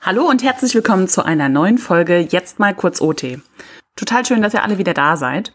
[0.00, 3.40] Hallo und herzlich willkommen zu einer neuen Folge Jetzt mal kurz OT.
[3.96, 5.52] Total schön, dass ihr alle wieder da seid.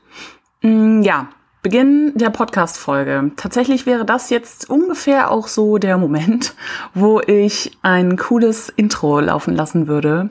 [0.62, 1.29] Mm, ja,
[1.62, 3.32] Beginn der Podcast-Folge.
[3.38, 6.56] Tatsächlich wäre das jetzt ungefähr auch so der Moment,
[6.94, 10.27] wo ich ein cooles Intro laufen lassen würde,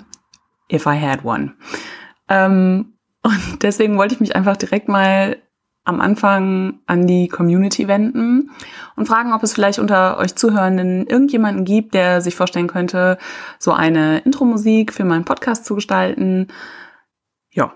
[0.70, 1.54] if I had one.
[2.28, 2.92] Ähm,
[3.22, 5.38] und deswegen wollte ich mich einfach direkt mal
[5.84, 8.50] am Anfang an die Community wenden
[8.96, 13.18] und fragen, ob es vielleicht unter euch Zuhörenden irgendjemanden gibt, der sich vorstellen könnte,
[13.58, 16.48] so eine Intro-Musik für meinen Podcast zu gestalten.
[17.50, 17.74] Ja,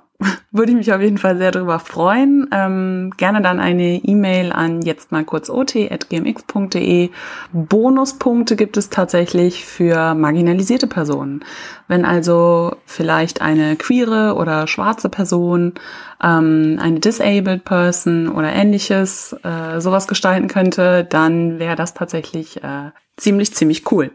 [0.50, 2.48] würde ich mich auf jeden Fall sehr darüber freuen.
[2.52, 7.10] Ähm, gerne dann eine E-Mail an jetzt mal kurz ot.gmx.de.
[7.52, 11.44] Bonuspunkte gibt es tatsächlich für marginalisierte Personen.
[11.88, 15.74] Wenn also vielleicht eine queere oder schwarze Person,
[16.22, 22.90] ähm, eine disabled person oder ähnliches äh, sowas gestalten könnte, dann wäre das tatsächlich äh,
[23.16, 24.10] ziemlich, ziemlich cool.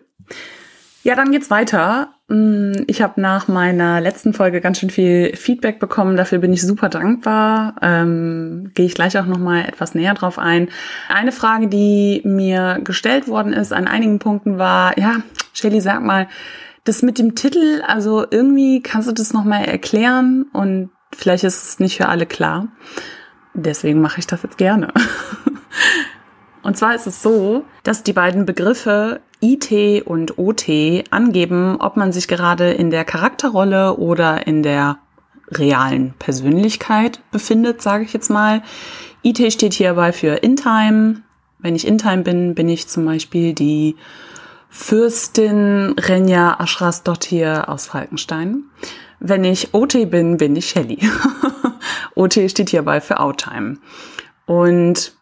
[1.03, 2.09] Ja, dann geht's weiter.
[2.31, 6.15] Mm, ich habe nach meiner letzten Folge ganz schön viel Feedback bekommen.
[6.15, 7.75] Dafür bin ich super dankbar.
[7.81, 10.69] Ähm, Gehe ich gleich auch noch mal etwas näher drauf ein.
[11.09, 15.17] Eine Frage, die mir gestellt worden ist an einigen Punkten war: Ja,
[15.53, 16.27] Shelly, sag mal,
[16.85, 17.81] das mit dem Titel.
[17.85, 22.25] Also irgendwie kannst du das noch mal erklären und vielleicht ist es nicht für alle
[22.25, 22.69] klar.
[23.53, 24.93] Deswegen mache ich das jetzt gerne.
[26.63, 30.69] Und zwar ist es so, dass die beiden Begriffe IT und OT
[31.09, 34.99] angeben, ob man sich gerade in der Charakterrolle oder in der
[35.49, 38.61] realen Persönlichkeit befindet, sage ich jetzt mal.
[39.23, 41.21] IT steht hierbei für In-Time.
[41.59, 43.95] Wenn ich In-Time bin, bin ich zum Beispiel die
[44.69, 48.63] Fürstin Renja Ashrasdottir aus Falkenstein.
[49.19, 50.99] Wenn ich OT bin, bin ich Shelly.
[52.15, 53.77] OT steht hierbei für Outtime.
[54.45, 55.13] Und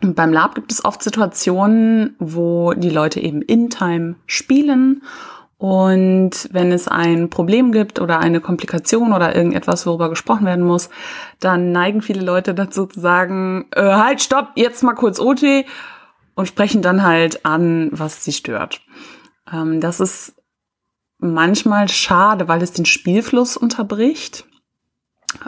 [0.00, 5.02] beim Lab gibt es oft Situationen, wo die Leute eben in Time spielen
[5.60, 10.88] und wenn es ein Problem gibt oder eine Komplikation oder irgendetwas, worüber gesprochen werden muss,
[11.38, 15.66] dann neigen viele Leute dazu zu sagen, äh, halt, stopp, jetzt mal kurz OT
[16.34, 18.80] und sprechen dann halt an, was sie stört.
[19.52, 20.34] Ähm, das ist
[21.18, 24.46] manchmal schade, weil es den Spielfluss unterbricht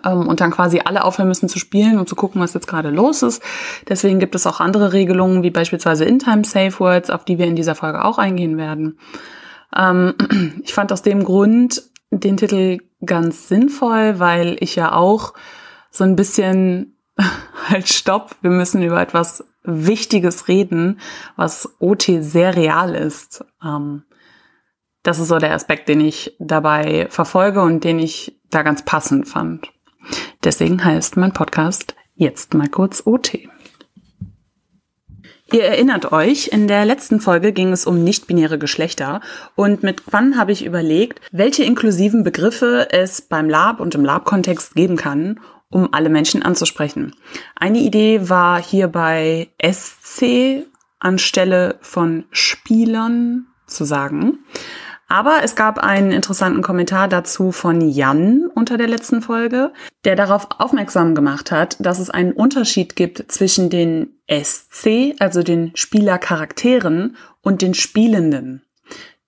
[0.03, 3.23] und dann quasi alle aufhören müssen zu spielen und zu gucken, was jetzt gerade los
[3.23, 3.43] ist.
[3.89, 7.57] Deswegen gibt es auch andere Regelungen, wie beispielsweise In-Time Safe Words, auf die wir in
[7.57, 8.99] dieser Folge auch eingehen werden.
[9.77, 10.15] Ähm,
[10.63, 15.35] ich fand aus dem Grund den Titel ganz sinnvoll, weil ich ja auch
[15.91, 16.97] so ein bisschen
[17.69, 21.01] halt stopp, wir müssen über etwas Wichtiges reden,
[21.37, 23.45] was OT sehr real ist.
[23.65, 24.05] Ähm,
[25.03, 29.29] das ist so der Aspekt, den ich dabei verfolge und den ich da ganz passend
[29.29, 29.73] fand.
[30.45, 33.49] Deswegen heißt mein Podcast jetzt mal kurz OT.
[35.53, 39.21] Ihr erinnert euch, in der letzten Folge ging es um nicht-binäre Geschlechter
[39.55, 44.75] und mit Quan habe ich überlegt, welche inklusiven Begriffe es beim Lab und im Lab-Kontext
[44.75, 47.15] geben kann, um alle Menschen anzusprechen.
[47.55, 50.65] Eine Idee war hierbei SC
[51.01, 54.39] anstelle von Spielern zu sagen.
[55.13, 59.75] Aber es gab einen interessanten Kommentar dazu von Jan unter der letzten Folge,
[60.07, 65.73] der darauf aufmerksam gemacht hat, dass es einen Unterschied gibt zwischen den SC, also den
[65.75, 68.63] Spielercharakteren, und den Spielenden.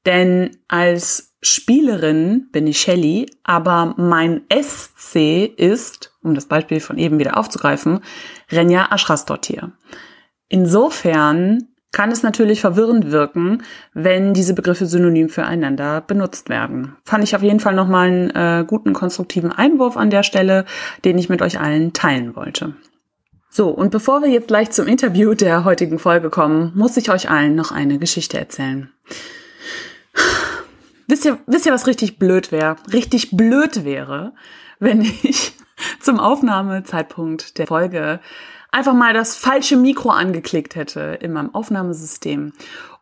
[0.07, 7.19] Denn als Spielerin bin ich Shelly, aber mein SC ist, um das Beispiel von eben
[7.19, 8.01] wieder aufzugreifen,
[8.51, 9.73] Renja Ashrasdottir.
[10.49, 13.63] Insofern kann es natürlich verwirrend wirken,
[13.95, 16.97] wenn diese Begriffe synonym füreinander benutzt werden.
[17.05, 20.65] Fand ich auf jeden Fall nochmal einen äh, guten konstruktiven Einwurf an der Stelle,
[21.05, 22.75] den ich mit euch allen teilen wollte.
[23.49, 27.31] So, und bevor wir jetzt gleich zum Interview der heutigen Folge kommen, muss ich euch
[27.31, 28.91] allen noch eine Geschichte erzählen.
[31.07, 32.75] Wisst ihr, wisst ihr, was richtig blöd wäre?
[32.93, 34.33] Richtig blöd wäre,
[34.81, 35.53] wenn ich
[36.01, 38.19] zum Aufnahmezeitpunkt der Folge
[38.75, 42.53] einfach mal das falsche Mikro angeklickt hätte in meinem Aufnahmesystem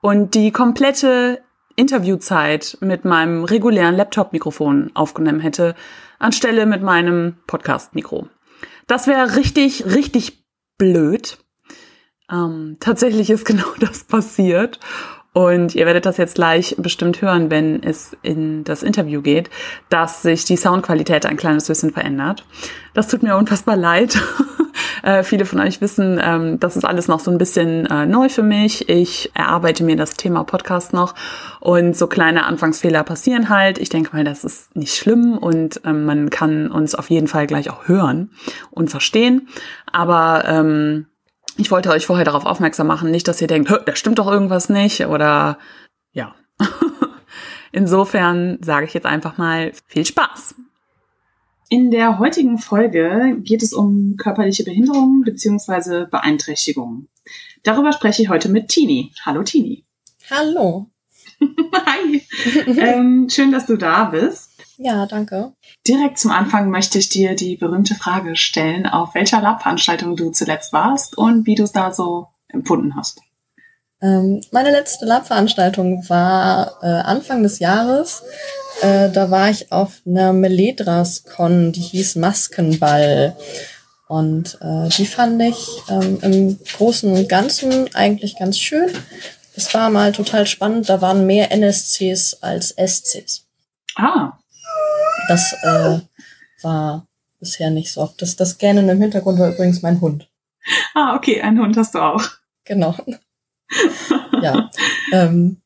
[0.02, 1.40] und die komplette
[1.76, 5.74] Interviewzeit mit meinem regulären Laptop-Mikrofon aufgenommen hätte,
[6.18, 8.28] anstelle mit meinem Podcast-Mikro.
[8.86, 10.44] Das wäre richtig, richtig
[10.76, 11.38] blöd.
[12.30, 14.78] Ähm, tatsächlich ist genau das passiert.
[15.32, 19.48] Und ihr werdet das jetzt gleich bestimmt hören, wenn es in das Interview geht,
[19.88, 22.44] dass sich die Soundqualität ein kleines bisschen verändert.
[22.92, 24.20] Das tut mir unfassbar leid.
[25.02, 28.28] Äh, viele von euch wissen, ähm, das ist alles noch so ein bisschen äh, neu
[28.28, 28.88] für mich.
[28.88, 31.14] Ich erarbeite mir das Thema Podcast noch
[31.60, 33.78] und so kleine Anfangsfehler passieren halt.
[33.78, 37.46] Ich denke mal, das ist nicht schlimm und ähm, man kann uns auf jeden Fall
[37.46, 38.30] gleich auch hören
[38.70, 39.48] und verstehen.
[39.90, 41.06] Aber ähm,
[41.56, 44.68] ich wollte euch vorher darauf aufmerksam machen, nicht, dass ihr denkt, da stimmt doch irgendwas
[44.68, 45.58] nicht oder
[46.12, 46.34] ja.
[47.72, 50.54] Insofern sage ich jetzt einfach mal viel Spaß.
[51.72, 56.04] In der heutigen Folge geht es um körperliche Behinderungen bzw.
[56.04, 57.08] Beeinträchtigungen.
[57.62, 59.10] Darüber spreche ich heute mit Tini.
[59.24, 59.86] Hallo Tini.
[60.30, 60.90] Hallo.
[61.40, 62.22] Hi.
[62.78, 64.50] ähm, schön, dass du da bist.
[64.76, 65.54] Ja, danke.
[65.88, 70.74] Direkt zum Anfang möchte ich dir die berühmte Frage stellen, auf welcher Lab-Veranstaltung du zuletzt
[70.74, 73.22] warst und wie du es da so empfunden hast.
[74.02, 78.22] Ähm, meine letzte Lab-Veranstaltung war äh, Anfang des Jahres.
[78.80, 83.36] Äh, da war ich auf einer Meledras-Con, die hieß Maskenball.
[84.08, 88.90] Und äh, die fand ich ähm, im Großen und Ganzen eigentlich ganz schön.
[89.54, 93.46] Es war mal total spannend, da waren mehr NSCs als SCs.
[93.94, 94.32] Ah.
[95.28, 96.00] Das äh,
[96.62, 97.06] war
[97.38, 98.20] bisher nicht so oft.
[98.20, 100.28] Das, das Gähnen im Hintergrund war übrigens mein Hund.
[100.94, 102.22] Ah, okay, einen Hund hast du auch.
[102.64, 102.94] Genau.
[104.42, 104.70] Ja.
[105.12, 105.58] Ähm,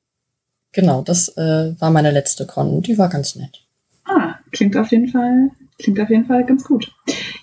[0.73, 2.83] genau, das äh, war meine letzte Con.
[2.83, 3.63] Die war ganz nett.
[4.05, 6.93] Ah, klingt auf jeden Fall, klingt auf jeden Fall ganz gut.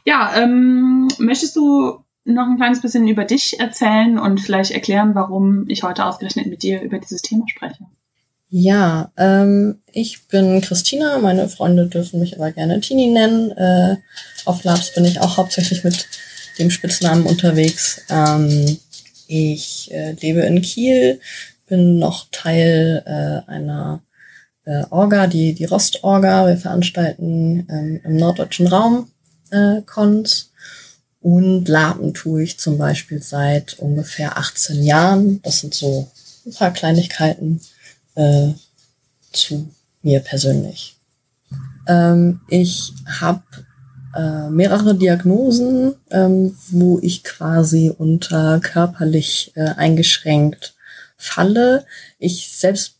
[0.06, 5.68] Ja, ähm, möchtest du noch ein kleines bisschen über dich erzählen und vielleicht erklären, warum
[5.68, 7.86] ich heute ausgerechnet mit dir über dieses Thema spreche?
[8.50, 13.51] Ja, ähm, ich bin Christina, meine Freunde dürfen mich aber gerne Tini nennen.
[13.51, 13.98] Äh,
[14.45, 16.07] auf Labs bin ich auch hauptsächlich mit
[16.59, 18.06] dem Spitznamen unterwegs.
[18.09, 18.77] Ähm,
[19.27, 21.19] ich äh, lebe in Kiel,
[21.67, 24.01] bin noch Teil äh, einer
[24.65, 26.47] äh, Orga, die, die Rost-Orga.
[26.47, 29.09] Wir veranstalten ähm, im norddeutschen Raum
[29.51, 30.51] äh, Cons.
[31.21, 35.41] Und Lapen tue ich zum Beispiel seit ungefähr 18 Jahren.
[35.41, 36.11] Das sind so
[36.45, 37.61] ein paar Kleinigkeiten
[38.15, 38.49] äh,
[39.31, 39.69] zu
[40.01, 40.97] mir persönlich.
[41.87, 43.43] Ähm, ich habe
[44.15, 50.75] äh, mehrere Diagnosen, ähm, wo ich quasi unter körperlich äh, eingeschränkt
[51.18, 51.86] falle.
[52.19, 52.98] Ich selbst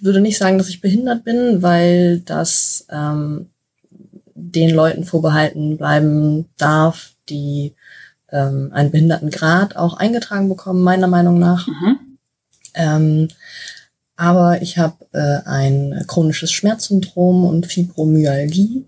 [0.00, 3.50] würde nicht sagen, dass ich behindert bin, weil das ähm,
[4.34, 7.74] den Leuten vorbehalten bleiben darf, die
[8.30, 11.66] ähm, einen Behindertengrad auch eingetragen bekommen, meiner Meinung nach.
[11.66, 11.98] Mhm.
[12.74, 13.28] Ähm,
[14.16, 18.86] aber ich habe äh, ein chronisches Schmerzsyndrom und Fibromyalgie.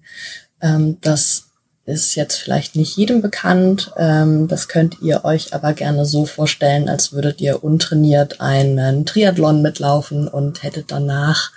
[0.60, 1.49] Ähm, das
[1.90, 3.92] ist jetzt vielleicht nicht jedem bekannt.
[3.96, 9.62] Ähm, das könnt ihr euch aber gerne so vorstellen, als würdet ihr untrainiert einen Triathlon
[9.62, 11.52] mitlaufen und hättet danach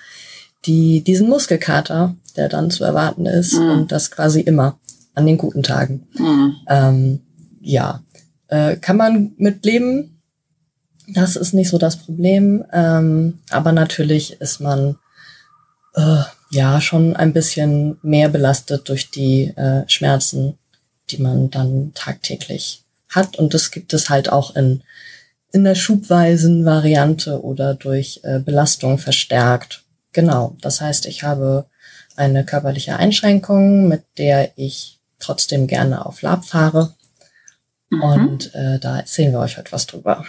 [0.65, 3.69] die, diesen Muskelkater, der dann zu erwarten ist mhm.
[3.69, 4.79] und das quasi immer
[5.13, 6.07] an den guten Tagen.
[6.17, 6.55] Mhm.
[6.67, 7.21] Ähm,
[7.61, 8.03] ja,
[8.47, 10.21] äh, kann man mit leben,
[11.07, 12.63] das ist nicht so das Problem.
[12.71, 14.97] Ähm, aber natürlich ist man
[15.95, 20.57] äh, ja schon ein bisschen mehr belastet durch die äh, Schmerzen,
[21.09, 23.37] die man dann tagtäglich hat.
[23.37, 24.83] Und das gibt es halt auch in,
[25.51, 29.83] in der schubweisen Variante oder durch äh, Belastung verstärkt.
[30.13, 30.55] Genau.
[30.61, 31.65] Das heißt, ich habe
[32.15, 36.93] eine körperliche Einschränkung, mit der ich trotzdem gerne auf Lab fahre.
[37.89, 38.01] Mhm.
[38.01, 40.25] Und äh, da erzählen wir euch heute was drüber.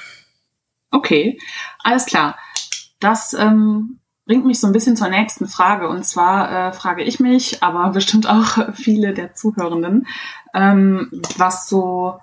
[0.90, 1.38] Okay,
[1.80, 2.38] alles klar.
[3.00, 5.88] Das ähm, bringt mich so ein bisschen zur nächsten Frage.
[5.88, 10.06] Und zwar äh, frage ich mich, aber bestimmt auch viele der Zuhörenden,
[10.54, 12.18] ähm, was so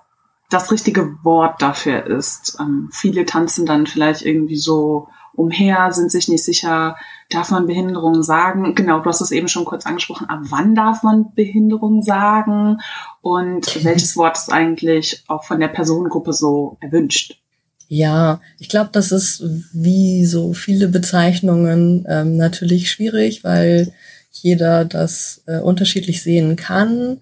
[0.50, 2.58] das richtige Wort dafür ist.
[2.60, 6.96] Ähm, viele tanzen dann vielleicht irgendwie so umher, sind sich nicht sicher,
[7.30, 8.74] darf man Behinderung sagen?
[8.74, 10.28] Genau, du hast es eben schon kurz angesprochen.
[10.28, 12.80] Ab wann darf man Behinderung sagen?
[13.22, 17.41] Und welches Wort ist eigentlich auch von der Personengruppe so erwünscht?
[17.94, 19.44] Ja, ich glaube, das ist
[19.74, 23.92] wie so viele Bezeichnungen ähm, natürlich schwierig, weil
[24.30, 27.20] jeder das äh, unterschiedlich sehen kann.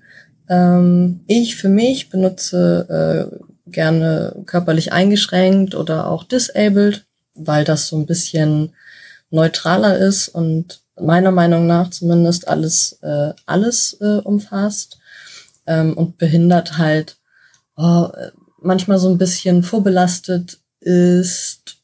[0.48, 2.86] Ähm, ich für mich benutze
[3.34, 8.72] äh, gerne körperlich eingeschränkt oder auch disabled, weil das so ein bisschen
[9.30, 15.00] neutraler ist und meiner Meinung nach zumindest alles äh, alles äh, umfasst
[15.66, 17.16] ähm, und behindert halt
[17.76, 18.06] oh,
[18.62, 21.78] manchmal so ein bisschen vorbelastet ist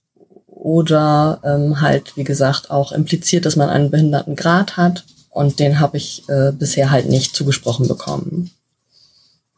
[0.47, 5.05] oder ähm, halt, wie gesagt, auch impliziert, dass man einen Behindertengrad hat.
[5.31, 8.51] Und den habe ich äh, bisher halt nicht zugesprochen bekommen.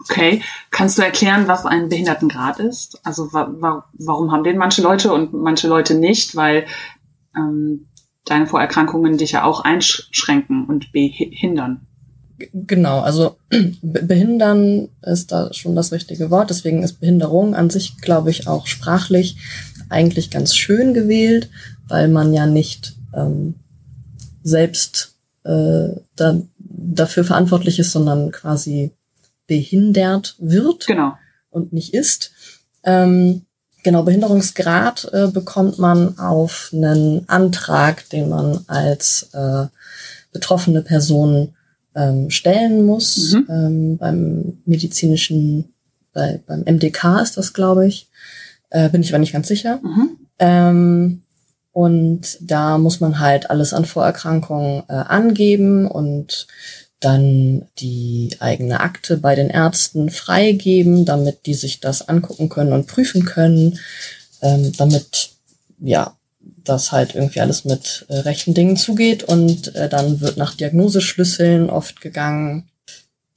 [0.00, 3.00] Okay, kannst du erklären, was ein Behindertengrad ist?
[3.04, 6.36] Also wa wa warum haben den manche Leute und manche Leute nicht?
[6.36, 6.66] Weil
[7.36, 7.88] ähm,
[8.24, 11.87] deine Vorerkrankungen dich ja auch einschränken und behindern.
[12.52, 13.36] Genau, also
[13.82, 16.50] behindern ist da schon das richtige Wort.
[16.50, 19.36] Deswegen ist Behinderung an sich, glaube ich, auch sprachlich
[19.88, 21.48] eigentlich ganz schön gewählt,
[21.88, 23.54] weil man ja nicht ähm,
[24.42, 28.92] selbst äh, da, dafür verantwortlich ist, sondern quasi
[29.46, 31.14] behindert wird genau.
[31.50, 32.32] und nicht ist.
[32.84, 33.42] Ähm,
[33.84, 39.66] Genau, Behinderungsgrad äh, bekommt man auf einen Antrag, den man als äh,
[40.32, 41.54] betroffene Person
[41.94, 43.32] ähm, stellen muss.
[43.32, 43.46] Mhm.
[43.48, 45.72] Ähm, beim medizinischen,
[46.12, 48.08] bei, beim MDK ist das, glaube ich.
[48.70, 49.80] Äh, bin ich aber nicht ganz sicher.
[49.82, 50.10] Mhm.
[50.38, 51.22] Ähm,
[51.72, 56.46] und da muss man halt alles an Vorerkrankungen äh, angeben und
[57.00, 62.88] dann die eigene Akte bei den Ärzten freigeben, damit die sich das angucken können und
[62.88, 63.78] prüfen können,
[64.42, 65.30] ähm, damit
[65.78, 66.17] ja
[66.68, 71.70] das halt irgendwie alles mit äh, rechten Dingen zugeht und äh, dann wird nach Diagnoseschlüsseln
[71.70, 72.68] oft gegangen,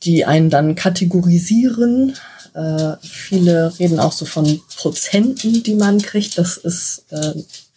[0.03, 2.15] die einen dann kategorisieren.
[2.53, 6.37] Äh, viele reden auch so von Prozenten, die man kriegt.
[6.37, 7.33] Das ist äh,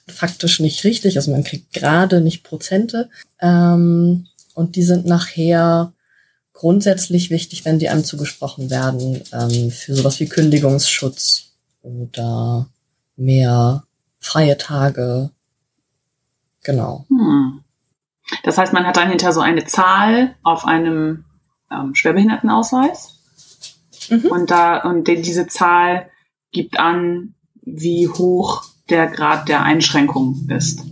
[0.08, 1.16] faktisch nicht richtig.
[1.16, 3.08] Also man kriegt gerade nicht Prozente.
[3.40, 5.92] Ähm, und die sind nachher
[6.52, 11.50] grundsätzlich wichtig, wenn die einem zugesprochen werden, ähm, für sowas wie Kündigungsschutz
[11.82, 12.68] oder
[13.16, 13.84] mehr
[14.18, 15.30] freie Tage.
[16.64, 17.06] Genau.
[17.08, 17.60] Hm.
[18.42, 21.24] Das heißt, man hat dann hinter so eine Zahl auf einem
[21.70, 23.18] ähm, Schwerbehindertenausweis.
[24.10, 24.26] Mhm.
[24.26, 26.08] Und da, und diese Zahl
[26.52, 30.82] gibt an, wie hoch der Grad der Einschränkung ist.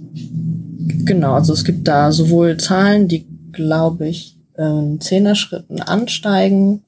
[1.05, 6.85] Genau, also es gibt da sowohl Zahlen, die glaube ich, in Zehner-Schritten ansteigen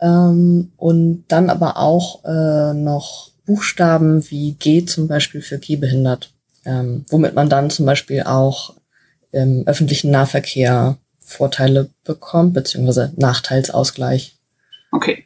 [0.00, 6.33] ähm, und dann aber auch äh, noch Buchstaben wie G zum Beispiel für gehbehindert,
[6.64, 8.74] ähm, womit man dann zum Beispiel auch
[9.32, 14.36] im öffentlichen Nahverkehr Vorteile bekommt, beziehungsweise Nachteilsausgleich.
[14.92, 15.24] Okay.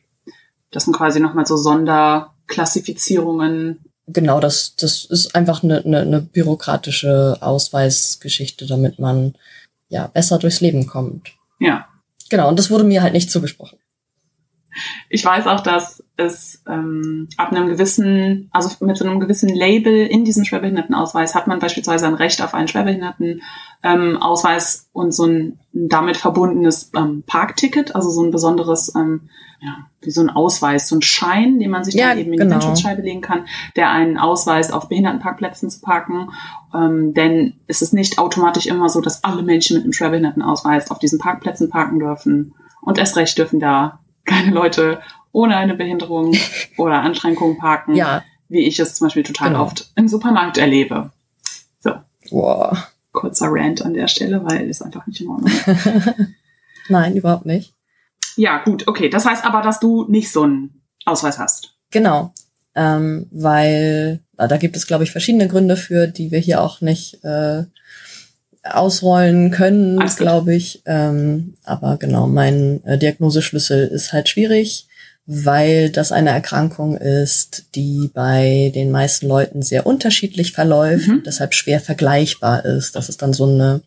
[0.70, 3.80] Das sind quasi nochmal so Sonderklassifizierungen.
[4.06, 9.34] Genau, das, das ist einfach eine, eine, eine bürokratische Ausweisgeschichte, damit man
[9.88, 11.32] ja, besser durchs Leben kommt.
[11.58, 11.88] Ja.
[12.30, 13.78] Genau, und das wurde mir halt nicht zugesprochen.
[15.08, 20.04] Ich weiß auch, dass es ähm, ab einem gewissen, also mit so einem gewissen Label
[20.06, 25.60] in diesem Schwerbehindertenausweis hat man beispielsweise ein Recht auf einen Schwerbehindertenausweis ähm, und so ein
[25.72, 29.28] damit verbundenes ähm, Parkticket, also so ein besonderes, ähm,
[29.60, 32.38] ja, wie so ein Ausweis, so ein Schein, den man sich ja, dann eben in
[32.38, 32.58] genau.
[32.58, 36.30] die Windschutzscheibe legen kann, der einen ausweist, auf Behindertenparkplätzen zu parken.
[36.74, 40.98] Ähm, denn es ist nicht automatisch immer so, dass alle Menschen mit einem Schwerbehindertenausweis auf
[40.98, 42.54] diesen Parkplätzen parken dürfen.
[42.80, 45.00] Und erst recht dürfen da keine Leute
[45.32, 46.36] ohne eine Behinderung
[46.76, 48.22] oder Anschränkung parken, ja.
[48.48, 49.64] wie ich es zum Beispiel total genau.
[49.64, 51.10] oft im Supermarkt erlebe.
[51.80, 51.92] So.
[52.30, 52.78] Wow.
[53.12, 55.52] Kurzer Rant an der Stelle, weil es einfach nicht in Ordnung.
[56.88, 57.74] Nein, überhaupt nicht.
[58.36, 59.08] Ja, gut, okay.
[59.08, 61.74] Das heißt aber, dass du nicht so einen Ausweis hast.
[61.90, 62.32] Genau.
[62.74, 67.24] Ähm, weil da gibt es, glaube ich, verschiedene Gründe für, die wir hier auch nicht
[67.24, 67.64] äh,
[68.64, 70.82] ausrollen können, glaube ich.
[70.86, 74.86] Ähm, aber genau, mein äh, Diagnoseschlüssel ist halt schwierig,
[75.26, 81.22] weil das eine Erkrankung ist, die bei den meisten Leuten sehr unterschiedlich verläuft, mhm.
[81.24, 82.96] deshalb schwer vergleichbar ist.
[82.96, 83.82] Das ist dann so eine,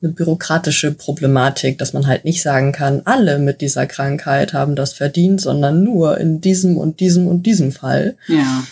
[0.00, 4.92] eine bürokratische Problematik, dass man halt nicht sagen kann, alle mit dieser Krankheit haben das
[4.92, 8.16] verdient, sondern nur in diesem und diesem und diesem Fall.
[8.28, 8.64] Ja.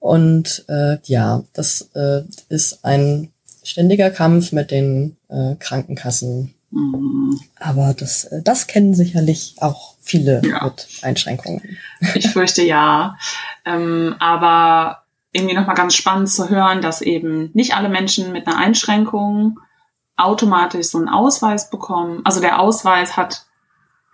[0.00, 3.28] Und äh, ja, das äh, ist ein
[3.64, 6.54] ständiger Kampf mit den äh, Krankenkassen.
[6.70, 7.40] Mhm.
[7.58, 10.64] Aber das, äh, das kennen sicherlich auch viele ja.
[10.64, 11.78] mit Einschränkungen.
[12.14, 13.16] Ich fürchte ja.
[13.64, 15.02] Ähm, aber
[15.32, 19.60] irgendwie nochmal ganz spannend zu hören, dass eben nicht alle Menschen mit einer Einschränkung
[20.16, 22.20] automatisch so einen Ausweis bekommen.
[22.24, 23.46] Also der Ausweis hat,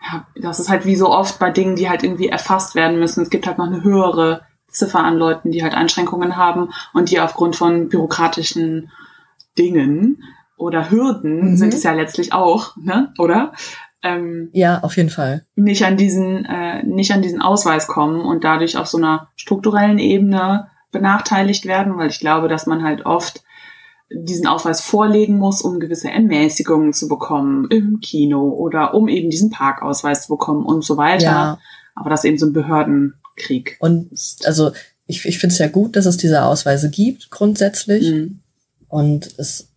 [0.03, 3.23] ja, das ist halt wie so oft bei Dingen, die halt irgendwie erfasst werden müssen.
[3.23, 7.21] Es gibt halt noch eine höhere Ziffer an Leuten, die halt Einschränkungen haben und die
[7.21, 8.93] aufgrund von bürokratischen
[9.59, 10.23] Dingen
[10.57, 11.57] oder Hürden mhm.
[11.57, 13.13] sind es ja letztlich auch, ne?
[13.19, 13.53] Oder?
[14.03, 15.45] Ähm, ja, auf jeden Fall.
[15.55, 19.99] Nicht an diesen, äh, nicht an diesen Ausweis kommen und dadurch auf so einer strukturellen
[19.99, 23.43] Ebene benachteiligt werden, weil ich glaube, dass man halt oft
[24.11, 29.51] diesen Ausweis vorlegen muss, um gewisse Ermäßigungen zu bekommen im Kino oder um eben diesen
[29.51, 31.25] Parkausweis zu bekommen und so weiter.
[31.25, 31.59] Ja.
[31.97, 33.77] Aber das ist eben so ein Behördenkrieg.
[33.81, 34.11] Und
[34.45, 34.71] also
[35.07, 38.13] ich, ich finde es ja gut, dass es diese Ausweise gibt, grundsätzlich.
[38.13, 38.41] Mhm.
[38.89, 39.69] Und es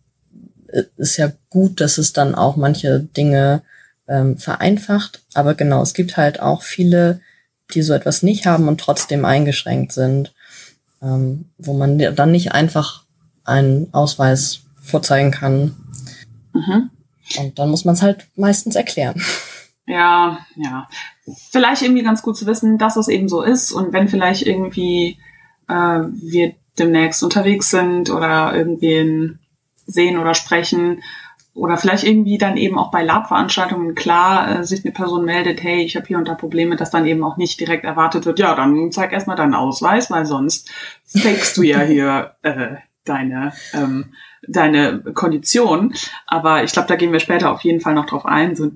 [0.96, 3.62] ist ja gut, dass es dann auch manche Dinge
[4.08, 5.22] ähm, vereinfacht.
[5.34, 7.20] Aber genau, es gibt halt auch viele,
[7.74, 10.32] die so etwas nicht haben und trotzdem eingeschränkt sind,
[11.02, 13.04] ähm, wo man dann nicht einfach
[13.44, 15.76] einen Ausweis vorzeigen kann.
[16.52, 16.90] Mhm.
[17.38, 19.22] Und dann muss man es halt meistens erklären.
[19.86, 20.86] Ja, ja.
[21.50, 25.18] Vielleicht irgendwie ganz gut zu wissen, dass es eben so ist und wenn vielleicht irgendwie
[25.68, 29.38] äh, wir demnächst unterwegs sind oder irgendwen
[29.86, 31.02] sehen oder sprechen
[31.52, 35.82] oder vielleicht irgendwie dann eben auch bei Lab-Veranstaltungen klar äh, sich eine Person meldet, hey,
[35.82, 38.54] ich habe hier und da Probleme, dass dann eben auch nicht direkt erwartet wird, ja,
[38.54, 40.70] dann zeig erstmal deinen Ausweis, weil sonst
[41.04, 44.14] fakest du ja hier äh, deine ähm,
[44.46, 45.94] deine Kondition.
[46.26, 48.70] Aber ich glaube, da gehen wir später auf jeden Fall noch drauf ein, so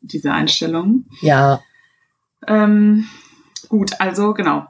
[0.00, 1.06] diese Einstellung.
[1.20, 1.60] Ja.
[2.46, 3.08] Ähm,
[3.68, 4.66] gut, also genau.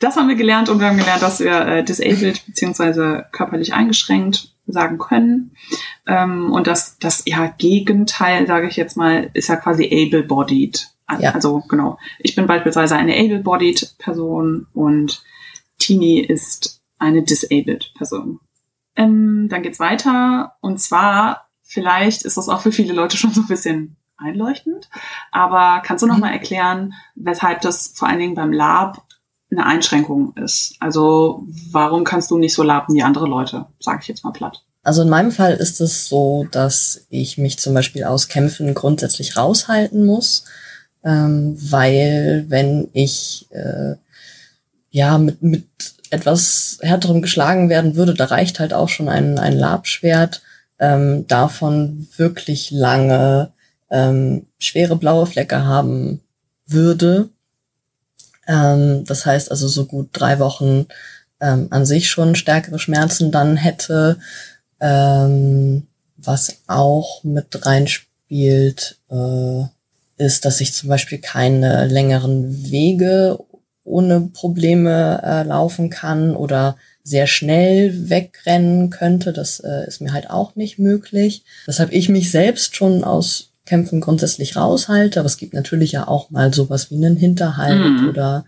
[0.00, 4.52] Das haben wir gelernt und wir haben gelernt, dass wir äh, disabled beziehungsweise körperlich eingeschränkt
[4.66, 5.52] sagen können.
[6.06, 10.88] Ähm, und das, das ja, Gegenteil, sage ich jetzt mal, ist ja quasi able-bodied.
[11.20, 11.32] Ja.
[11.32, 15.22] Also genau, ich bin beispielsweise eine able-bodied Person und
[15.78, 18.40] Tini ist eine disabled Person.
[18.96, 23.42] Ähm, dann geht's weiter und zwar, vielleicht ist das auch für viele Leute schon so
[23.42, 24.88] ein bisschen einleuchtend,
[25.32, 26.22] aber kannst du noch mhm.
[26.22, 29.04] mal erklären, weshalb das vor allen Dingen beim Lab
[29.52, 30.74] eine Einschränkung ist.
[30.80, 34.62] Also warum kannst du nicht so laben wie andere Leute, sage ich jetzt mal platt.
[34.82, 39.36] Also in meinem Fall ist es so, dass ich mich zum Beispiel aus Kämpfen grundsätzlich
[39.36, 40.44] raushalten muss,
[41.04, 43.94] ähm, weil wenn ich äh,
[44.90, 45.64] ja mit, mit
[46.10, 50.42] etwas härterem geschlagen werden würde, da reicht halt auch schon ein, ein Labschwert,
[50.80, 53.52] ähm, davon wirklich lange
[53.90, 56.20] ähm, schwere blaue Flecke haben
[56.66, 57.28] würde,
[58.46, 60.86] ähm, das heißt also so gut drei Wochen
[61.40, 64.18] ähm, an sich schon stärkere Schmerzen dann hätte.
[64.80, 69.64] Ähm, was auch mit reinspielt, äh,
[70.18, 73.38] ist, dass ich zum Beispiel keine längeren Wege
[73.84, 79.32] ohne Probleme äh, laufen kann oder sehr schnell wegrennen könnte.
[79.32, 81.42] Das äh, ist mir halt auch nicht möglich.
[81.66, 86.30] Deshalb ich mich selbst schon aus Kämpfen grundsätzlich raushalte, aber es gibt natürlich ja auch
[86.30, 88.08] mal sowas wie einen Hinterhalt mhm.
[88.08, 88.44] oder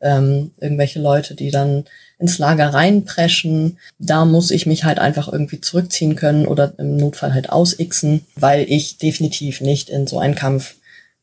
[0.00, 1.84] ähm, irgendwelche Leute, die dann
[2.18, 3.78] ins Lager reinpreschen.
[3.98, 8.64] Da muss ich mich halt einfach irgendwie zurückziehen können oder im Notfall halt ausixen, weil
[8.68, 10.76] ich definitiv nicht in so einen Kampf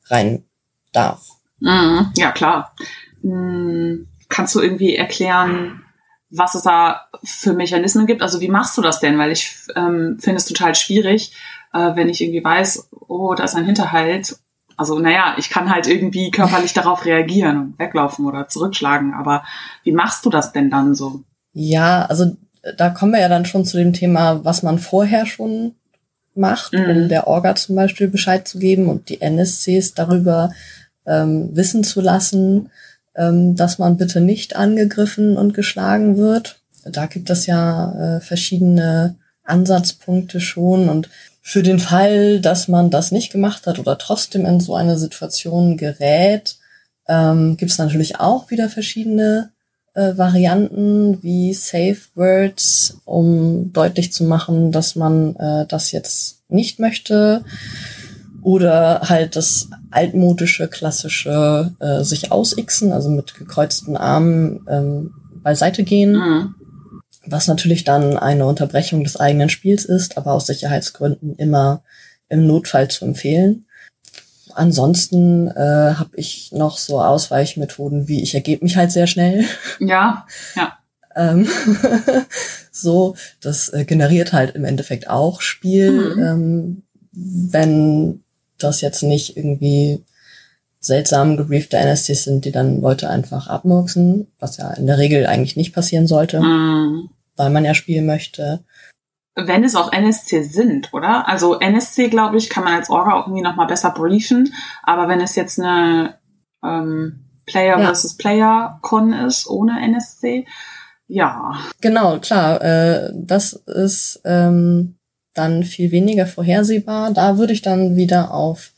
[0.05, 0.43] rein
[0.91, 1.25] darf.
[1.59, 2.11] Mhm.
[2.17, 2.75] Ja, klar.
[3.21, 4.07] Mhm.
[4.29, 5.82] Kannst du irgendwie erklären,
[6.35, 8.21] was es da für Mechanismen gibt?
[8.21, 9.17] Also wie machst du das denn?
[9.17, 11.33] Weil ich ähm, finde es total schwierig,
[11.73, 14.35] äh, wenn ich irgendwie weiß, oh, da ist ein Hinterhalt.
[14.75, 19.13] Also, naja, ich kann halt irgendwie körperlich darauf reagieren und weglaufen oder zurückschlagen.
[19.13, 19.43] Aber
[19.83, 21.21] wie machst du das denn dann so?
[21.53, 22.35] Ja, also
[22.77, 25.75] da kommen wir ja dann schon zu dem Thema, was man vorher schon
[26.33, 26.89] macht, mhm.
[26.89, 30.51] um der Orga zum Beispiel Bescheid zu geben und die NSCs darüber
[31.05, 32.71] ähm, wissen zu lassen,
[33.15, 36.59] dass man bitte nicht angegriffen und geschlagen wird.
[36.85, 41.09] Da gibt es ja äh, verschiedene Ansatzpunkte schon und
[41.45, 45.75] für den Fall, dass man das nicht gemacht hat oder trotzdem in so eine Situation
[45.75, 46.55] gerät,
[47.07, 49.51] ähm, gibt es natürlich auch wieder verschiedene
[49.93, 56.79] äh, Varianten wie Safe Words, um deutlich zu machen, dass man äh, das jetzt nicht
[56.79, 57.43] möchte.
[58.43, 66.13] Oder halt das altmodische, klassische äh, sich ausixen, also mit gekreuzten Armen ähm, beiseite gehen.
[66.13, 66.55] Mhm
[67.25, 71.83] was natürlich dann eine Unterbrechung des eigenen Spiels ist, aber aus Sicherheitsgründen immer
[72.29, 73.65] im Notfall zu empfehlen.
[74.53, 79.45] Ansonsten äh, habe ich noch so Ausweichmethoden wie ich ergebe mich halt sehr schnell.
[79.79, 80.77] Ja, ja.
[81.15, 81.47] ähm,
[82.71, 86.23] so, das äh, generiert halt im Endeffekt auch Spiel, mhm.
[86.23, 88.22] ähm, wenn
[88.63, 90.03] das jetzt nicht irgendwie
[90.79, 95.55] seltsam gebriefte NSCs sind, die dann Leute einfach abmurksen, was ja in der Regel eigentlich
[95.55, 97.09] nicht passieren sollte, mm.
[97.37, 98.63] weil man ja spielen möchte.
[99.35, 101.27] Wenn es auch NSC sind, oder?
[101.27, 105.21] Also NSC, glaube ich, kann man als Orga auch irgendwie nochmal besser briefen, aber wenn
[105.21, 106.15] es jetzt eine
[106.63, 107.85] ähm, Player ja.
[107.85, 110.45] versus Player Con ist ohne NSC,
[111.07, 111.53] ja.
[111.81, 114.95] Genau, klar, äh, das ist ähm,
[115.33, 117.11] dann viel weniger vorhersehbar.
[117.11, 118.71] Da würde ich dann wieder auf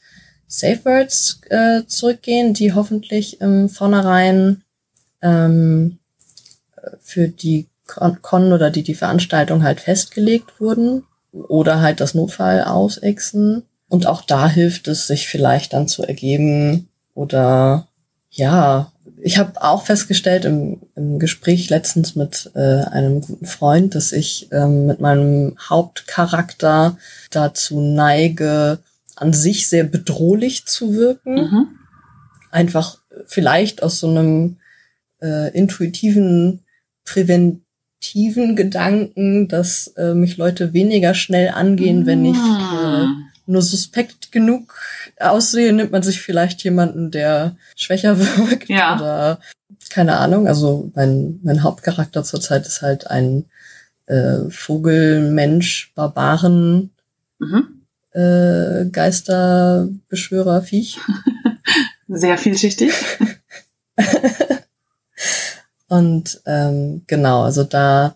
[0.48, 4.64] Safe Words äh, zurückgehen, die hoffentlich im Vornherein
[5.22, 6.00] ähm,
[7.02, 13.64] für die Con oder die die Veranstaltung halt festgelegt wurden oder halt das Notfall ausexen.
[13.88, 17.88] Und auch da hilft es, sich vielleicht dann zu ergeben oder
[18.32, 18.92] ja,
[19.26, 24.50] ich habe auch festgestellt im, im Gespräch letztens mit äh, einem guten Freund, dass ich
[24.52, 26.96] ähm, mit meinem Hauptcharakter
[27.32, 28.78] dazu neige,
[29.16, 31.34] an sich sehr bedrohlich zu wirken.
[31.34, 31.68] Mhm.
[32.52, 34.58] Einfach vielleicht aus so einem
[35.24, 36.60] äh, intuitiven,
[37.04, 42.06] präventiven Gedanken, dass äh, mich Leute weniger schnell angehen, mhm.
[42.06, 43.08] wenn ich äh,
[43.48, 44.76] nur suspekt genug
[45.20, 48.96] aussehe, nimmt man sich vielleicht jemanden, der schwächer wirkt ja.
[48.96, 49.40] oder
[49.90, 50.48] keine Ahnung.
[50.48, 53.46] Also mein, mein Hauptcharakter zurzeit ist halt ein
[54.08, 56.92] äh, Vogelmensch, Barbaren,
[57.40, 57.76] mhm
[58.16, 61.00] äh, Geisterbeschwörer-Viech.
[62.08, 62.94] Sehr vielschichtig.
[65.88, 68.16] Und ähm, genau, also da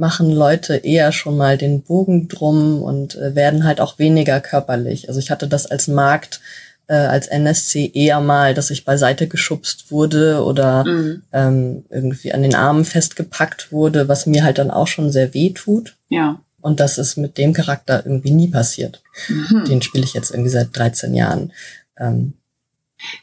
[0.00, 5.08] machen Leute eher schon mal den Bogen drum und äh, werden halt auch weniger körperlich.
[5.08, 6.40] Also ich hatte das als Markt,
[6.88, 11.22] äh, als NSC eher mal, dass ich beiseite geschubst wurde oder mhm.
[11.32, 15.50] ähm, irgendwie an den Armen festgepackt wurde, was mir halt dann auch schon sehr weh
[15.50, 15.96] tut.
[16.08, 16.40] Ja.
[16.62, 19.02] Und das ist mit dem Charakter irgendwie nie passiert.
[19.28, 19.64] Mhm.
[19.66, 21.52] Den spiele ich jetzt irgendwie seit 13 Jahren.
[21.98, 22.32] Ähm,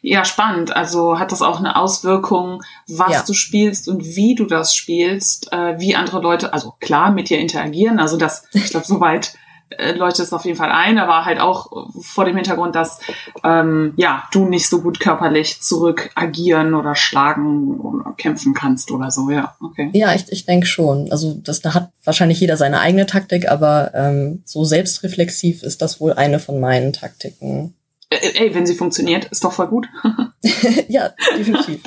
[0.01, 0.75] ja, spannend.
[0.75, 3.23] Also hat das auch eine Auswirkung, was ja.
[3.25, 7.39] du spielst und wie du das spielst, äh, wie andere Leute, also klar, mit dir
[7.39, 7.99] interagieren.
[7.99, 9.33] Also das, ich glaube, soweit
[9.69, 12.99] äh, leuchtet es auf jeden Fall ein, aber halt auch vor dem Hintergrund, dass
[13.43, 19.11] ähm, ja du nicht so gut körperlich zurück agieren oder schlagen oder kämpfen kannst oder
[19.11, 19.29] so.
[19.29, 19.89] Ja, okay.
[19.93, 21.11] Ja, ich, ich denke schon.
[21.11, 25.99] Also das da hat wahrscheinlich jeder seine eigene Taktik, aber ähm, so selbstreflexiv ist das
[25.99, 27.73] wohl eine von meinen Taktiken.
[28.09, 29.87] Äh, ey, wenn sie funktioniert, ist doch voll gut.
[30.87, 31.81] ja, definitiv.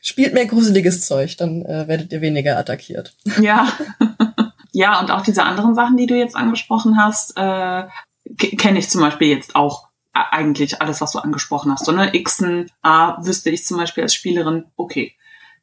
[0.00, 3.14] Spielt mehr gruseliges Zeug, dann äh, werdet ihr weniger attackiert.
[3.40, 3.72] Ja.
[4.72, 7.84] ja, und auch diese anderen Sachen, die du jetzt angesprochen hast, äh,
[8.56, 11.86] kenne ich zum Beispiel jetzt auch eigentlich alles, was du angesprochen hast.
[11.86, 12.10] So, ne?
[12.10, 15.14] Xen, A, wüsste ich zum Beispiel als Spielerin, okay,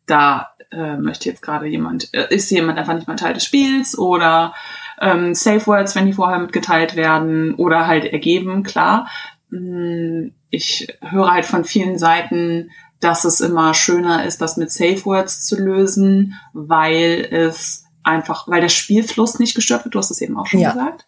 [0.05, 3.97] da äh, möchte jetzt gerade jemand, äh, ist jemand einfach nicht mehr Teil des Spiels
[3.97, 4.53] oder
[4.99, 9.07] ähm, Safe Words, wenn die vorher mitgeteilt werden oder halt ergeben, klar.
[9.49, 15.05] Hm, ich höre halt von vielen Seiten, dass es immer schöner ist, das mit Safe
[15.05, 19.95] Words zu lösen, weil es einfach, weil der Spielfluss nicht gestört wird.
[19.95, 20.71] Du hast es eben auch schon ja.
[20.71, 21.05] gesagt.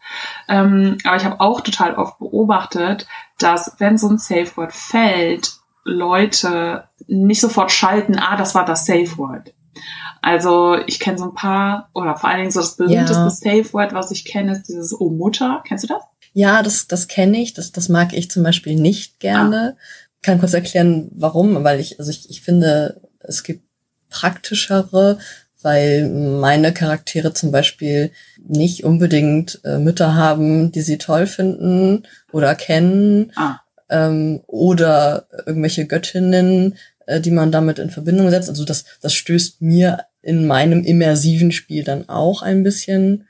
[0.48, 3.08] Ähm, aber ich habe auch total oft beobachtet,
[3.40, 8.86] dass wenn so ein Safe Word fällt, Leute nicht sofort schalten, ah, das war das
[8.86, 9.54] Safe Word.
[10.22, 13.30] Also ich kenne so ein paar, oder vor allen Dingen so das berühmteste ja.
[13.30, 15.64] Safe Word, was ich kenne, ist dieses Oh Mutter.
[15.68, 16.04] Kennst du das?
[16.34, 17.54] Ja, das, das kenne ich.
[17.54, 19.76] Das, das mag ich zum Beispiel nicht gerne.
[19.76, 19.82] Ah.
[20.22, 23.64] Kann kurz erklären, warum, weil ich, also ich, ich finde, es gibt
[24.10, 25.18] praktischere,
[25.62, 28.12] weil meine Charaktere zum Beispiel
[28.48, 33.60] nicht unbedingt äh, Mütter haben, die sie toll finden oder kennen ah.
[33.90, 38.50] ähm, oder irgendwelche Göttinnen, äh, die man damit in Verbindung setzt.
[38.50, 43.28] Also das, das stößt mir in meinem immersiven Spiel dann auch ein bisschen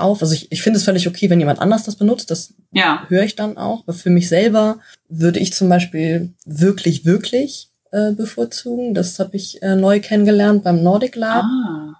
[0.00, 0.22] auf.
[0.22, 2.30] Also ich, ich finde es völlig okay, wenn jemand anders das benutzt.
[2.30, 3.04] Das ja.
[3.08, 3.82] höre ich dann auch.
[3.82, 8.94] Aber für mich selber würde ich zum Beispiel wirklich, wirklich äh, bevorzugen.
[8.94, 11.94] Das habe ich äh, neu kennengelernt beim Nordic Lab ah.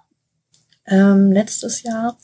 [0.87, 2.17] ähm, letztes Jahr.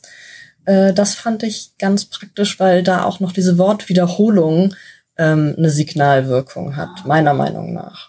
[0.66, 4.76] Äh, das fand ich ganz praktisch, weil da auch noch diese Wortwiederholung
[5.18, 8.07] ähm, eine Signalwirkung hat, meiner Meinung nach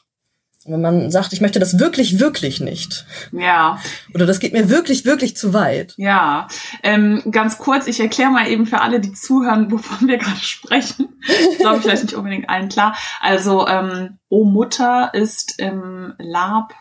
[0.69, 3.07] wenn man sagt, ich möchte das wirklich, wirklich nicht.
[3.33, 3.79] Ja.
[4.15, 5.95] Oder das geht mir wirklich, wirklich zu weit.
[5.97, 6.49] Ja.
[6.83, 11.09] Ähm, ganz kurz, ich erkläre mal eben für alle, die zuhören, wovon wir gerade sprechen.
[11.59, 12.97] Glaube ich vielleicht nicht unbedingt allen klar.
[13.21, 16.75] Also, ähm, O Mutter ist im Lab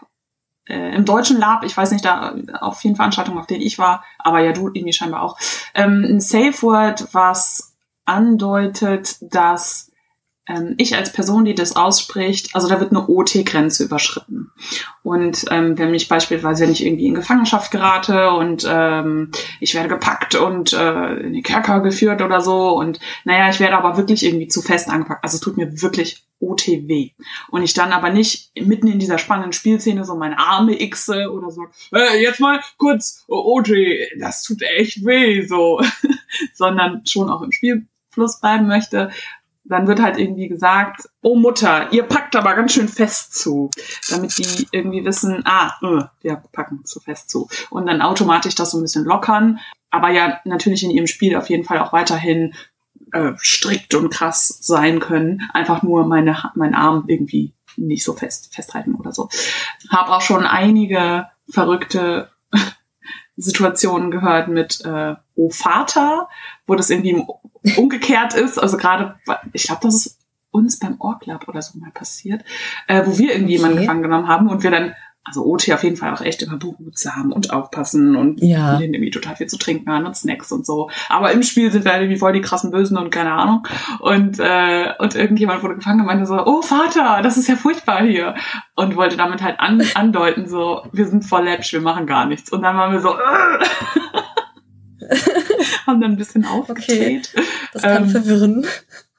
[0.67, 4.03] äh, im deutschen Lab, ich weiß nicht, da auf vielen Veranstaltungen, auf denen ich war,
[4.19, 5.37] aber ja du irgendwie scheinbar auch,
[5.73, 9.86] ähm, ein Safe Word, was andeutet, dass
[10.47, 14.51] ähm, ich als Person, die das ausspricht, also da wird eine OT-Grenze überschritten.
[15.03, 19.89] Und ähm, wenn ich beispielsweise, wenn ich irgendwie in Gefangenschaft gerate und ähm, ich werde
[19.89, 24.25] gepackt und äh, in die Kerker geführt oder so und naja, ich werde aber wirklich
[24.25, 25.23] irgendwie zu fest angepackt.
[25.23, 27.11] Also es tut mir wirklich OTW.
[27.49, 31.51] Und ich dann aber nicht mitten in dieser spannenden Spielszene so meine Arme xe oder
[31.51, 33.69] so, äh, jetzt mal kurz OT,
[34.19, 35.81] das tut echt weh, so,
[36.53, 39.09] sondern schon auch im Spielfluss bleiben möchte
[39.69, 43.69] dann wird halt irgendwie gesagt, oh Mutter, ihr packt aber ganz schön fest zu,
[44.09, 47.47] damit die irgendwie wissen, ah, äh, wir packen zu fest zu.
[47.69, 51.49] Und dann automatisch das so ein bisschen lockern, aber ja natürlich in ihrem Spiel auf
[51.49, 52.53] jeden Fall auch weiterhin
[53.13, 58.53] äh, strikt und krass sein können, einfach nur meine, meinen Arm irgendwie nicht so fest
[58.53, 59.29] festhalten oder so.
[59.89, 62.29] Hab auch schon einige verrückte
[63.37, 66.27] Situationen gehört mit äh, O Vater,
[66.65, 67.23] wo das irgendwie
[67.75, 68.57] umgekehrt ist.
[68.57, 69.15] Also gerade,
[69.53, 70.19] ich glaube, das ist
[70.51, 72.43] uns beim Orklab oder so mal passiert,
[72.87, 73.61] äh, wo wir irgendwie okay.
[73.61, 74.93] jemanden gefangen genommen haben und wir dann
[75.27, 78.79] also OT auf jeden Fall auch echt immer behutsam und aufpassen und ja.
[78.79, 80.89] irgendwie total viel zu trinken haben und Snacks und so.
[81.09, 83.67] Aber im Spiel sind wir halt irgendwie voll die krassen Bösen und keine Ahnung.
[83.99, 88.03] Und, äh, und irgendjemand wurde gefangen und meinte so, oh Vater, das ist ja furchtbar
[88.03, 88.35] hier.
[88.75, 92.49] Und wollte damit halt an, andeuten, so, wir sind voll läppsch, wir machen gar nichts.
[92.53, 94.21] Und dann waren wir so, äh.
[95.87, 97.31] haben dann ein bisschen aufgedreht.
[97.33, 97.45] Okay.
[97.73, 98.65] Das kann ähm, verwirren.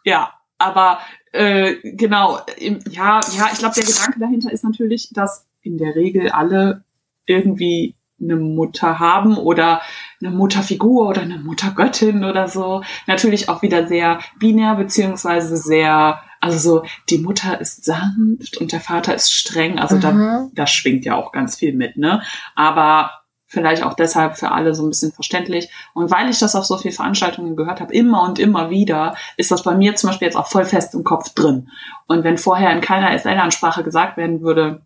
[0.04, 1.00] Ja, aber
[1.32, 5.94] äh, genau, im, ja, ja, ich glaube, der Gedanke dahinter ist natürlich, dass in der
[5.94, 6.84] Regel alle
[7.26, 9.80] irgendwie eine Mutter haben oder
[10.20, 12.82] eine Mutterfigur oder eine Muttergöttin oder so.
[13.06, 18.80] Natürlich auch wieder sehr binär beziehungsweise sehr, also so, die Mutter ist sanft und der
[18.80, 19.78] Vater ist streng.
[19.78, 20.50] Also da, Mhm.
[20.52, 22.22] da schwingt ja auch ganz viel mit, ne?
[22.56, 23.17] Aber
[23.48, 25.68] vielleicht auch deshalb für alle so ein bisschen verständlich.
[25.94, 29.50] Und weil ich das auf so viele Veranstaltungen gehört habe, immer und immer wieder, ist
[29.50, 31.70] das bei mir zum Beispiel jetzt auch voll fest im Kopf drin.
[32.06, 34.82] Und wenn vorher in keiner SL-Ansprache gesagt werden würde,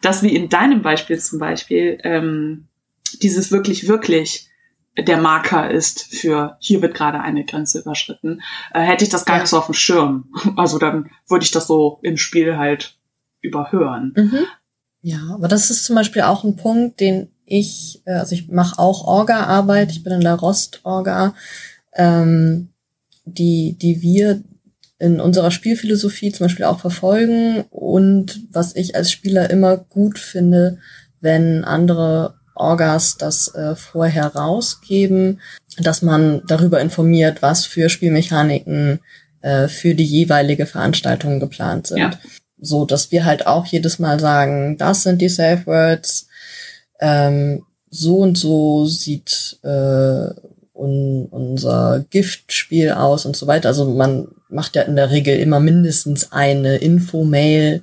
[0.00, 2.68] dass wie in deinem Beispiel zum Beispiel ähm,
[3.22, 4.48] dieses wirklich, wirklich
[4.96, 9.36] der Marker ist für hier wird gerade eine Grenze überschritten, äh, hätte ich das gar
[9.36, 9.42] Ja.
[9.42, 10.32] nicht so auf dem Schirm.
[10.56, 12.96] Also dann würde ich das so im Spiel halt
[13.40, 14.14] überhören.
[14.16, 14.46] Mhm.
[15.02, 18.78] Ja, aber das ist zum Beispiel auch ein Punkt, den ich, äh, also ich mache
[18.78, 21.34] auch Orga-Arbeit, ich bin in der Rost-Orga,
[21.94, 22.68] ähm,
[23.24, 24.42] die, die wir
[24.98, 30.78] in unserer Spielphilosophie zum Beispiel auch verfolgen und was ich als Spieler immer gut finde,
[31.20, 35.40] wenn andere Orgas das äh, vorher rausgeben,
[35.78, 39.00] dass man darüber informiert, was für Spielmechaniken
[39.40, 41.98] äh, für die jeweilige Veranstaltung geplant sind.
[41.98, 42.12] Ja.
[42.60, 46.28] So, dass wir halt auch jedes Mal sagen, das sind die Safe Words,
[47.04, 50.28] ähm, so und so sieht äh,
[50.72, 53.68] un unser Giftspiel aus und so weiter.
[53.68, 57.82] Also man macht ja in der Regel immer mindestens eine Info-Mail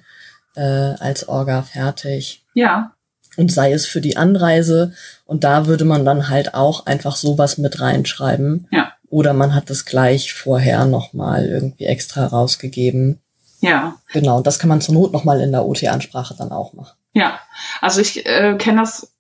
[0.56, 2.44] äh, als Orga fertig.
[2.54, 2.94] Ja,
[3.38, 4.94] Und sei es für die Anreise.
[5.26, 8.68] Und da würde man dann halt auch einfach sowas mit reinschreiben.
[8.72, 8.92] Ja.
[9.10, 13.20] Oder man hat es gleich vorher nochmal irgendwie extra rausgegeben.
[13.62, 13.96] ja.
[14.14, 16.98] Genau, und das kann man zur Not nochmal in der OT-Ansprache dann auch machen.
[17.14, 17.40] Ja,
[17.82, 19.11] also ich äh, kenne das,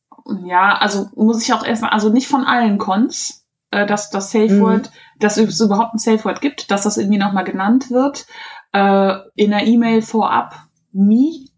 [0.45, 4.31] ja, also muss ich auch erst mal, also nicht von allen Cons, äh, dass das
[4.31, 4.61] Safe Mhm.
[4.61, 8.25] Word, dass es überhaupt ein Safe Word gibt, dass das irgendwie nochmal genannt wird.
[8.73, 10.55] Äh, in der E-Mail vorab
[10.91, 11.51] nie,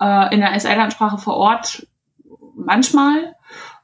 [0.00, 1.86] äh, in der SL-Ansprache vor Ort
[2.54, 3.34] manchmal.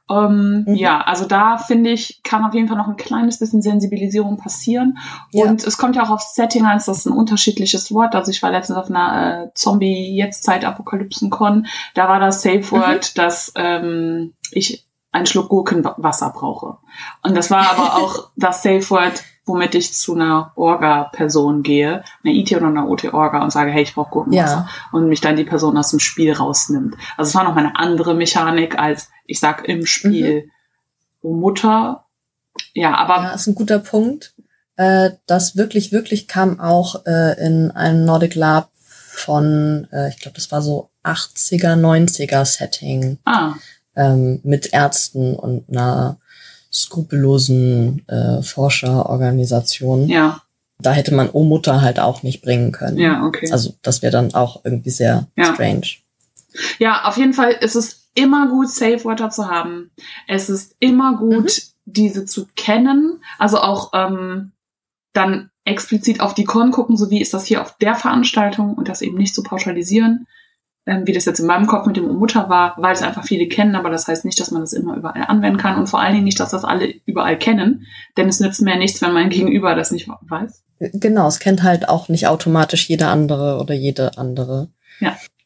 [0.09, 0.75] Ähm, Mhm.
[0.75, 4.97] Ja, also da finde ich, kann auf jeden Fall noch ein kleines bisschen Sensibilisierung passieren.
[5.31, 5.45] Ja.
[5.45, 8.15] Und es kommt ja auch auf Setting an, das ist ein unterschiedliches Wort.
[8.15, 11.67] Also ich war letztens auf einer äh, Zombie-Jetztzeit-Apokalypsen-Con.
[11.93, 16.77] Da war das Safe Word, dass ähm, ich einen Schluck Gurkenwasser brauche.
[17.23, 22.33] Und das war aber auch das Safe Word, womit ich zu einer Orga-Person gehe, einer
[22.33, 24.67] IT oder einer OT-Orga und sage, hey, ich brauche Gurkenwasser.
[24.69, 24.69] Ja.
[24.93, 26.95] Und mich dann die Person aus dem Spiel rausnimmt.
[27.17, 30.49] Also es war noch eine andere Mechanik als, ich sag im Spiel,
[31.21, 32.05] oh Mutter.
[32.73, 34.35] Ja, aber Ja, ist ein guter Punkt.
[34.77, 38.71] Äh, das wirklich, wirklich kam auch äh, in einem Nordic Lab
[39.19, 43.55] von, äh, ich glaube, das war so 80er, 90er Setting ah,
[43.95, 46.19] ähm, mit Ärzten und einer
[46.71, 50.07] skrupellosen äh, Forscherorganisation.
[50.07, 50.41] ja,
[50.81, 52.97] Da hätte man O Mutter halt auch nicht bringen können.
[52.97, 53.51] ja, okay.
[53.51, 55.53] Also das wäre dann auch irgendwie sehr Ja.
[55.53, 55.87] strange.
[56.79, 59.91] Ja, auf jeden Fall ist es immer gut, Safe Wörter zu haben.
[60.27, 63.21] Es ist immer gut, diese zu kennen.
[63.37, 64.51] Also auch ähm,
[65.13, 68.89] dann explizit auf die Con gucken, so wie ist das hier auf der Veranstaltung und
[68.89, 70.25] das eben nicht zu pauschalisieren,
[71.05, 73.75] wie das jetzt in meinem Kopf mit dem Mutter war, weil es einfach viele kennen,
[73.75, 76.25] aber das heißt nicht, dass man das immer überall anwenden kann und vor allen Dingen
[76.25, 77.85] nicht, dass das alle überall kennen,
[78.17, 80.63] denn es nützt mir nichts, wenn mein Gegenüber das nicht weiß.
[80.79, 84.69] Genau, es kennt halt auch nicht automatisch jeder andere oder jede andere.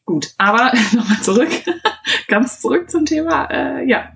[0.04, 1.50] Gut, aber nochmal zurück,
[2.28, 3.46] ganz zurück zum Thema.
[3.50, 4.12] Äh, ja.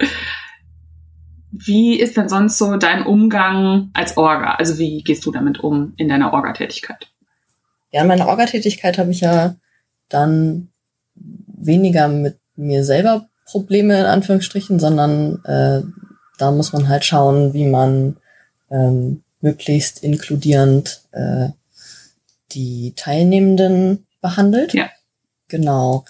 [1.50, 4.54] Wie ist denn sonst so dein Umgang als Orga?
[4.54, 7.08] Also wie gehst du damit um in deiner Orga-Tätigkeit?
[7.90, 9.56] Ja, in meiner Orga-Tätigkeit habe ich ja
[10.08, 10.68] dann
[11.46, 15.82] weniger mit mir selber Probleme in Anführungsstrichen, sondern äh,
[16.38, 18.16] da muss man halt schauen, wie man
[18.70, 21.48] ähm, möglichst inkludierend äh,
[22.52, 24.74] die Teilnehmenden behandelt.
[24.74, 24.90] Ja.
[25.48, 26.04] Genau.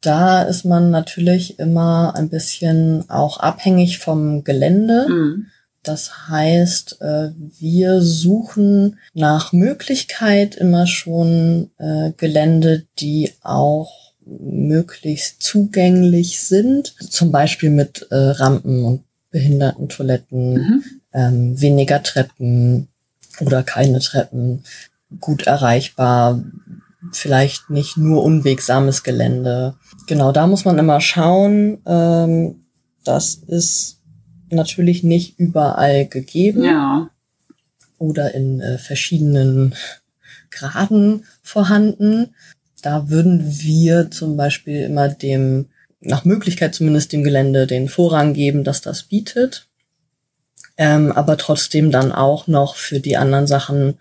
[0.00, 5.06] Da ist man natürlich immer ein bisschen auch abhängig vom Gelände.
[5.08, 5.46] Mhm.
[5.82, 13.99] Das heißt, äh, wir suchen nach Möglichkeit immer schon äh, Gelände, die auch
[14.38, 20.84] möglichst zugänglich sind, zum Beispiel mit äh, Rampen und Behindertentoiletten, Mhm.
[21.12, 22.88] ähm, weniger Treppen
[23.40, 24.64] oder keine Treppen,
[25.20, 26.42] gut erreichbar,
[27.12, 29.74] vielleicht nicht nur unwegsames Gelände.
[30.06, 31.78] Genau, da muss man immer schauen.
[31.86, 32.64] Ähm,
[33.04, 33.98] das ist
[34.50, 37.10] natürlich nicht überall gegeben Ja.
[37.98, 39.74] oder in äh, verschiedenen
[40.50, 42.34] Graden vorhanden.
[42.80, 45.66] Da würden wir zum Beispiel immer dem,
[46.00, 49.66] nach Möglichkeit zumindest dem Gelände den Vorrang geben, dass das bietet.
[50.76, 53.98] Ähm, aber trotzdem dann auch noch für die anderen Sachen,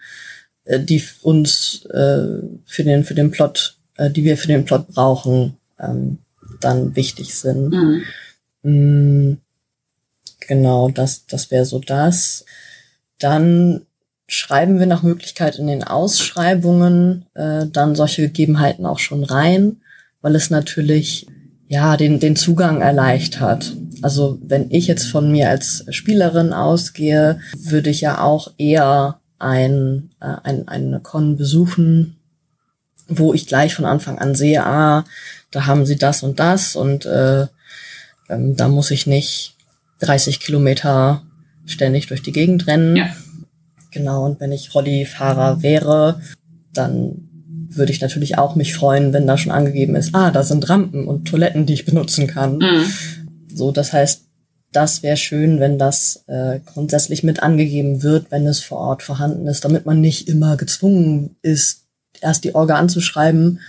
[0.63, 4.87] äh, die uns äh, für den für den Plot, äh, die wir für den Plot
[4.87, 6.19] brauchen, ähm,
[6.61, 7.69] dann wichtig sind.
[7.69, 8.03] Mhm.
[8.63, 9.37] Mm,
[10.49, 12.43] Genau, das, das wäre so das.
[13.19, 13.85] Dann
[14.29, 19.77] schreiben wir nach Möglichkeit in den Ausschreibungen äh, dann solche Gegebenheiten auch schon rein,
[20.21, 21.27] weil es natürlich
[21.67, 23.75] ja den, den Zugang erleichtert.
[24.01, 30.11] Also wenn ich jetzt von mir als Spielerin ausgehe, würde ich ja auch eher ein,
[30.21, 32.17] äh, ein, eine Con besuchen,
[33.07, 35.05] wo ich gleich von Anfang an sehe, ah,
[35.51, 37.47] da haben sie das und das und äh,
[38.29, 39.55] ähm, da muss ich nicht
[40.01, 41.23] 30 Kilometer
[41.65, 42.95] ständig durch die Gegend rennen.
[42.95, 43.09] Ja.
[43.91, 46.21] Genau, und wenn ich Rollifahrer wäre,
[46.73, 47.29] dann
[47.71, 51.07] würde ich natürlich auch mich freuen, wenn da schon angegeben ist, ah, da sind Rampen
[51.07, 52.57] und Toiletten, die ich benutzen kann.
[52.57, 52.85] Mhm.
[53.53, 54.23] So, das heißt,
[54.71, 59.47] das wäre schön, wenn das äh, grundsätzlich mit angegeben wird, wenn es vor Ort vorhanden
[59.47, 61.87] ist, damit man nicht immer gezwungen ist,
[62.21, 63.59] erst die Orga anzuschreiben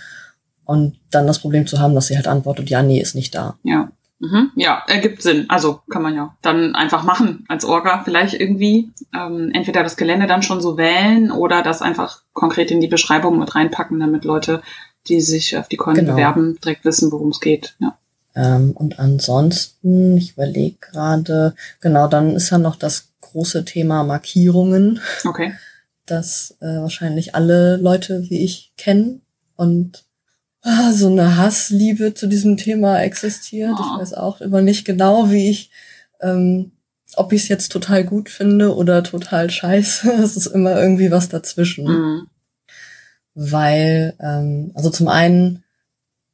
[0.65, 3.57] und dann das Problem zu haben, dass sie halt antwortet, ja, nee, ist nicht da.
[3.63, 3.91] Ja.
[4.21, 4.51] Mhm.
[4.55, 5.45] Ja, ergibt Sinn.
[5.49, 8.91] Also kann man ja dann einfach machen als Orga vielleicht irgendwie.
[9.13, 13.39] Ähm, entweder das Gelände dann schon so wählen oder das einfach konkret in die Beschreibung
[13.39, 14.61] mit reinpacken, damit Leute,
[15.07, 16.13] die sich auf die Coin genau.
[16.13, 17.75] bewerben, direkt wissen, worum es geht.
[17.79, 17.97] Ja.
[18.35, 25.01] Ähm, und ansonsten, ich überlege gerade, genau, dann ist ja noch das große Thema Markierungen.
[25.25, 25.53] Okay.
[26.05, 29.21] Das äh, wahrscheinlich alle Leute wie ich kennen
[29.55, 30.03] und
[30.63, 33.73] so eine Hassliebe zu diesem Thema existiert.
[33.77, 33.81] Oh.
[33.81, 35.71] Ich weiß auch immer nicht genau, wie ich,
[36.21, 36.71] ähm,
[37.15, 40.11] ob ich es jetzt total gut finde oder total scheiße.
[40.23, 41.85] Es ist immer irgendwie was dazwischen.
[41.85, 42.27] Mhm.
[43.33, 45.63] Weil, ähm, also zum einen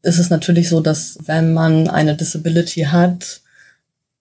[0.02, 3.42] ist es natürlich so, dass wenn man eine Disability hat,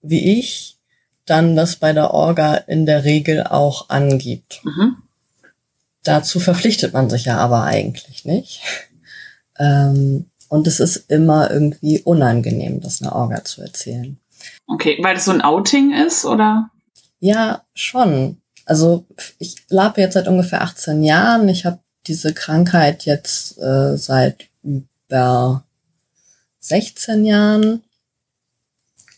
[0.01, 0.77] wie ich,
[1.25, 4.61] dann das bei der Orga in der Regel auch angibt.
[4.63, 4.97] Mhm.
[6.03, 8.61] Dazu verpflichtet man sich ja aber eigentlich nicht.
[9.59, 14.17] Ähm, und es ist immer irgendwie unangenehm, das einer Orga zu erzählen.
[14.67, 16.69] Okay, weil das so ein Outing ist, oder?
[17.19, 18.41] Ja, schon.
[18.65, 19.05] Also
[19.39, 21.49] ich labe jetzt seit ungefähr 18 Jahren.
[21.49, 25.63] Ich habe diese Krankheit jetzt äh, seit über
[26.59, 27.83] 16 Jahren.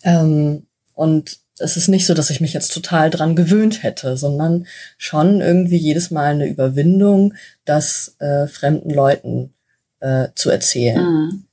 [0.04, 4.66] Ähm, und es ist nicht so, dass ich mich jetzt total dran gewöhnt hätte, sondern
[4.98, 7.34] schon irgendwie jedes Mal eine Überwindung,
[7.66, 9.54] das äh, fremden Leuten
[10.00, 11.04] äh, zu erzählen.
[11.04, 11.44] Mhm.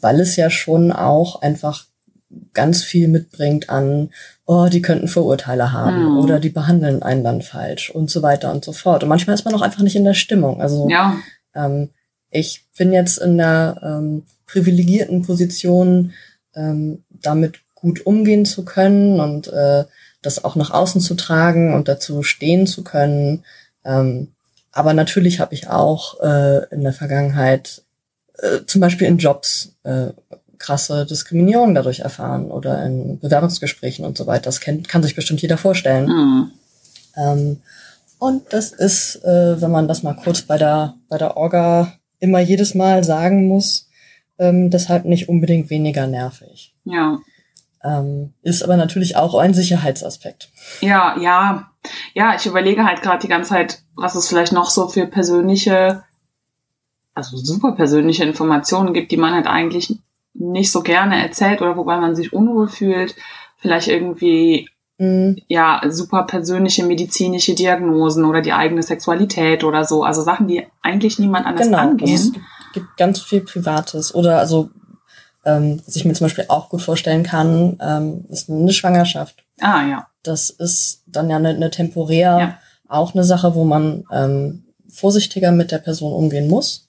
[0.00, 1.86] Weil es ja schon auch einfach
[2.54, 4.10] ganz viel mitbringt an,
[4.46, 6.18] oh, die könnten Vorurteile haben mhm.
[6.18, 9.02] oder die behandeln einen dann falsch und so weiter und so fort.
[9.02, 10.60] Und manchmal ist man auch einfach nicht in der Stimmung.
[10.60, 11.18] Also ja.
[11.54, 11.90] ähm,
[12.30, 16.12] ich bin jetzt in der ähm, privilegierten Position,
[16.54, 19.84] ähm, damit gut umgehen zu können und äh,
[20.22, 23.44] das auch nach außen zu tragen und dazu stehen zu können.
[23.84, 24.31] Ähm,
[24.72, 27.82] aber natürlich habe ich auch äh, in der Vergangenheit
[28.38, 30.08] äh, zum Beispiel in Jobs äh,
[30.58, 34.44] krasse Diskriminierung dadurch erfahren oder in Bewerbungsgesprächen und so weiter.
[34.44, 36.06] Das kennt, kann sich bestimmt jeder vorstellen.
[36.06, 36.50] Mhm.
[37.16, 37.60] Ähm,
[38.18, 42.38] und das ist, äh, wenn man das mal kurz bei der, bei der Orga immer
[42.38, 43.88] jedes Mal sagen muss,
[44.38, 46.74] ähm, deshalb nicht unbedingt weniger nervig.
[46.84, 47.18] Ja.
[47.84, 50.50] Ähm, ist aber natürlich auch ein Sicherheitsaspekt.
[50.80, 51.71] Ja, ja.
[52.14, 56.04] Ja, ich überlege halt gerade die ganze Zeit, was es vielleicht noch so für persönliche,
[57.14, 59.96] also super persönliche Informationen gibt, die man halt eigentlich
[60.34, 63.16] nicht so gerne erzählt oder wobei man sich unwohl fühlt.
[63.58, 64.68] Vielleicht irgendwie
[64.98, 65.38] mhm.
[65.48, 70.04] ja super persönliche medizinische Diagnosen oder die eigene Sexualität oder so.
[70.04, 72.42] Also Sachen, die eigentlich niemand anders genau, angehen
[72.72, 74.14] gibt ganz viel Privates.
[74.14, 74.70] Oder also,
[75.44, 79.44] ähm, was ich mir zum Beispiel auch gut vorstellen kann, ähm, ist eine Schwangerschaft.
[79.60, 80.06] Ah, ja.
[80.22, 82.58] Das ist dann ja eine, eine temporär ja.
[82.88, 86.88] auch eine Sache, wo man ähm, vorsichtiger mit der Person umgehen muss,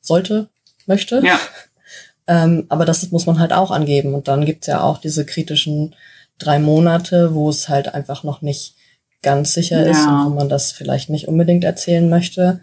[0.00, 0.48] sollte,
[0.86, 1.22] möchte.
[1.24, 1.38] Ja.
[2.26, 4.14] ähm, aber das muss man halt auch angeben.
[4.14, 5.94] Und dann gibt's ja auch diese kritischen
[6.38, 8.74] drei Monate, wo es halt einfach noch nicht
[9.22, 9.90] ganz sicher ja.
[9.90, 12.60] ist und wo man das vielleicht nicht unbedingt erzählen möchte.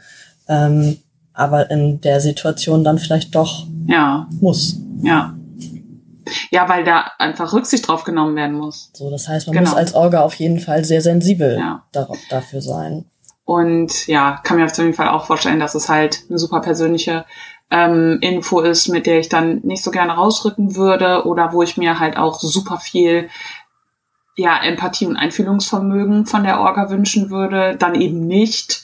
[0.48, 0.98] Ähm,
[1.34, 4.28] aber in der Situation dann vielleicht doch ja.
[4.40, 4.78] muss.
[5.02, 5.36] Ja.
[6.52, 8.92] Ja, weil da einfach Rücksicht drauf genommen werden muss.
[8.94, 9.70] So, das heißt, man genau.
[9.70, 11.84] muss als Orga auf jeden Fall sehr sensibel ja.
[11.92, 13.06] darauf, dafür sein.
[13.44, 17.26] Und ja, kann mir auf jeden Fall auch vorstellen, dass es halt eine super persönliche
[17.72, 21.78] ähm, Info ist, mit der ich dann nicht so gerne rausrücken würde oder wo ich
[21.78, 23.30] mir halt auch super viel
[24.36, 28.84] ja, Empathie und Einfühlungsvermögen von der Orga wünschen würde, dann eben nicht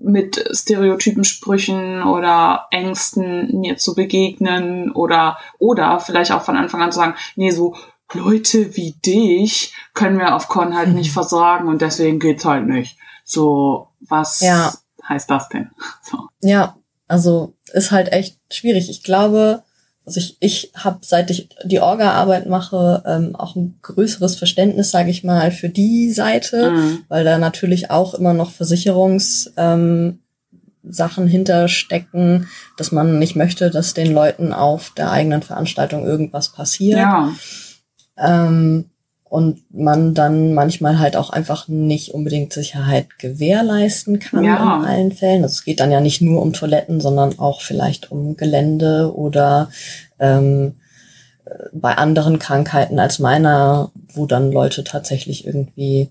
[0.00, 6.92] mit stereotypen Sprüchen oder Ängsten mir zu begegnen oder oder vielleicht auch von Anfang an
[6.92, 7.74] zu sagen, nee, so
[8.12, 11.14] Leute wie dich können wir auf Con halt nicht mhm.
[11.14, 12.96] versorgen und deswegen geht's halt nicht.
[13.24, 14.72] So, was ja.
[15.06, 15.70] heißt das denn?
[16.02, 16.28] So.
[16.40, 16.76] Ja,
[17.06, 18.88] also ist halt echt schwierig.
[18.88, 19.62] Ich glaube,
[20.08, 25.10] also ich, ich habe, seit ich die Orga-Arbeit mache, ähm, auch ein größeres Verständnis, sage
[25.10, 26.98] ich mal, für die Seite, mhm.
[27.08, 30.20] weil da natürlich auch immer noch Versicherungs ähm,
[30.82, 32.48] Sachen hinterstecken,
[32.78, 36.98] dass man nicht möchte, dass den Leuten auf der eigenen Veranstaltung irgendwas passiert.
[36.98, 37.34] Ja.
[38.16, 38.86] Ähm,
[39.28, 44.56] und man dann manchmal halt auch einfach nicht unbedingt Sicherheit gewährleisten kann ja.
[44.56, 45.42] in allen Fällen.
[45.42, 49.70] Also es geht dann ja nicht nur um Toiletten, sondern auch vielleicht um Gelände oder
[50.18, 50.76] ähm,
[51.72, 56.10] bei anderen Krankheiten als meiner, wo dann Leute tatsächlich irgendwie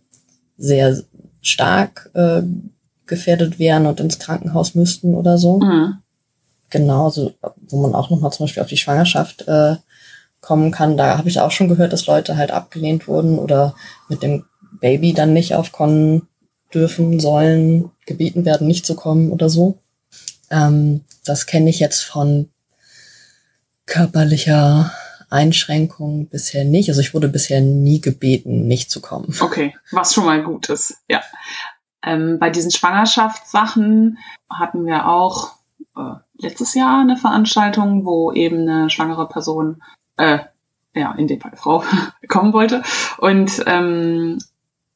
[0.58, 0.98] sehr
[1.42, 2.42] stark äh,
[3.06, 5.60] gefährdet wären und ins Krankenhaus müssten oder so.
[5.60, 5.98] Mhm.
[6.70, 7.34] Genau, so,
[7.70, 9.78] wo man auch nochmal zum Beispiel auf die Schwangerschaft äh,
[10.48, 10.96] kommen kann.
[10.96, 13.76] Da habe ich auch schon gehört, dass Leute halt abgelehnt wurden oder
[14.08, 14.46] mit dem
[14.80, 16.30] Baby dann nicht aufkommen
[16.74, 19.80] dürfen, sollen, gebeten werden, nicht zu kommen oder so.
[20.50, 22.50] Ähm, das kenne ich jetzt von
[23.86, 24.94] körperlicher
[25.30, 26.88] Einschränkung bisher nicht.
[26.88, 29.36] Also ich wurde bisher nie gebeten, nicht zu kommen.
[29.42, 31.22] Okay, was schon mal gut ist, ja.
[32.02, 34.18] Ähm, bei diesen Schwangerschaftssachen
[34.50, 35.56] hatten wir auch
[35.98, 39.82] äh, letztes Jahr eine Veranstaltung, wo eben eine schwangere Person
[40.18, 40.40] äh,
[40.94, 41.84] ja, in dem Fall Frau,
[42.28, 42.84] kommen wollte.
[43.18, 44.40] Und ähm,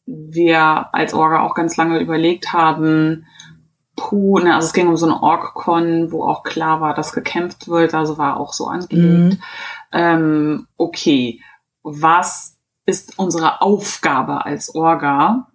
[0.05, 3.25] wir als Orga auch ganz lange überlegt haben,
[3.95, 7.67] puh, ne, also es ging um so eine Org-Con, wo auch klar war, dass gekämpft
[7.67, 9.39] wird, also war auch so angelegt.
[9.39, 9.43] Mhm.
[9.91, 11.41] Ähm, okay,
[11.83, 15.47] was ist unsere Aufgabe als Orga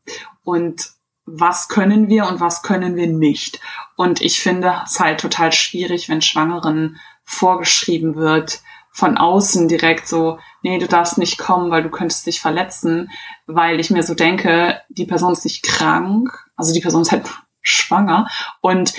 [0.43, 0.91] und
[1.25, 3.61] was können wir und was können wir nicht?
[3.97, 8.61] Und ich finde es halt total schwierig, wenn Schwangeren vorgeschrieben wird,
[8.97, 13.11] von außen direkt so, nee, du darfst nicht kommen, weil du könntest dich verletzen,
[13.47, 17.27] weil ich mir so denke, die Person ist nicht krank, also die Person ist halt
[17.61, 18.27] schwanger
[18.63, 18.95] und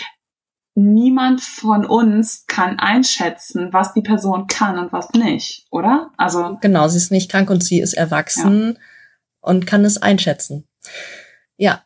[0.76, 6.12] niemand von uns kann einschätzen, was die Person kann und was nicht, oder?
[6.16, 8.80] Also genau, sie ist nicht krank und sie ist erwachsen ja.
[9.40, 10.68] und kann es einschätzen.
[11.56, 11.84] Ja,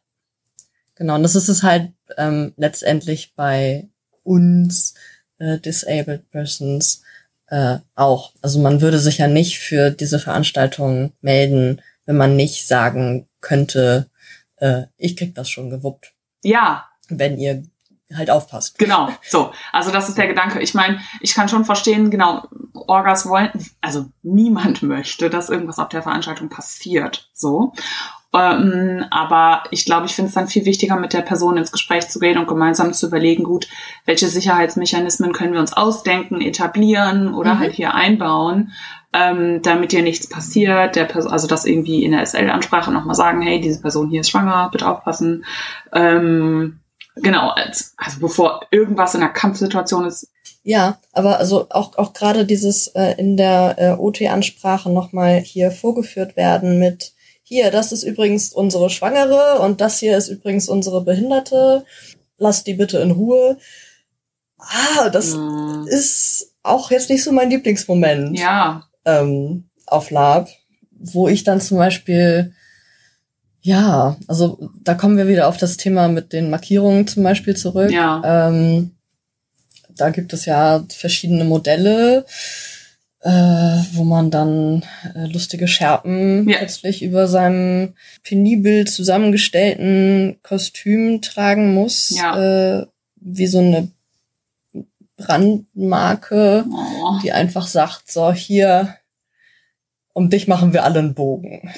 [0.95, 1.15] genau.
[1.15, 3.89] Und das ist es halt ähm, letztendlich bei
[4.23, 4.95] uns
[5.37, 7.03] äh, disabled persons
[7.51, 8.31] äh, auch.
[8.41, 14.09] Also man würde sich ja nicht für diese Veranstaltung melden, wenn man nicht sagen könnte,
[14.55, 16.13] äh, ich krieg das schon gewuppt.
[16.43, 16.87] Ja.
[17.09, 17.63] Wenn ihr
[18.15, 18.77] halt aufpasst.
[18.79, 19.51] Genau, so.
[19.73, 20.61] Also das ist der Gedanke.
[20.61, 25.89] Ich meine, ich kann schon verstehen, genau, Orgas wollen, also niemand möchte, dass irgendwas auf
[25.89, 27.73] der Veranstaltung passiert, so.
[28.33, 32.07] Ähm, aber ich glaube, ich finde es dann viel wichtiger, mit der Person ins Gespräch
[32.07, 33.67] zu gehen und gemeinsam zu überlegen, gut,
[34.05, 37.59] welche Sicherheitsmechanismen können wir uns ausdenken, etablieren oder mhm.
[37.59, 38.71] halt hier einbauen,
[39.11, 40.95] ähm, damit hier nichts passiert.
[40.95, 44.29] Der Person, also das irgendwie in der SL-Ansprache nochmal sagen, hey, diese Person hier ist
[44.29, 45.43] schwanger, bitte aufpassen.
[45.91, 46.79] Ähm,
[47.15, 50.29] genau, als, also bevor irgendwas in einer Kampfsituation ist,
[50.63, 56.37] ja, aber also auch, auch gerade dieses äh, in der äh, OT-Ansprache nochmal hier vorgeführt
[56.37, 57.13] werden mit
[57.51, 61.83] hier, das ist übrigens unsere Schwangere und das hier ist übrigens unsere Behinderte.
[62.37, 63.57] Lasst die bitte in Ruhe.
[64.57, 65.85] Ah, das mhm.
[65.89, 68.39] ist auch jetzt nicht so mein Lieblingsmoment.
[68.39, 68.87] Ja.
[69.03, 70.47] Ähm, auf Lab,
[70.97, 72.53] wo ich dann zum Beispiel,
[73.59, 77.91] ja, also da kommen wir wieder auf das Thema mit den Markierungen zum Beispiel zurück.
[77.91, 78.47] Ja.
[78.47, 78.91] Ähm,
[79.89, 82.25] da gibt es ja verschiedene Modelle
[83.23, 83.29] äh,
[83.93, 84.83] wo man dann
[85.15, 86.57] äh, lustige Scherpen ja.
[86.57, 87.93] plötzlich über seinem
[88.23, 92.79] penibel zusammengestellten Kostüm tragen muss, ja.
[92.79, 93.91] äh, wie so eine
[95.17, 97.19] Brandmarke, oh.
[97.23, 98.95] die einfach sagt, so hier,
[100.13, 101.71] um dich machen wir alle einen Bogen.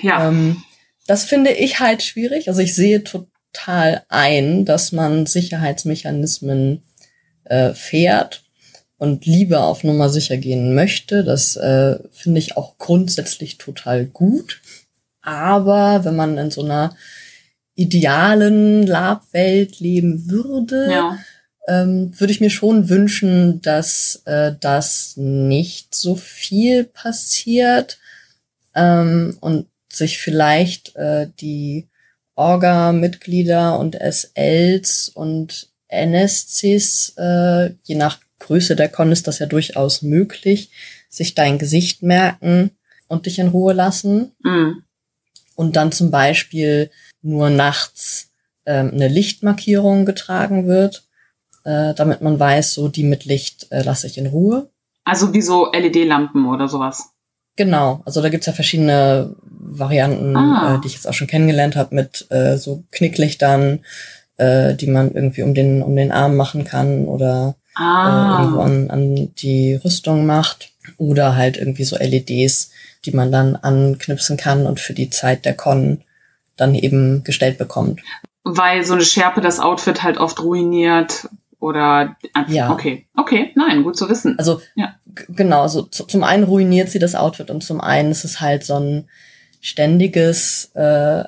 [0.00, 0.28] Ja.
[0.28, 0.62] Ähm,
[1.06, 2.48] das finde ich halt schwierig.
[2.48, 6.82] Also ich sehe total ein, dass man Sicherheitsmechanismen
[7.44, 8.41] äh, fährt
[9.02, 11.24] und lieber auf Nummer sicher gehen möchte.
[11.24, 14.60] Das äh, finde ich auch grundsätzlich total gut.
[15.22, 16.94] Aber wenn man in so einer
[17.74, 21.18] idealen Lab-Welt leben würde, ja.
[21.66, 27.98] ähm, würde ich mir schon wünschen, dass äh, das nicht so viel passiert
[28.76, 31.88] ähm, und sich vielleicht äh, die
[32.36, 40.02] Orga-Mitglieder und SLs und NSCs, äh, je nach Größe der Con ist das ja durchaus
[40.02, 40.70] möglich,
[41.08, 42.72] sich dein Gesicht merken
[43.08, 44.32] und dich in Ruhe lassen.
[44.42, 44.82] Mhm.
[45.54, 46.90] Und dann zum Beispiel
[47.22, 48.30] nur nachts
[48.66, 51.06] ähm, eine Lichtmarkierung getragen wird,
[51.64, 54.70] äh, damit man weiß, so die mit Licht äh, lasse ich in Ruhe.
[55.04, 57.10] Also wie so LED-Lampen oder sowas.
[57.56, 60.74] Genau, also da gibt's ja verschiedene Varianten, ah.
[60.76, 63.80] äh, die ich jetzt auch schon kennengelernt habe, mit äh, so Knicklichtern,
[64.36, 68.38] äh, die man irgendwie um den, um den Arm machen kann oder ah.
[68.38, 70.70] äh, irgendwo an, an die Rüstung macht.
[70.96, 72.70] Oder halt irgendwie so LEDs,
[73.04, 76.02] die man dann anknipsen kann und für die Zeit der Con
[76.56, 78.00] dann eben gestellt bekommt.
[78.44, 81.28] Weil so eine Schärpe das Outfit halt oft ruiniert
[81.60, 82.16] oder
[82.48, 82.72] ja.
[82.72, 84.36] okay, okay, nein, gut zu wissen.
[84.38, 84.96] Also ja.
[85.28, 88.74] genau, so zum einen ruiniert sie das Outfit und zum einen ist es halt so
[88.74, 89.08] ein
[89.60, 91.22] ständiges äh,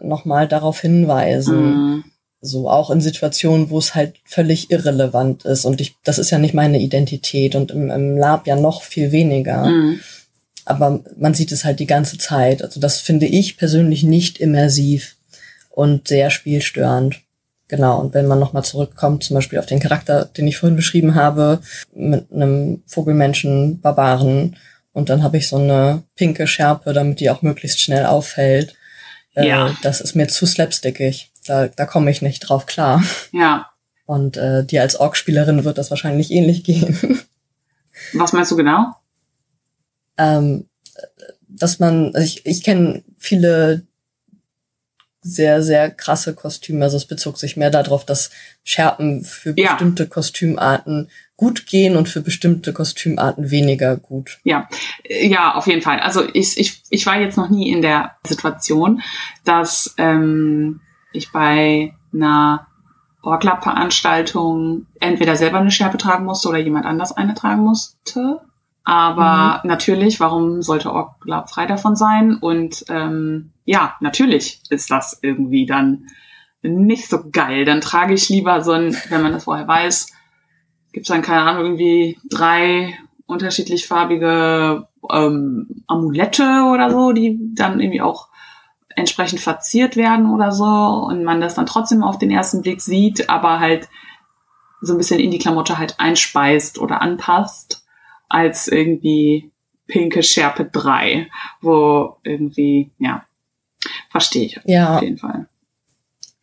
[0.00, 1.96] nochmal darauf hinweisen.
[1.96, 2.04] Mm.
[2.40, 5.64] So auch in Situationen, wo es halt völlig irrelevant ist.
[5.64, 9.12] Und ich, das ist ja nicht meine Identität und im, im Lab ja noch viel
[9.12, 9.66] weniger.
[9.66, 10.00] Mm.
[10.64, 12.62] Aber man sieht es halt die ganze Zeit.
[12.62, 15.16] Also das finde ich persönlich nicht immersiv
[15.70, 17.20] und sehr spielstörend.
[17.68, 21.14] Genau, und wenn man nochmal zurückkommt, zum Beispiel auf den Charakter, den ich vorhin beschrieben
[21.14, 21.60] habe,
[21.94, 24.56] mit einem Vogelmenschen, Barbaren,
[24.92, 28.74] und dann habe ich so eine pinke Schärpe, damit die auch möglichst schnell auffällt.
[29.34, 29.76] Äh, ja.
[29.82, 31.29] Das ist mir zu slapstickig.
[31.46, 33.02] Da, da komme ich nicht drauf klar.
[33.32, 33.70] Ja.
[34.06, 37.20] Und äh, dir als Org-Spielerin wird das wahrscheinlich ähnlich gehen.
[38.12, 38.94] Was meinst du genau?
[40.18, 40.68] Ähm,
[41.48, 43.86] dass man, also ich, ich kenne viele
[45.22, 46.84] sehr, sehr krasse Kostüme.
[46.84, 48.30] Also es bezog sich mehr darauf, dass
[48.64, 49.72] Schärpen für ja.
[49.72, 54.40] bestimmte Kostümarten gut gehen und für bestimmte Kostümarten weniger gut.
[54.44, 54.68] Ja,
[55.08, 56.00] ja, auf jeden Fall.
[56.00, 59.02] Also ich, ich, ich war jetzt noch nie in der Situation,
[59.44, 60.80] dass ähm,
[61.12, 62.66] ich bei einer
[63.22, 68.40] Orglab-Veranstaltung entweder selber eine Schärpe tragen musste oder jemand anders eine tragen musste.
[68.84, 69.68] Aber mhm.
[69.68, 72.36] natürlich, warum sollte Orglab frei davon sein?
[72.36, 76.06] Und ähm, ja, natürlich ist das irgendwie dann
[76.62, 77.64] nicht so geil.
[77.64, 80.12] Dann trage ich lieber so ein, wenn man das vorher weiß,
[80.92, 87.80] gibt es dann, keine Ahnung, irgendwie drei unterschiedlich farbige ähm, Amulette oder so, die dann
[87.80, 88.29] irgendwie auch
[88.96, 93.28] entsprechend verziert werden oder so und man das dann trotzdem auf den ersten Blick sieht,
[93.28, 93.88] aber halt
[94.80, 97.84] so ein bisschen in die Klamotte halt einspeist oder anpasst,
[98.28, 99.50] als irgendwie
[99.86, 101.28] pinke Schärpe 3,
[101.60, 103.24] wo irgendwie, ja,
[104.10, 104.96] verstehe ich ja.
[104.96, 105.46] auf jeden Fall.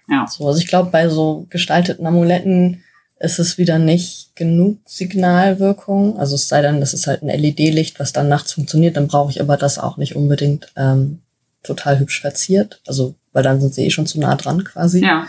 [0.09, 0.27] Ja.
[0.27, 2.83] So, also ich glaube, bei so gestalteten Amuletten
[3.19, 6.19] ist es wieder nicht genug Signalwirkung.
[6.19, 9.31] Also es sei denn, das ist halt ein LED-Licht, was dann nachts funktioniert, dann brauche
[9.31, 11.21] ich aber das auch nicht unbedingt ähm,
[11.67, 12.81] total hübsch verziert.
[12.87, 15.03] Also, weil dann sind sie eh schon zu nah dran quasi.
[15.03, 15.27] Ja.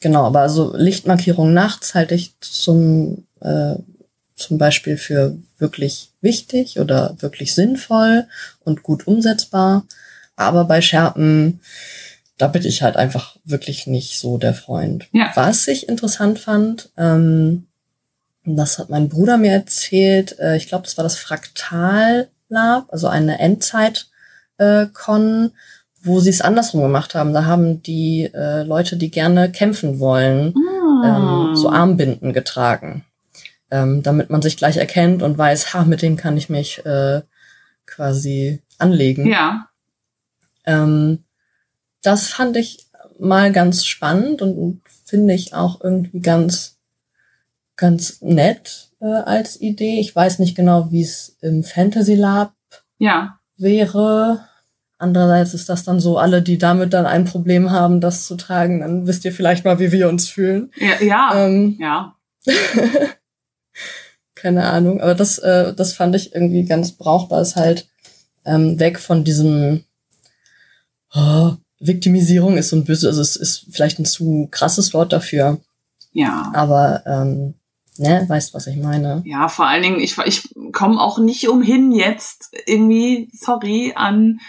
[0.00, 3.74] Genau, aber also Lichtmarkierung nachts halte ich zum, äh,
[4.36, 8.26] zum Beispiel für wirklich wichtig oder wirklich sinnvoll
[8.64, 9.84] und gut umsetzbar.
[10.36, 11.60] Aber bei Schärpen
[12.38, 15.06] da bin ich halt einfach wirklich nicht so der Freund.
[15.12, 15.32] Ja.
[15.34, 17.66] Was ich interessant fand, ähm,
[18.44, 23.08] das hat mein Bruder mir erzählt, äh, ich glaube, das war das Fraktal Lab, also
[23.08, 24.12] eine Endzeit-Con,
[24.58, 24.86] äh,
[26.02, 27.32] wo sie es andersrum gemacht haben.
[27.32, 31.04] Da haben die äh, Leute, die gerne kämpfen wollen, mm.
[31.04, 33.04] ähm, so Armbinden getragen.
[33.70, 37.22] Ähm, damit man sich gleich erkennt und weiß, ha, mit dem kann ich mich äh,
[37.84, 39.26] quasi anlegen.
[39.26, 39.68] Ja.
[40.64, 41.24] Ähm,
[42.02, 42.86] das fand ich
[43.18, 46.78] mal ganz spannend und finde ich auch irgendwie ganz,
[47.74, 49.98] ganz nett äh, als Idee.
[49.98, 52.52] Ich weiß nicht genau, wie es im Fantasy Lab
[52.98, 53.35] ja.
[53.56, 54.46] Wäre.
[54.98, 58.80] Andererseits ist das dann so, alle, die damit dann ein Problem haben, das zu tragen,
[58.80, 60.70] dann wisst ihr vielleicht mal, wie wir uns fühlen.
[60.76, 61.46] Ja, ja.
[61.46, 62.14] Ähm, ja.
[64.46, 67.88] keine Ahnung, aber das, äh, das fand ich irgendwie ganz brauchbar, ist halt
[68.44, 69.84] ähm, weg von diesem,
[71.12, 75.58] oh, Viktimisierung ist so ein böse, also es ist vielleicht ein zu krasses Wort dafür.
[76.12, 76.52] Ja.
[76.54, 77.54] Aber ähm,
[77.98, 79.22] ne, weißt was ich meine.
[79.26, 84.40] Ja, vor allen Dingen, ich, ich komme auch nicht umhin jetzt irgendwie, sorry, an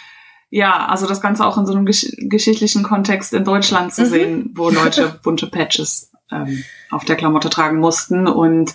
[0.50, 4.10] ja, also das Ganze auch in so einem gesch geschichtlichen Kontext in Deutschland zu mhm.
[4.10, 8.74] sehen, wo Leute bunte Patches ähm, auf der Klamotte tragen mussten und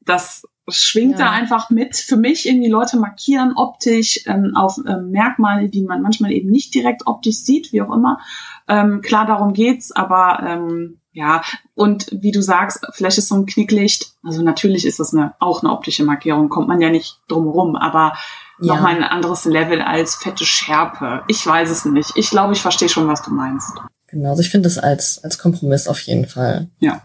[0.00, 1.26] das schwingt ja.
[1.26, 1.94] da einfach mit.
[1.96, 6.74] Für mich irgendwie Leute markieren optisch ähm, auf ähm, Merkmale, die man manchmal eben nicht
[6.74, 8.18] direkt optisch sieht, wie auch immer.
[8.66, 11.42] Ähm, klar, darum geht's, aber ähm, ja,
[11.74, 15.62] und wie du sagst, vielleicht ist so ein Knicklicht, also natürlich ist das eine, auch
[15.62, 18.14] eine optische Markierung, kommt man ja nicht drum rum, aber
[18.60, 18.74] ja.
[18.74, 21.22] nochmal ein anderes Level als fette Schärpe.
[21.28, 22.12] Ich weiß es nicht.
[22.16, 23.72] Ich glaube, ich verstehe schon, was du meinst.
[24.06, 27.02] Genau, also ich finde es als, als Kompromiss auf jeden Fall ja.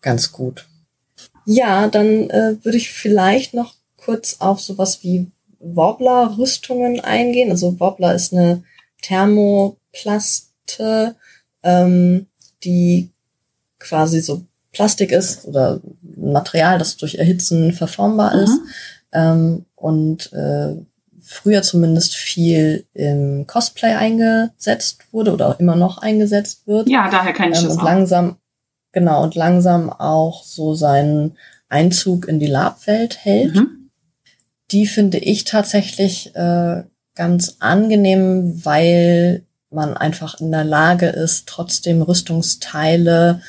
[0.00, 0.66] ganz gut.
[1.44, 7.50] Ja, dann äh, würde ich vielleicht noch kurz auf sowas wie Wobbler-Rüstungen eingehen.
[7.50, 8.64] Also Wobbler ist eine
[9.02, 11.14] Thermoplaste,
[11.62, 12.26] ähm,
[12.64, 13.10] die
[13.80, 15.80] quasi so Plastik ist oder
[16.16, 18.42] Material, das durch Erhitzen verformbar mhm.
[18.42, 18.60] ist
[19.12, 20.76] ähm, und äh,
[21.22, 26.88] früher zumindest viel im Cosplay eingesetzt wurde oder auch immer noch eingesetzt wird.
[26.88, 27.84] Ja, daher kann ich ähm, das und auch.
[27.84, 28.36] langsam
[28.92, 31.36] Genau, und langsam auch so seinen
[31.68, 33.54] Einzug in die Labwelt hält.
[33.54, 33.90] Mhm.
[34.72, 36.82] Die finde ich tatsächlich äh,
[37.14, 43.42] ganz angenehm, weil man einfach in der Lage ist, trotzdem Rüstungsteile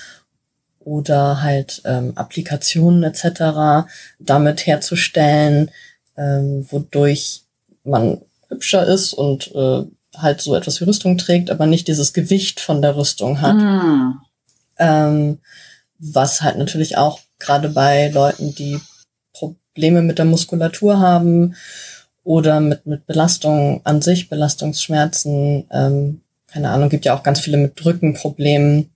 [0.84, 3.88] oder halt ähm, Applikationen etc.
[4.20, 5.72] damit herzustellen,
[6.18, 7.44] ähm, wodurch
[7.84, 9.84] man hübscher ist und äh,
[10.18, 13.56] halt so etwas wie Rüstung trägt, aber nicht dieses Gewicht von der Rüstung hat.
[13.56, 14.20] Mm.
[14.78, 15.40] Ähm,
[16.00, 18.80] was halt natürlich auch gerade bei Leuten, die
[19.34, 21.56] Probleme mit der Muskulatur haben
[22.24, 27.58] oder mit, mit Belastung an sich, Belastungsschmerzen, ähm, keine Ahnung, gibt ja auch ganz viele
[27.58, 28.91] mit Rückenproblemen,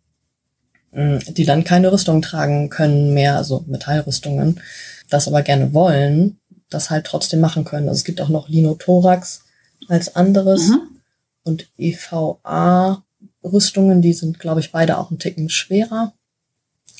[0.95, 4.61] die dann keine Rüstung tragen können mehr, also Metallrüstungen,
[5.09, 6.39] das aber gerne wollen,
[6.69, 7.89] das halt trotzdem machen können.
[7.89, 9.43] Also es gibt auch noch Linothorax
[9.87, 11.01] als anderes mhm.
[11.43, 16.13] und EVA-Rüstungen, die sind, glaube ich, beide auch ein Ticken schwerer,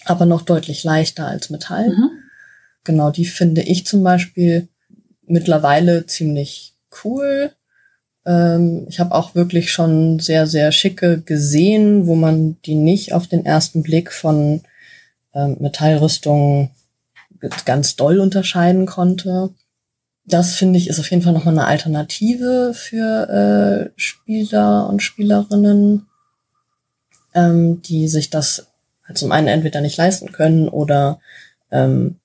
[0.04, 1.88] aber noch deutlich leichter als Metall.
[1.90, 2.10] Mhm.
[2.84, 4.68] Genau, die finde ich zum Beispiel
[5.26, 7.55] mittlerweile ziemlich cool.
[8.26, 13.28] Ähm, ich habe auch wirklich schon sehr, sehr schicke gesehen, wo man die nicht auf
[13.28, 14.62] den ersten Blick von
[15.34, 16.72] ähm, Metallrüstungen
[17.66, 19.52] ganz doll unterscheiden konnte.
[20.26, 26.08] Das finde ich ist auf jeden Fall nochmal eine Alternative für äh, Spieler und Spielerinnen,
[27.36, 28.68] ähm, die sich das
[29.06, 31.20] halt zum einen entweder nicht leisten können oder
[31.72, 32.16] ähm,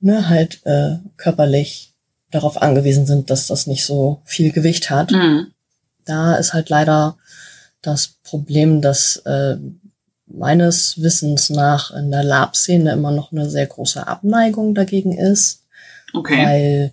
[0.00, 1.94] ne, halt äh, körperlich
[2.30, 5.10] darauf angewiesen sind, dass das nicht so viel Gewicht hat.
[5.10, 5.52] Mhm.
[6.04, 7.16] Da ist halt leider
[7.82, 9.56] das Problem, dass äh,
[10.26, 15.64] meines Wissens nach in der Lab-Szene immer noch eine sehr große Abneigung dagegen ist.
[16.12, 16.44] Okay.
[16.44, 16.92] Weil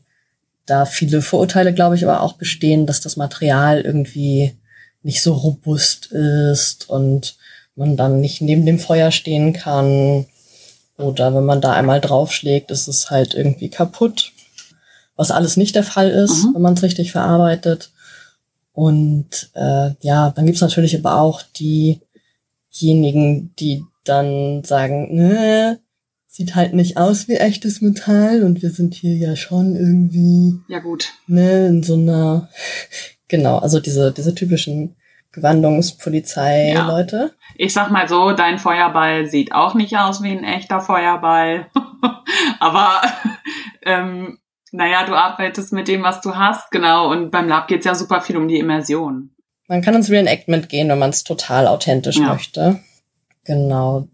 [0.66, 4.56] da viele Vorurteile, glaube ich, aber auch bestehen, dass das Material irgendwie
[5.04, 7.38] nicht so robust ist und
[7.76, 10.26] man dann nicht neben dem Feuer stehen kann
[10.98, 14.32] oder wenn man da einmal draufschlägt, ist es halt irgendwie kaputt.
[15.16, 16.56] Was alles nicht der Fall ist, mhm.
[16.56, 17.92] wenn man es richtig verarbeitet.
[18.74, 21.42] Und äh, ja, dann gibt's natürlich aber auch
[22.72, 25.80] diejenigen, die dann sagen, ne,
[26.28, 30.60] sieht halt nicht aus wie echtes Metall und wir sind hier ja schon irgendwie.
[30.68, 31.14] Ja, gut.
[31.28, 32.50] Ne, in so einer,
[33.30, 34.98] genau, also diese, diese typischen
[35.32, 37.18] Gewandungspolizei-Leute.
[37.18, 37.30] Ja.
[37.58, 41.68] Ich sag mal so, dein Feuerball sieht auch nicht aus wie ein echter Feuerball.
[42.60, 43.02] Aber
[43.86, 44.40] ähm,
[44.76, 47.12] naja, du arbeitest mit dem, was du hast, genau.
[47.12, 49.32] Und beim Lab geht's ja super viel um die Immersion.
[49.68, 52.34] Man kann ins Reenactment gehen, wenn man es total authentisch ja.
[52.34, 52.80] möchte.
[53.44, 54.08] Genau.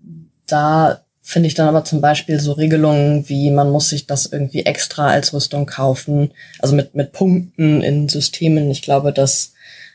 [0.47, 4.65] Da finde ich dann aber zum Beispiel so Regelungen wie, man muss sich das irgendwie
[4.65, 6.31] extra als Rüstung kaufen.
[6.59, 8.71] Also mit, mit Punkten in Systemen.
[8.71, 9.53] Ich glaube, dass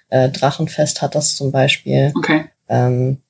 [0.09, 2.13] äh, Drachenfest hat das zum Beispiel.
[2.17, 2.47] Okay.
[2.69, 3.23] Ähm,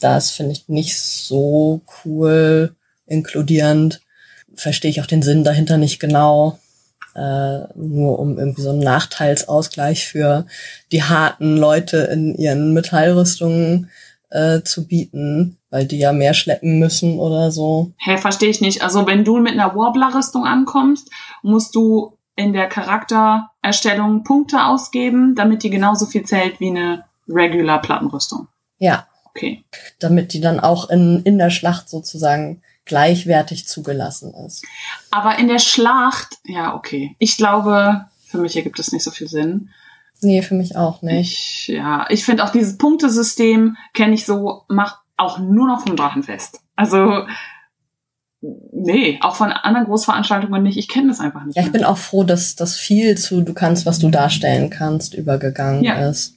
[0.00, 2.74] das finde ich nicht so cool,
[3.06, 4.01] inkludierend.
[4.56, 6.58] Verstehe ich auch den Sinn dahinter nicht genau.
[7.14, 10.46] Äh, nur um irgendwie so einen Nachteilsausgleich für
[10.92, 13.90] die harten Leute in ihren Metallrüstungen
[14.30, 17.92] äh, zu bieten, weil die ja mehr schleppen müssen oder so.
[17.98, 18.82] Hä, hey, verstehe ich nicht.
[18.82, 21.10] Also wenn du mit einer Warbler-Rüstung ankommst,
[21.42, 27.82] musst du in der Charaktererstellung Punkte ausgeben, damit die genauso viel zählt wie eine regular
[27.82, 28.48] Plattenrüstung.
[28.78, 29.06] Ja.
[29.34, 29.64] Okay.
[29.98, 34.64] Damit die dann auch in, in der Schlacht sozusagen gleichwertig zugelassen ist.
[35.10, 37.16] Aber in der Schlacht, ja, okay.
[37.18, 39.70] Ich glaube, für mich ergibt es nicht so viel Sinn.
[40.20, 41.32] Nee, für mich auch nicht.
[41.32, 45.96] Ich, ja, ich finde auch dieses Punktesystem kenne ich so, macht auch nur noch vom
[45.96, 46.60] Drachenfest.
[46.76, 47.26] Also
[48.40, 50.78] nee, auch von anderen Großveranstaltungen nicht.
[50.78, 51.56] Ich kenne das einfach nicht.
[51.56, 55.14] Ja, ich bin auch froh, dass das viel zu du kannst, was du darstellen kannst,
[55.14, 56.08] übergegangen ja.
[56.08, 56.36] ist.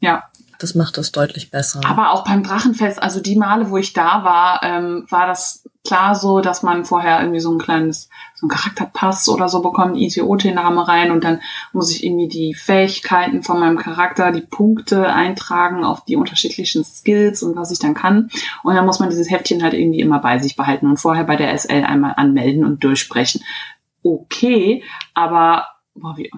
[0.00, 0.24] Ja.
[0.58, 1.80] Das macht es deutlich besser.
[1.84, 6.14] Aber auch beim Drachenfest, also die Male, wo ich da war, ähm, war das klar
[6.14, 10.86] so, dass man vorher irgendwie so ein kleines, so ein Charakterpass oder so bekommt, ICOT-Name
[10.86, 11.40] rein und dann
[11.72, 17.42] muss ich irgendwie die Fähigkeiten von meinem Charakter, die Punkte eintragen auf die unterschiedlichen Skills
[17.42, 18.30] und was ich dann kann.
[18.62, 21.36] Und dann muss man dieses Heftchen halt irgendwie immer bei sich behalten und vorher bei
[21.36, 23.42] der SL einmal anmelden und durchsprechen.
[24.04, 26.30] Okay, aber boah, wie,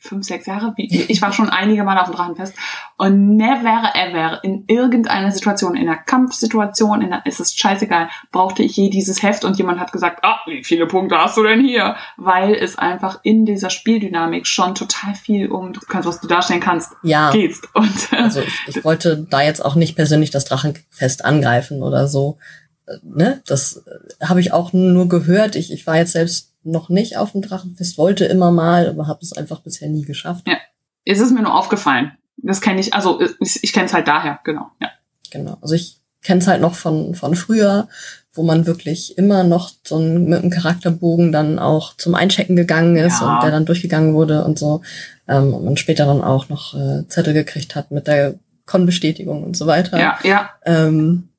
[0.00, 0.72] fünf, sechs Jahre.
[0.76, 2.54] Ich war schon einige Mal auf dem Drachenfest
[2.96, 8.62] und never ever in irgendeiner Situation, in einer Kampfsituation, in einer, ist es scheißegal, brauchte
[8.62, 11.60] ich je dieses Heft und jemand hat gesagt, ah, wie viele Punkte hast du denn
[11.60, 11.96] hier?
[12.16, 16.60] Weil es einfach in dieser Spieldynamik schon total viel um, du kannst, was du darstellen
[16.60, 17.30] kannst, ja.
[17.30, 17.60] geht's.
[17.74, 22.38] Und, also ich, ich wollte da jetzt auch nicht persönlich das Drachenfest angreifen oder so.
[22.86, 23.42] Äh, ne?
[23.46, 25.56] Das äh, habe ich auch nur gehört.
[25.56, 29.20] Ich, ich war jetzt selbst noch nicht auf dem Drachenfest, wollte immer mal, aber habe
[29.22, 30.46] es einfach bisher nie geschafft.
[30.46, 30.56] Ja,
[31.04, 32.12] es ist mir nur aufgefallen.
[32.36, 34.88] Das kenne ich, also ich, ich kenne es halt daher, genau, ja.
[35.30, 37.88] Genau, also ich kenne es halt noch von, von früher,
[38.32, 42.96] wo man wirklich immer noch so ein, mit einem Charakterbogen dann auch zum Einchecken gegangen
[42.96, 43.34] ist Ja.
[43.34, 44.82] und der dann durchgegangen wurde und so.
[45.28, 48.34] Ähm, und man später dann auch noch äh, Zettel gekriegt hat mit der
[48.66, 49.98] Con-Bestätigung und so weiter.
[49.98, 50.50] Ja, ja.
[50.64, 51.30] Ähm,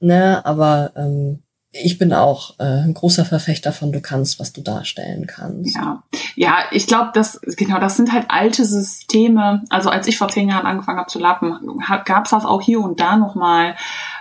[0.00, 1.42] ne, aber ähm,
[1.82, 5.76] ich bin auch äh, ein großer Verfechter von du kannst, was du darstellen kannst.
[5.76, 6.02] Ja,
[6.34, 9.64] ja ich glaube, das genau, das sind halt alte Systeme.
[9.70, 12.80] Also als ich vor zehn Jahren angefangen habe zu lappen, gab es das auch hier
[12.80, 13.76] und da noch mal.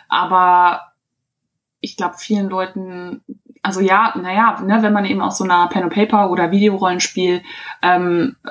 [0.09, 0.93] Aber
[1.79, 3.21] ich glaube, vielen Leuten,
[3.61, 7.41] also ja, naja, ne, wenn man eben aus so einer Pen and Paper oder Videorollenspiel
[7.81, 8.49] ähm, äh,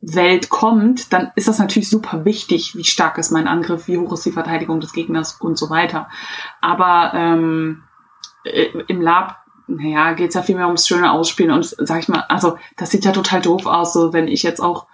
[0.00, 4.12] Welt kommt, dann ist das natürlich super wichtig, wie stark ist mein Angriff, wie hoch
[4.12, 6.08] ist die Verteidigung des Gegners und so weiter.
[6.60, 7.89] Aber ähm, äh,
[8.44, 9.36] im Lab,
[9.66, 13.04] naja, geht's ja viel mehr ums schöne Ausspielen und sag ich mal, also das sieht
[13.04, 14.86] ja total doof aus, so wenn ich jetzt auch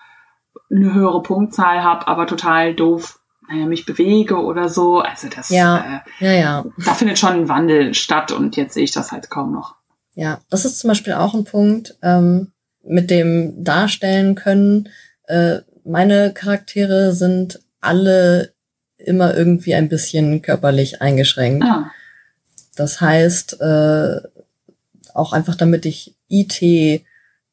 [0.71, 3.19] eine höhere Punktzahl habe, aber total doof,
[3.49, 5.01] naja, mich bewege oder so.
[5.01, 6.03] Also das, Ja.
[6.21, 6.65] äh, Ja, ja.
[6.85, 9.77] da findet schon ein Wandel statt und jetzt sehe ich das halt kaum noch.
[10.15, 14.89] Ja, das ist zum Beispiel auch ein Punkt, ähm, mit dem darstellen können.
[15.25, 18.53] Äh, meine Charaktere sind alle
[18.99, 21.65] immer irgendwie ein bisschen körperlich eingeschränkt.
[21.65, 21.91] Ah,
[22.77, 24.21] Das heißt, äh,
[25.15, 26.63] auch einfach damit ich IT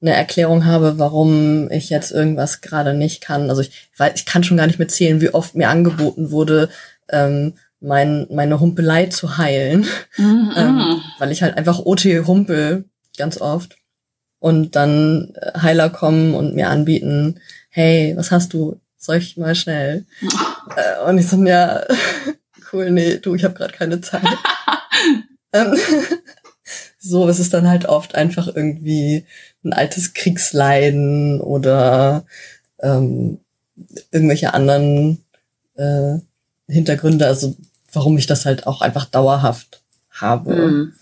[0.01, 3.49] eine Erklärung habe, warum ich jetzt irgendwas gerade nicht kann.
[3.49, 6.69] Also ich weiß, ich kann schon gar nicht mehr zählen, wie oft mir angeboten wurde,
[7.09, 9.86] ähm, mein, meine Humpelei zu heilen,
[10.17, 10.51] mhm.
[10.55, 12.86] ähm, weil ich halt einfach OT humpel
[13.17, 13.78] ganz oft.
[14.39, 18.80] Und dann äh, Heiler kommen und mir anbieten, hey, was hast du?
[18.97, 20.05] Soll ich mal schnell?
[20.78, 21.84] Äh, und ich so, ja,
[22.71, 24.24] cool, nee, du, ich habe gerade keine Zeit.
[25.54, 25.76] ähm,
[26.99, 29.26] so, es ist dann halt oft einfach irgendwie
[29.64, 32.26] ein altes Kriegsleiden oder
[32.82, 33.39] ähm,
[34.12, 35.24] irgendwelche anderen
[35.76, 36.18] äh,
[36.68, 37.56] Hintergründe, also
[37.91, 39.82] warum ich das halt auch einfach dauerhaft
[40.12, 40.93] habe, Mhm.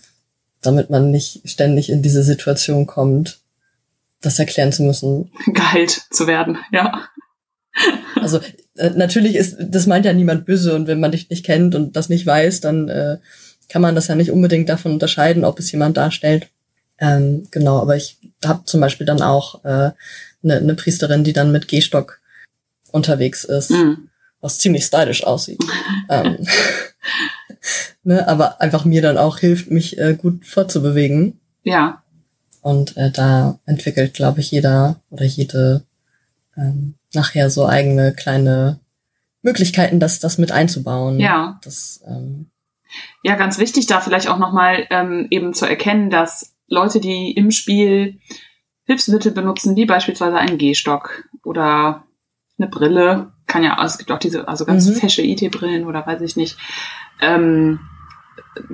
[0.60, 3.40] damit man nicht ständig in diese Situation kommt,
[4.20, 5.30] das erklären zu müssen.
[5.46, 7.08] geheilt zu werden, ja.
[8.16, 8.40] Also
[8.76, 11.96] äh, natürlich ist, das meint ja niemand böse und wenn man dich nicht kennt und
[11.96, 13.18] das nicht weiß, dann äh,
[13.72, 16.48] kann man das ja nicht unbedingt davon unterscheiden, ob es jemand darstellt.
[16.98, 19.94] Ähm, genau, aber ich habe zum Beispiel dann auch eine
[20.42, 22.20] äh, ne, ne Priesterin, die dann mit Gehstock
[22.92, 24.08] unterwegs ist, Mhm.
[24.42, 25.58] was ziemlich stylisch aussieht.
[26.10, 26.46] ähm,
[28.04, 31.40] ne, aber einfach mir dann auch hilft, mich äh, gut fortzubewegen.
[31.64, 32.02] Ja,
[32.60, 35.82] Und äh, da entwickelt, glaube ich, jeder oder jede
[36.56, 38.78] ähm, nachher so eigene kleine
[39.42, 41.18] Möglichkeiten, das, das mit einzubauen.
[41.18, 41.58] ja.
[41.64, 42.46] Das, ähm,
[43.22, 47.50] Ja, ganz wichtig da vielleicht auch nochmal ähm, eben zu erkennen, dass Leute, die im
[47.50, 48.18] Spiel
[48.84, 52.04] Hilfsmittel benutzen, wie beispielsweise einen Gehstock oder
[52.58, 54.94] eine Brille, kann ja, also es gibt auch diese, also ganz Mhm.
[54.94, 56.56] fesche IT-Brillen oder weiß ich nicht,
[57.20, 57.80] ähm,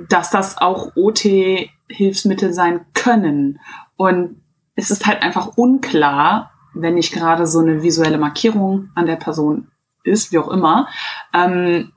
[0.09, 3.59] dass das auch OT-Hilfsmittel sein können.
[3.95, 4.41] Und
[4.75, 9.67] es ist halt einfach unklar, wenn nicht gerade so eine visuelle Markierung an der Person
[10.03, 10.87] ist, wie auch immer,
[11.33, 11.91] ähm,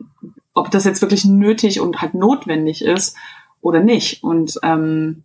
[0.54, 3.16] ob das jetzt wirklich nötig und halt notwendig ist
[3.60, 4.22] oder nicht.
[4.22, 5.22] Und ähm,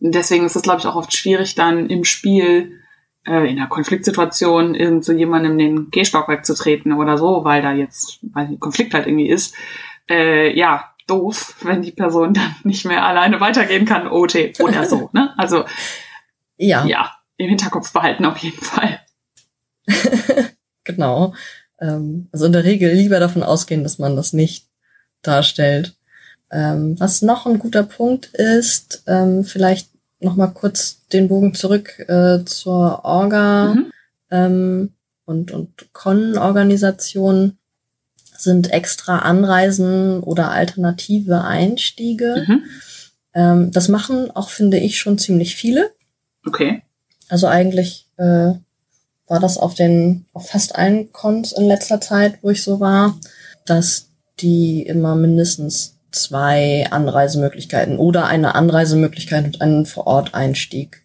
[0.00, 2.80] deswegen ist es, glaube ich, auch oft schwierig, dann im Spiel
[3.26, 8.18] äh, in einer Konfliktsituation irgend so jemandem den Gehstock wegzutreten oder so, weil da jetzt
[8.32, 9.54] weil ein Konflikt halt irgendwie ist.
[10.08, 15.10] Äh, ja, doof, wenn die Person dann nicht mehr alleine weitergehen kann, OT oder so.
[15.12, 15.32] Ne?
[15.36, 15.64] Also
[16.56, 19.00] ja, ja, im Hinterkopf behalten auf jeden Fall.
[20.84, 21.34] genau.
[21.82, 24.68] Ähm, also in der Regel lieber davon ausgehen, dass man das nicht
[25.20, 25.96] darstellt.
[26.50, 29.88] Ähm, was noch ein guter Punkt ist, ähm, vielleicht
[30.20, 33.92] noch mal kurz den Bogen zurück äh, zur Orga Mhm.
[34.30, 34.92] ähm,
[35.24, 37.58] und, und Con-Organisation
[38.36, 42.44] sind extra Anreisen oder alternative Einstiege.
[42.46, 42.62] Mhm.
[43.34, 45.90] Ähm, das machen auch, finde ich, schon ziemlich viele.
[46.46, 46.82] Okay.
[47.28, 48.52] Also eigentlich äh,
[49.28, 53.18] war das auf den auf fast allen Cons in letzter Zeit, wo ich so war,
[53.66, 54.08] dass
[54.40, 61.02] die immer mindestens zwei Anreisemöglichkeiten oder eine Anreisemöglichkeit und einen Vorort-Einstieg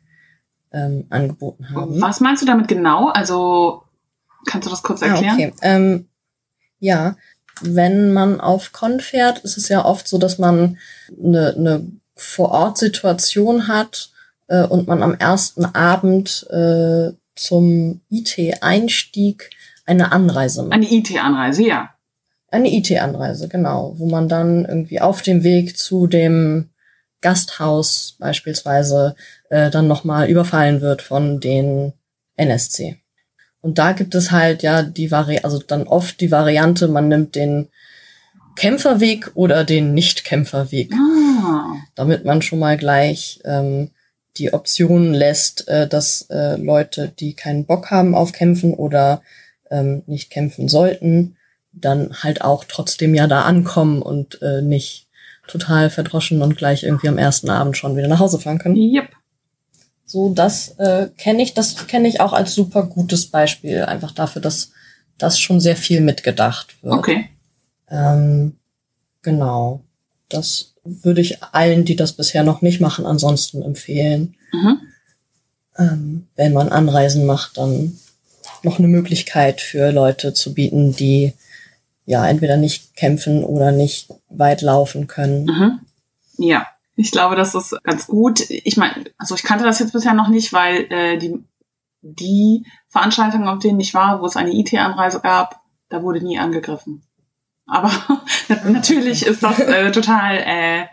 [0.73, 2.01] ähm, angeboten haben.
[2.01, 3.07] Was meinst du damit genau?
[3.09, 3.83] Also
[4.45, 5.35] kannst du das kurz Ah, erklären?
[5.35, 5.53] okay.
[5.61, 6.07] Ähm,
[6.79, 7.15] ja,
[7.61, 10.77] wenn man auf Con fährt, ist es ja oft so, dass man
[11.23, 14.09] eine, eine Vor-Ort-Situation hat
[14.47, 19.49] äh, und man am ersten Abend äh, zum IT-Einstieg
[19.85, 20.73] eine Anreise macht.
[20.73, 21.89] Eine IT-Anreise, ja.
[22.49, 26.69] Eine IT-Anreise, genau, wo man dann irgendwie auf dem Weg zu dem
[27.21, 29.15] Gasthaus beispielsweise
[29.49, 31.93] äh, dann nochmal überfallen wird von den
[32.35, 32.97] NSC.
[33.61, 37.35] Und da gibt es halt ja die Vari also dann oft die Variante, man nimmt
[37.35, 37.69] den
[38.55, 40.91] Kämpferweg oder den Nicht-Kämpferweg.
[40.93, 41.75] Ah.
[41.95, 43.91] Damit man schon mal gleich ähm,
[44.37, 49.21] die Option lässt, äh, dass äh, Leute, die keinen Bock haben auf Kämpfen oder
[49.69, 51.35] ähm, nicht kämpfen sollten,
[51.71, 55.07] dann halt auch trotzdem ja da ankommen und äh, nicht
[55.47, 58.75] total verdroschen und gleich irgendwie am ersten Abend schon wieder nach Hause fahren können.
[58.75, 59.09] Yep.
[60.05, 64.41] So, das äh, kenne ich, das kenne ich auch als super gutes Beispiel, einfach dafür,
[64.41, 64.71] dass
[65.17, 66.93] das schon sehr viel mitgedacht wird.
[66.93, 67.29] Okay.
[67.89, 68.57] Ähm,
[69.21, 69.81] genau.
[70.29, 74.35] Das würde ich allen, die das bisher noch nicht machen, ansonsten empfehlen.
[74.51, 74.79] Mhm.
[75.77, 77.99] Ähm, wenn man Anreisen macht, dann
[78.63, 81.33] noch eine Möglichkeit für Leute zu bieten, die
[82.05, 85.45] ja entweder nicht kämpfen oder nicht weit laufen können.
[85.45, 85.79] Mhm.
[86.37, 88.49] Ja, ich glaube, das ist ganz gut.
[88.49, 91.43] Ich meine, also ich kannte das jetzt bisher noch nicht, weil äh, die,
[92.01, 97.03] die Veranstaltungen, auf denen ich war, wo es eine IT-Anreise gab, da wurde nie angegriffen.
[97.67, 97.91] Aber
[98.65, 100.85] natürlich ist das äh, total äh,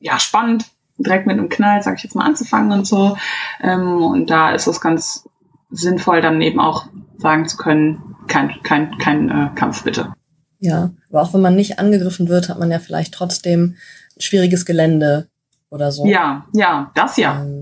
[0.00, 0.66] ja, spannend,
[0.98, 3.16] direkt mit einem Knall, sag ich jetzt mal, anzufangen und so.
[3.60, 5.28] Ähm, und da ist es ganz
[5.70, 6.86] sinnvoll, dann eben auch
[7.18, 10.12] sagen zu können, kein, kein, kein äh, Kampf bitte.
[10.58, 13.76] Ja, aber auch wenn man nicht angegriffen wird, hat man ja vielleicht trotzdem
[14.18, 15.28] schwieriges Gelände
[15.70, 16.06] oder so.
[16.06, 17.42] Ja, ja, das ja.
[17.42, 17.61] Ähm,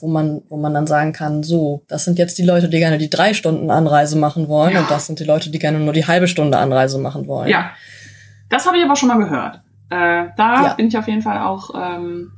[0.00, 2.96] Wo man, wo man dann sagen kann, so, das sind jetzt die Leute, die gerne
[2.98, 4.80] die drei Stunden Anreise machen wollen Ja.
[4.80, 7.48] und das sind die Leute, die gerne nur die halbe Stunde Anreise machen wollen.
[7.48, 7.70] Ja,
[8.48, 9.56] das habe ich aber schon mal gehört.
[9.90, 10.74] Äh, da Ja.
[10.74, 12.32] bin ich auf jeden Fall auch ähm,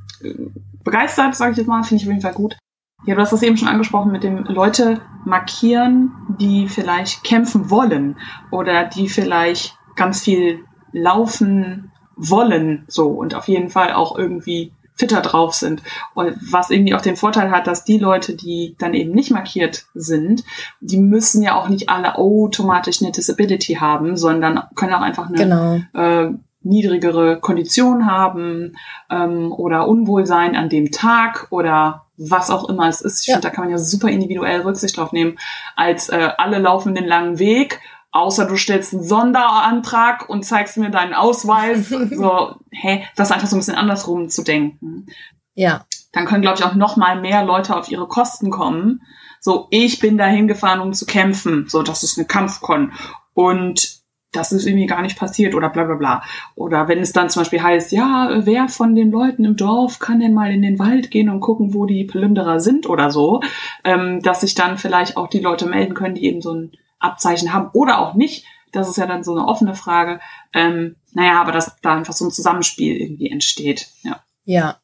[0.85, 2.57] begeistert, sage ich jetzt mal, finde ich auf jeden Fall gut.
[3.05, 8.17] Ja, du hast das eben schon angesprochen mit dem Leute markieren, die vielleicht kämpfen wollen
[8.51, 10.61] oder die vielleicht ganz viel
[10.93, 14.73] laufen wollen, so und auf jeden Fall auch irgendwie
[15.03, 15.83] fitter drauf sind.
[16.15, 19.87] Und was irgendwie auch den Vorteil hat, dass die Leute, die dann eben nicht markiert
[19.95, 20.45] sind,
[20.81, 25.39] die müssen ja auch nicht alle automatisch eine Disability haben, sondern können auch einfach eine
[25.39, 25.81] Genau.
[25.95, 26.31] äh,
[26.63, 28.77] niedrigere Kondition haben
[29.11, 33.23] ähm, oder Unwohlsein an dem Tag oder was auch immer es ist.
[33.23, 33.35] Ich Ja.
[33.35, 35.37] finde, da kann man ja super individuell Rücksicht drauf nehmen,
[35.75, 37.81] als äh, alle laufen den langen Weg,
[38.13, 41.89] außer du stellst einen Sonderantrag und zeigst mir deinen Ausweis.
[42.11, 45.07] so, hä, das ist einfach so ein bisschen andersrum zu denken
[45.55, 49.03] Ja, dann können, glaube ich, auch noch mal mehr Leute auf ihre Kosten kommen.
[49.41, 51.65] So, ich bin da hingefahren, um zu kämpfen.
[51.69, 52.93] So, das ist eine Kampfkon.
[53.35, 56.23] Und das ist irgendwie gar nicht passiert oder bla bla bla.
[56.55, 60.21] Oder wenn es dann zum Beispiel heißt, ja, wer von den Leuten im Dorf kann
[60.21, 63.41] denn mal in den Wald gehen und gucken, wo die Plünderer sind oder so,
[63.85, 66.73] ähm, dass sich dann vielleicht auch die Leute melden können, die eben so ein
[67.03, 68.45] Abzeichen haben oder auch nicht.
[68.73, 70.21] Das ist ja dann so eine offene Frage.
[70.55, 73.89] Ähm, naja, aber dass da einfach so ein Zusammenspiel irgendwie entsteht.
[74.03, 74.25] Ja.
[74.45, 74.79] ja.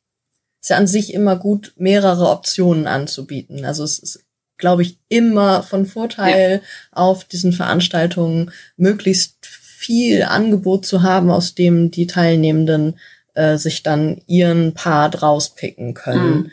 [0.61, 3.65] Ist ja an sich immer gut, mehrere Optionen anzubieten.
[3.65, 4.25] Also es ist,
[4.57, 11.91] glaube ich, immer von Vorteil auf diesen Veranstaltungen möglichst viel Angebot zu haben, aus dem
[11.91, 12.99] die Teilnehmenden
[13.35, 16.37] äh, sich dann ihren Part rauspicken können.
[16.37, 16.51] Mhm.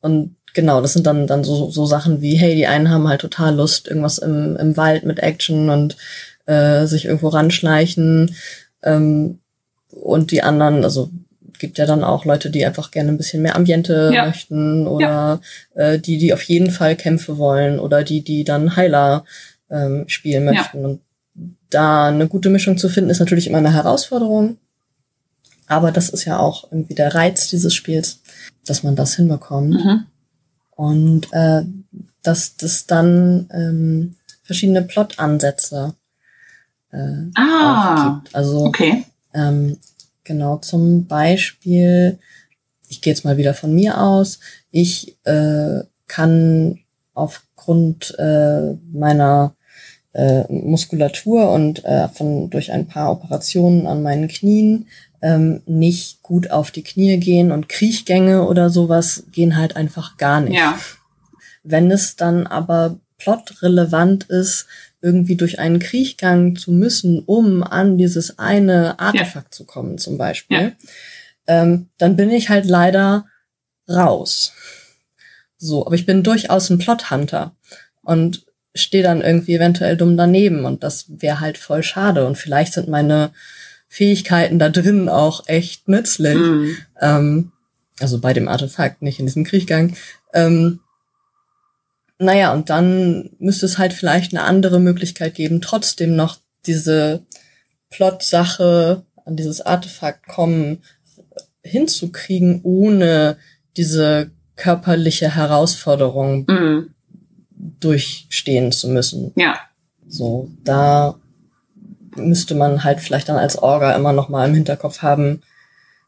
[0.00, 3.20] Und genau, das sind dann, dann so, so Sachen wie, hey, die einen haben halt
[3.20, 5.96] total Lust, irgendwas im, im Wald mit Action und
[6.46, 8.34] äh, sich irgendwo ranschleichen.
[8.82, 9.38] Ähm,
[9.92, 11.10] und die anderen, also
[11.60, 14.26] gibt ja dann auch Leute, die einfach gerne ein bisschen mehr Ambiente Ja.
[14.26, 15.40] möchten oder
[15.76, 19.24] äh, die, die auf jeden Fall Kämpfe wollen oder die, die dann Heiler
[19.70, 20.54] ähm, spielen Ja.
[20.54, 20.84] möchten.
[20.84, 21.00] Und
[21.70, 24.56] da eine gute Mischung zu finden, ist natürlich immer eine Herausforderung.
[25.68, 28.22] Aber das ist ja auch irgendwie der Reiz dieses Spiels,
[28.66, 29.84] dass man das hinbekommt.
[29.84, 30.06] Mhm.
[30.78, 31.64] Und äh,
[32.22, 34.14] dass das dann ähm,
[34.44, 35.94] verschiedene Plot-Ansätze
[36.92, 38.32] äh, Ah, gibt.
[38.32, 39.04] Also okay.
[39.34, 39.78] ähm,
[40.22, 42.20] genau zum Beispiel,
[42.86, 44.38] ich gehe jetzt mal wieder von mir aus,
[44.70, 46.78] ich äh, kann
[47.12, 49.56] aufgrund äh, meiner
[50.12, 54.86] äh, Muskulatur und äh, von durch ein paar Operationen an meinen Knien
[55.22, 60.40] ähm, nicht gut auf die Knie gehen und Kriechgänge oder sowas gehen halt einfach gar
[60.40, 60.56] nicht.
[60.56, 60.78] Ja.
[61.62, 64.66] Wenn es dann aber plotrelevant ist,
[65.00, 70.58] irgendwie durch einen Kriechgang zu müssen, um an dieses eine Artefakt zu kommen, zum Beispiel,
[70.58, 70.72] Ja.
[71.46, 73.26] ähm, dann bin ich halt leider
[73.88, 74.52] raus.
[75.56, 77.54] So, aber ich bin durchaus ein Plothunter
[78.02, 78.44] und
[78.74, 82.88] stehe dann irgendwie eventuell dumm daneben und das wäre halt voll schade und vielleicht sind
[82.88, 83.30] meine
[83.88, 86.36] Fähigkeiten da drin auch echt nützlich.
[86.36, 86.76] Mhm.
[87.00, 87.52] Ähm,
[88.00, 89.96] also bei dem Artefakt, nicht in diesem Kriechgang.
[90.34, 90.80] Ähm,
[92.18, 97.22] naja, und dann müsste es halt vielleicht eine andere Möglichkeit geben, trotzdem noch diese
[97.90, 100.82] Plot-Sache an dieses Artefakt kommen
[101.62, 103.36] hinzukriegen, ohne
[103.76, 106.90] diese körperliche Herausforderung Mhm.
[107.80, 109.32] durchstehen zu müssen.
[109.36, 109.58] Ja.
[110.08, 111.18] So, da
[112.18, 115.42] müsste man halt vielleicht dann als Orga immer noch mal im Hinterkopf haben,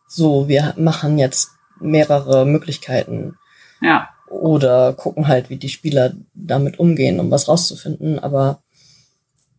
[0.06, 3.38] so, wir machen jetzt mehrere Möglichkeiten.
[3.80, 4.08] Ja.
[4.28, 8.18] Oder gucken halt, wie die Spieler damit umgehen, um was rauszufinden.
[8.18, 8.60] Aber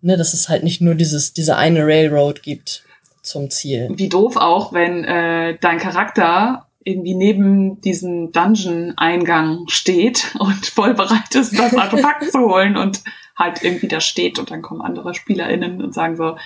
[0.02, 2.84] ne, dass es halt nicht nur dieses, diese eine Railroad gibt
[3.22, 3.90] zum Ziel.
[3.94, 11.36] Wie doof auch, wenn äh, dein Charakter irgendwie neben diesem Dungeon-Eingang steht und voll bereit
[11.36, 13.04] ist, das Artefakt zu holen und
[13.36, 16.38] halt irgendwie da steht und dann kommen andere SpielerInnen und sagen so,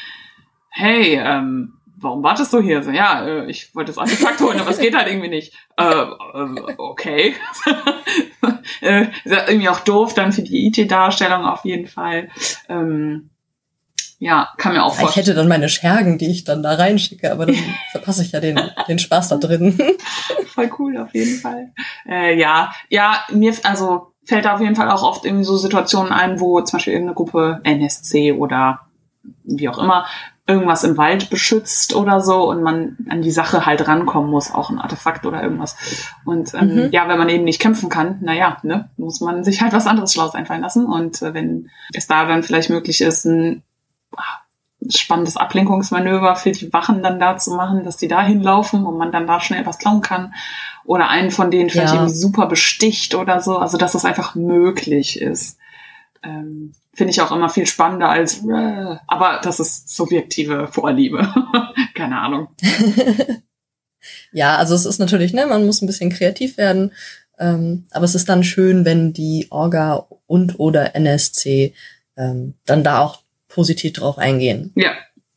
[0.69, 2.83] hey, ähm, warum wartest du hier?
[2.83, 5.53] So, ja, äh, ich wollte das Artefakt holen, aber es geht halt irgendwie nicht.
[5.77, 7.33] Äh, äh, okay.
[8.81, 12.29] äh, irgendwie auch doof dann für die IT-Darstellung auf jeden Fall.
[12.69, 13.29] Ähm,
[14.19, 15.09] ja, kann mir auch vorstellen.
[15.09, 17.57] Ich hätte dann meine Schergen, die ich dann da reinschicke, aber dann
[17.91, 19.77] verpasse ich ja den, den Spaß da drin.
[20.53, 21.71] Voll cool, auf jeden Fall.
[22.07, 26.11] Äh, ja, ja, mir, also fällt da auf jeden Fall auch oft irgendwie so Situationen
[26.11, 28.81] ein, wo zum Beispiel irgendeine Gruppe NSC oder
[29.43, 30.05] wie auch immer
[30.47, 34.69] irgendwas im Wald beschützt oder so und man an die Sache halt rankommen muss, auch
[34.69, 35.75] ein Artefakt oder irgendwas.
[36.23, 36.89] Und ähm, mhm.
[36.91, 40.13] ja, wenn man eben nicht kämpfen kann, naja, ne, muss man sich halt was anderes
[40.13, 40.85] Schlaues einfallen lassen.
[40.85, 43.63] Und äh, wenn es da dann vielleicht möglich ist, ein
[44.89, 49.11] spannendes Ablenkungsmanöver für die Wachen dann da zu machen, dass die da hinlaufen und man
[49.11, 50.33] dann da schnell was klauen kann.
[50.85, 52.01] Oder einen von denen vielleicht ja.
[52.01, 53.57] irgendwie super besticht oder so.
[53.57, 55.57] Also, dass das einfach möglich ist.
[56.23, 61.27] Ähm, Finde ich auch immer viel spannender als, äh, aber das ist subjektive Vorliebe.
[61.95, 62.49] Keine Ahnung.
[64.31, 66.93] ja, also es ist natürlich, ne, man muss ein bisschen kreativ werden.
[67.37, 71.73] Ähm, aber es ist dann schön, wenn die Orga und oder NSC
[72.15, 73.24] ähm, dann da auch
[73.55, 74.73] positiv drauf eingehen.
[74.75, 74.91] Ja.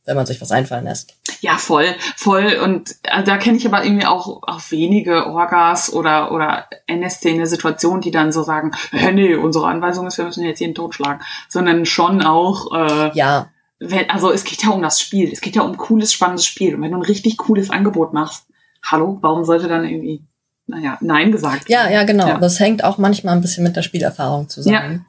[0.04, 1.14] Wenn man sich was einfallen lässt.
[1.40, 2.58] Ja, voll, voll.
[2.64, 7.36] Und äh, da kenne ich aber irgendwie auch, auch wenige Orgas oder, oder NSC in
[7.36, 10.74] der Situation, die dann so sagen, hey, nee, unsere Anweisung ist, wir müssen jetzt jeden
[10.74, 11.22] totschlagen.
[11.48, 13.50] Sondern schon auch, äh, ja.
[13.78, 15.30] Wenn, also es geht ja um das Spiel.
[15.30, 16.74] Es geht ja um cooles, spannendes Spiel.
[16.74, 18.46] Und wenn du ein richtig cooles Angebot machst,
[18.82, 20.24] hallo, warum sollte dann irgendwie,
[20.66, 21.86] naja, Nein gesagt werden?
[21.86, 22.26] Ja, ja, genau.
[22.26, 22.38] Ja.
[22.38, 25.06] Das hängt auch manchmal ein bisschen mit der Spielerfahrung zusammen.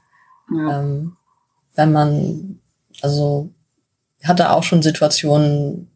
[0.52, 0.58] Ja.
[0.58, 0.80] ja.
[0.80, 1.16] Ähm,
[1.74, 2.60] wenn man
[3.02, 3.52] also
[4.24, 5.90] hatte auch schon Situationen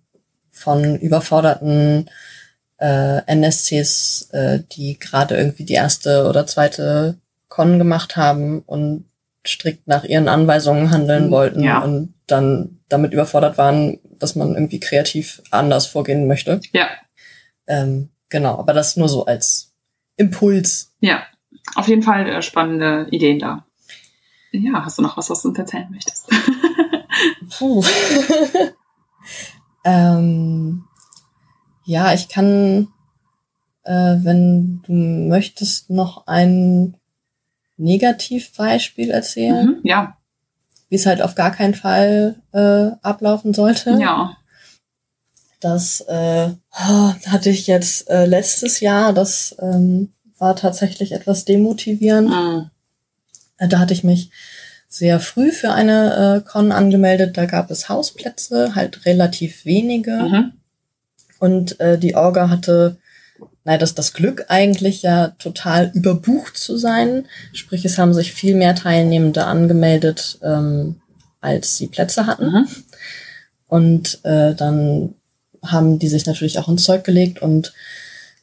[0.52, 2.10] von überforderten
[2.78, 7.18] äh, NSCs, äh, die gerade irgendwie die erste oder zweite
[7.50, 9.06] Con gemacht haben und
[9.46, 11.32] strikt nach ihren Anweisungen handeln mhm.
[11.32, 11.80] wollten ja.
[11.80, 16.62] und dann damit überfordert waren, dass man irgendwie kreativ anders vorgehen möchte.
[16.72, 16.88] Ja.
[17.68, 19.74] Ähm, genau, aber das nur so als
[20.16, 20.94] Impuls.
[21.00, 21.24] Ja,
[21.76, 23.66] auf jeden Fall äh, spannende Ideen da.
[24.52, 26.30] Ja, hast du noch was, was du uns erzählen möchtest?
[27.58, 27.84] Puh.
[29.86, 30.84] ähm,
[31.86, 32.88] ja, ich kann,
[33.84, 36.96] äh, wenn du möchtest, noch ein
[37.78, 39.66] Negativbeispiel erzählen.
[39.66, 40.18] Mhm, ja.
[40.90, 43.98] Wie es halt auf gar keinen Fall äh, ablaufen sollte.
[44.00, 44.38] Ja.
[45.60, 49.14] Das äh, hatte ich jetzt äh, letztes Jahr.
[49.14, 52.30] Das ähm, war tatsächlich etwas demotivierend.
[52.30, 52.70] Mhm.
[53.70, 54.30] Da hatte ich mich
[54.94, 57.36] sehr früh für eine äh, Con angemeldet.
[57.36, 60.12] Da gab es Hausplätze, halt relativ wenige.
[60.12, 60.52] Mhm.
[61.40, 62.98] Und äh, die Orga hatte
[63.64, 67.26] naja, das, das Glück eigentlich ja total überbucht zu sein.
[67.54, 71.02] Sprich, es haben sich viel mehr Teilnehmende angemeldet, ähm,
[71.42, 72.52] als sie Plätze hatten.
[72.52, 72.68] Mhm.
[73.68, 75.16] Und äh, dann
[75.66, 77.74] haben die sich natürlich auch ins Zeug gelegt und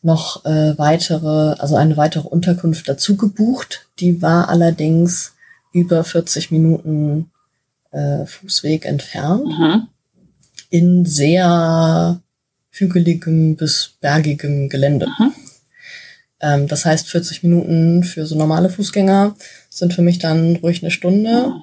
[0.03, 3.87] noch äh, weitere, also eine weitere Unterkunft dazu gebucht.
[4.01, 5.35] Die war allerdings
[5.73, 7.31] über 40 Minuten
[7.91, 9.47] äh, Fußweg entfernt.
[9.47, 9.89] Mhm.
[10.71, 12.21] In sehr
[12.71, 15.09] hügeligem bis bergigem Gelände.
[15.19, 15.33] Mhm.
[16.41, 19.35] Ähm, das heißt, 40 Minuten für so normale Fußgänger
[19.69, 21.49] sind für mich dann ruhig eine Stunde.
[21.49, 21.63] Mhm.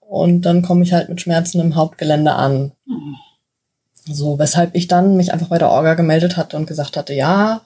[0.00, 2.72] Und dann komme ich halt mit Schmerzen im Hauptgelände an.
[2.86, 3.16] Mhm.
[4.08, 7.62] So, weshalb ich dann mich einfach bei der Orga gemeldet hatte und gesagt hatte, ja,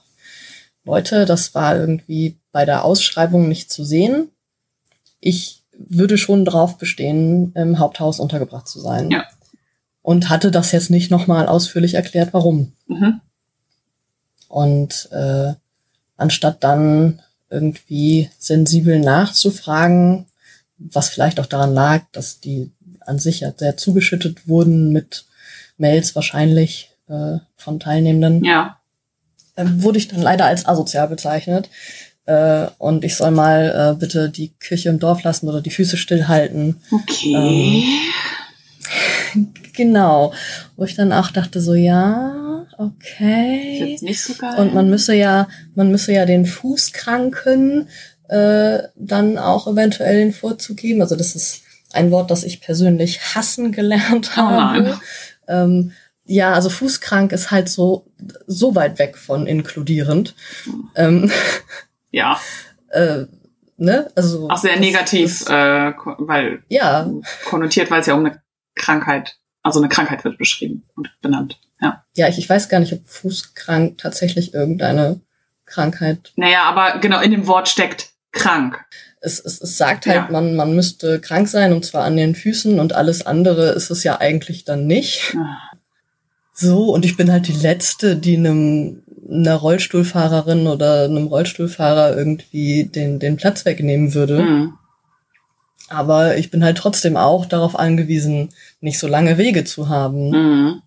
[0.84, 4.30] Leute, das war irgendwie bei der Ausschreibung nicht zu sehen.
[5.20, 9.10] Ich würde schon drauf bestehen, im Haupthaus untergebracht zu sein.
[9.10, 9.24] Ja.
[10.02, 12.72] Und hatte das jetzt nicht nochmal ausführlich erklärt, warum.
[12.86, 13.20] Mhm.
[14.48, 15.52] Und äh,
[16.16, 20.26] anstatt dann irgendwie sensibel nachzufragen,
[20.78, 22.70] was vielleicht auch daran lag, dass die
[23.00, 25.26] an sich ja sehr zugeschüttet wurden mit
[25.76, 28.78] Mails wahrscheinlich äh, von Teilnehmenden, ja.
[29.56, 31.68] äh, wurde ich dann leider als asozial bezeichnet,
[32.30, 35.96] äh, und ich soll mal äh, bitte die Küche im Dorf lassen oder die Füße
[35.96, 36.76] stillhalten.
[36.92, 37.82] Okay.
[39.34, 40.32] Ähm, genau.
[40.76, 43.94] Wo ich dann auch dachte so, ja, okay.
[43.94, 44.54] Ist nicht so geil.
[44.58, 47.88] Und man müsse ja, man müsse ja den Fußkranken
[48.28, 51.02] äh, dann auch eventuell den Vorzug geben.
[51.02, 51.62] Also das ist
[51.92, 55.00] ein Wort, das ich persönlich hassen gelernt Oh habe.
[55.48, 55.90] Ähm,
[56.26, 58.06] ja, also fußkrank ist halt so,
[58.46, 60.36] so weit weg von inkludierend.
[60.94, 61.32] Ähm,
[62.10, 62.40] Ja,
[62.90, 63.24] äh,
[63.76, 64.10] ne?
[64.16, 67.08] Also, auch sehr das negativ, ist- äh, weil ja,
[67.44, 68.42] konnotiert, weil es ja um eine
[68.74, 71.58] Krankheit, also eine Krankheit wird beschrieben und benannt.
[71.80, 72.04] Ja.
[72.16, 75.20] ja, ich, ich weiß gar nicht, ob fußkrank tatsächlich irgendeine
[75.64, 78.78] Krankheit Naja, aber genau in dem Wort steckt krank.
[79.22, 80.28] es, es, es sagt halt, Ja.
[80.30, 84.02] man, man müsste krank sein und zwar an den Füßen und alles andere ist es
[84.04, 85.34] ja eigentlich dann nicht.
[85.38, 85.56] Ah.
[86.52, 92.84] So, und ich bin halt die Letzte, die einem einer Rollstuhlfahrerin oder einem Rollstuhlfahrer irgendwie
[92.84, 94.42] den, den Platz wegnehmen würde.
[94.42, 94.72] Mhm.
[95.88, 98.50] Aber ich bin halt trotzdem auch darauf angewiesen,
[98.80, 100.30] nicht so lange Wege zu haben.
[100.30, 100.82] Mhm.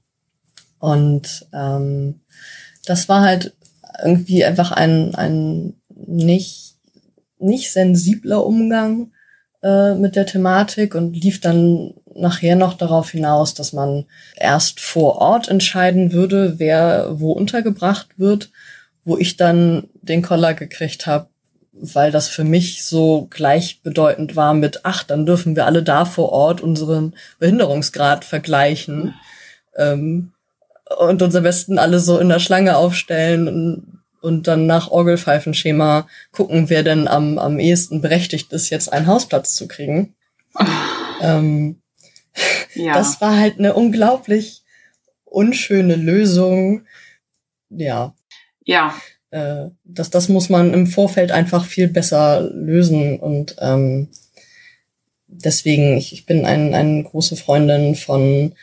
[0.79, 2.21] Und ähm,
[2.85, 3.53] das war halt
[4.03, 6.75] irgendwie einfach ein, ein nicht,
[7.39, 9.11] nicht sensibler Umgang
[9.61, 14.05] äh, mit der Thematik und lief dann nachher noch darauf hinaus, dass man
[14.36, 18.49] erst vor Ort entscheiden würde, wer wo untergebracht wird,
[19.03, 21.28] wo ich dann den Koller gekriegt habe,
[21.74, 26.32] weil das für mich so gleichbedeutend war mit, ach, dann dürfen wir alle da vor
[26.32, 29.16] Ort unseren Behinderungsgrad vergleichen.
[29.76, 30.34] Ähm,
[30.99, 36.07] und uns am besten alle so in der Schlange aufstellen und, und dann nach Orgelpfeifenschema
[36.32, 40.16] gucken, wer denn am, am ehesten berechtigt ist, jetzt einen Hausplatz zu kriegen.
[41.22, 41.82] Ähm,
[42.75, 42.93] Ja.
[42.93, 44.63] Das war halt eine unglaublich
[45.25, 46.86] unschöne Lösung.
[47.69, 48.13] Ja,
[48.65, 48.95] ja.
[49.31, 54.09] äh, das, das muss man im Vorfeld einfach viel besser lösen und ähm,
[55.27, 58.53] deswegen, ich, ich bin ein, eine große Freundin von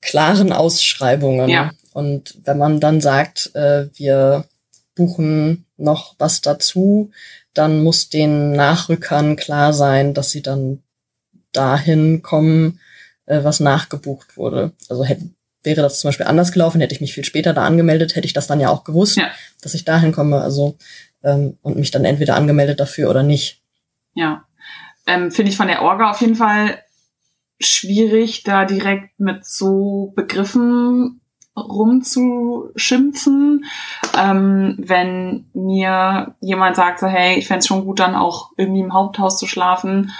[0.00, 1.48] klaren Ausschreibungen.
[1.48, 1.72] Ja.
[1.92, 4.44] Und wenn man dann sagt, äh, wir
[4.94, 7.10] buchen noch was dazu,
[7.54, 10.82] dann muss den Nachrückern klar sein, dass sie dann
[11.52, 12.80] dahin kommen,
[13.28, 14.72] äh, was nachgebucht wurde.
[14.88, 15.30] Also hätte,
[15.62, 18.32] wäre das zum Beispiel anders gelaufen, hätte ich mich viel später da angemeldet, hätte ich
[18.32, 19.28] das dann ja auch gewusst, Ja.
[19.62, 20.40] dass ich dahin komme.
[20.40, 20.76] Also
[21.22, 23.60] ähm, und mich dann entweder angemeldet dafür oder nicht.
[24.14, 24.44] Ja.
[25.06, 26.78] Ähm, Finde ich von der Orga auf jeden Fall
[27.60, 31.20] schwierig, da direkt mit so Begriffen
[31.56, 33.64] rumzuschimpfen.
[34.16, 38.94] Ähm, wenn mir jemand sagt, so, hey, ich fänd's schon gut, dann auch irgendwie im
[38.94, 40.12] Haupthaus zu schlafen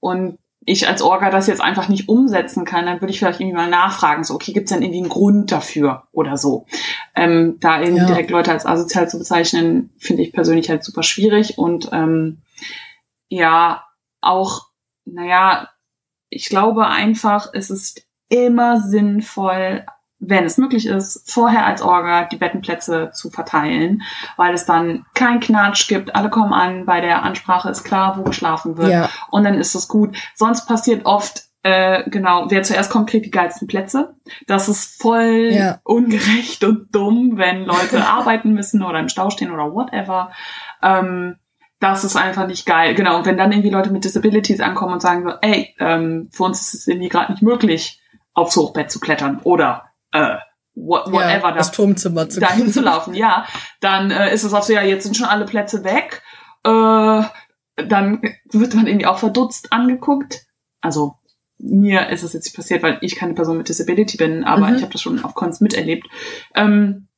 [0.00, 3.56] und ich als Orga das jetzt einfach nicht umsetzen kann, dann würde ich vielleicht irgendwie
[3.56, 6.66] mal nachfragen, so, okay, gibt's denn irgendwie einen Grund dafür oder so.
[7.16, 8.06] Ähm, da irgendwie Ja.
[8.06, 12.42] direkt Leute als asozial zu bezeichnen, finde ich persönlich halt super schwierig und ähm,
[13.28, 13.84] ja,
[14.20, 14.66] auch,
[15.04, 15.68] naja,
[16.28, 19.84] ich glaube einfach, es ist immer sinnvoll,
[20.24, 24.02] wenn es möglich ist, vorher als Orga die Bettenplätze zu verteilen,
[24.36, 28.22] weil es dann kein Knatsch gibt, alle kommen an, bei der Ansprache ist klar, wo
[28.22, 30.16] geschlafen wird Ja, und dann ist es gut.
[30.36, 34.14] Sonst passiert oft, äh, genau, wer zuerst kommt, kriegt die geilsten Plätze.
[34.46, 35.80] Das ist voll Ja.
[35.82, 40.30] ungerecht und dumm, wenn Leute arbeiten müssen oder im Stau stehen oder whatever.
[40.82, 41.36] Ähm,
[41.80, 42.94] das ist einfach nicht geil.
[42.94, 46.44] Genau, und wenn dann irgendwie Leute mit Disabilities ankommen und sagen so, ey, ähm, für
[46.44, 48.00] uns ist es irgendwie gerade nicht möglich,
[48.34, 50.36] aufs Hochbett zu klettern oder äh,
[50.74, 53.46] what, whatever ja, das da Turmzimmer zu dahin zu laufen, ja,
[53.80, 56.22] dann äh, ist es auch so, ja, jetzt sind schon alle Plätze weg.
[56.64, 57.22] Äh,
[57.84, 60.42] dann wird man irgendwie auch verdutzt angeguckt.
[60.80, 61.14] Also
[61.58, 64.76] mir ist es jetzt nicht passiert, weil ich keine Person mit Disability bin, aber Mhm.
[64.76, 66.06] ich habe das schon auf Cons miterlebt.
[66.54, 67.08] Ähm,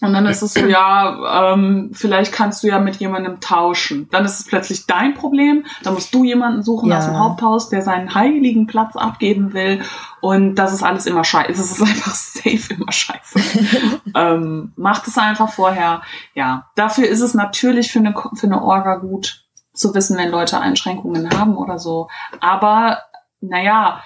[0.00, 4.08] und dann ist es so, ja, ähm, vielleicht kannst du ja mit jemandem tauschen.
[4.10, 5.64] Dann ist es plötzlich dein Problem.
[5.82, 6.98] Dann musst du jemanden suchen Ja.
[6.98, 9.82] aus dem Haupthaus, der seinen heiligen Platz abgeben will.
[10.20, 11.50] Und das ist alles immer scheiße.
[11.60, 13.40] Es ist einfach safe immer scheiße.
[14.14, 16.02] ähm, macht es einfach vorher.
[16.34, 20.60] Ja, dafür ist es natürlich für eine, für eine Orga gut zu wissen, wenn Leute
[20.60, 22.08] Einschränkungen haben oder so.
[22.40, 22.98] Aber,
[23.40, 24.02] naja,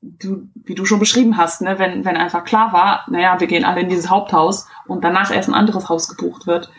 [0.00, 3.64] du, wie du schon beschrieben hast, ne, wenn, wenn einfach klar war, naja, wir gehen
[3.64, 6.70] alle in dieses Haupthaus und danach erst ein anderes Haus gebucht wird.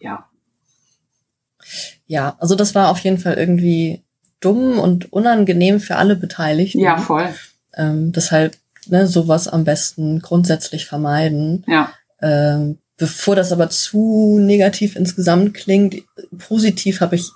[0.00, 0.26] Ja.
[2.06, 4.02] Ja, also das war auf jeden Fall irgendwie
[4.40, 6.80] dumm und unangenehm für alle Beteiligten.
[6.80, 7.28] Ja, voll.
[7.74, 8.56] Ähm, deshalb
[8.86, 11.64] ne, sowas am besten grundsätzlich vermeiden.
[11.66, 11.92] Ja.
[12.20, 15.96] Ähm, bevor das aber zu negativ insgesamt klingt,
[16.38, 17.30] positiv habe ich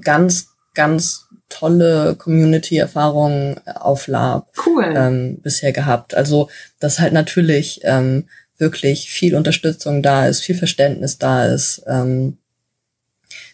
[0.00, 4.92] ganz, ganz tolle Community-Erfahrungen auf Lab Cool.
[4.96, 6.14] ähm, bisher gehabt.
[6.14, 6.48] Also,
[6.78, 12.38] dass halt natürlich ähm, wirklich viel Unterstützung da ist, viel Verständnis da ist, ähm,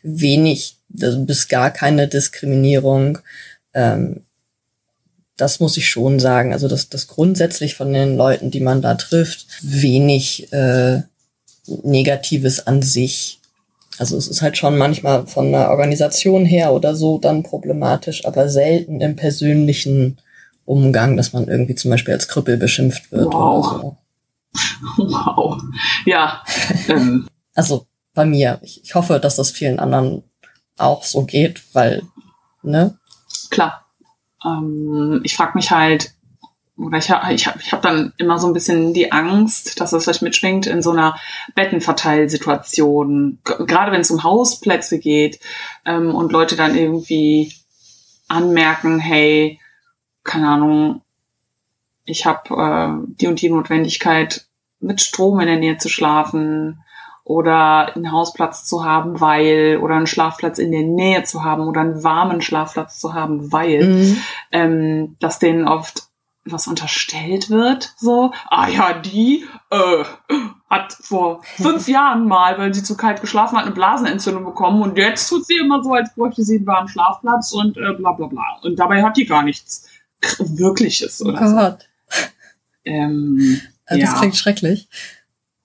[0.03, 3.19] wenig also bis gar keine Diskriminierung.
[3.73, 4.23] Ähm,
[5.37, 6.53] das muss ich schon sagen.
[6.53, 11.03] Also, dass das grundsätzlich von den Leuten, die man da trifft, wenig äh,
[11.66, 13.41] Negatives an sich
[13.99, 18.49] Also es ist halt schon manchmal von der Organisation her oder so dann problematisch, aber
[18.49, 20.19] selten im persönlichen
[20.65, 23.73] Umgang, dass man irgendwie zum Beispiel als Krüppel beschimpft wird Wow.
[23.73, 23.97] oder so.
[24.97, 25.62] Wow.
[26.07, 26.43] Ja.
[26.89, 28.59] ähm, Also bei mir.
[28.62, 30.25] Ich, ich hoffe, dass das vielen anderen
[30.77, 32.03] auch so geht, weil,
[32.62, 32.99] ne?
[33.51, 33.87] klar.
[34.45, 36.12] Ähm, ich frage mich halt,
[36.77, 39.93] oder ich habe ich hab, ich hab dann immer so ein bisschen die Angst, dass
[39.93, 41.17] das vielleicht mitschwingt in so einer
[41.55, 43.39] Bettenverteilsituation.
[43.45, 45.39] Gerade wenn es um Hausplätze geht
[45.85, 47.53] ähm, und Leute dann irgendwie
[48.29, 49.61] anmerken, hey,
[50.25, 51.03] keine Ahnung,
[52.05, 54.47] ich habe äh, die und die Notwendigkeit,
[54.81, 56.81] mit Strom in der Nähe zu schlafen
[57.23, 61.81] oder einen Hausplatz zu haben, weil, oder einen Schlafplatz in der Nähe zu haben oder
[61.81, 64.23] einen warmen Schlafplatz zu haben, weil, Mhm.
[64.53, 66.09] ähm, dass denen oft
[66.47, 70.05] was unterstellt wird, so, ah ja, die äh,
[70.69, 74.99] hat vor fünf Jahren mal, weil sie zu kalt geschlafen hat, eine Blasenentzündung bekommen und
[74.99, 78.27] jetzt tut sie immer so, als bräuchte sie einen warmen Schlafplatz und äh, bla bla
[78.27, 78.43] bla.
[78.62, 79.89] Und dabei hat die gar nichts
[80.39, 81.55] Wirkliches Oh oder so.
[81.57, 81.89] Gott.
[82.85, 84.19] Ähm, Äh, Das ja.
[84.19, 84.89] klingt schrecklich.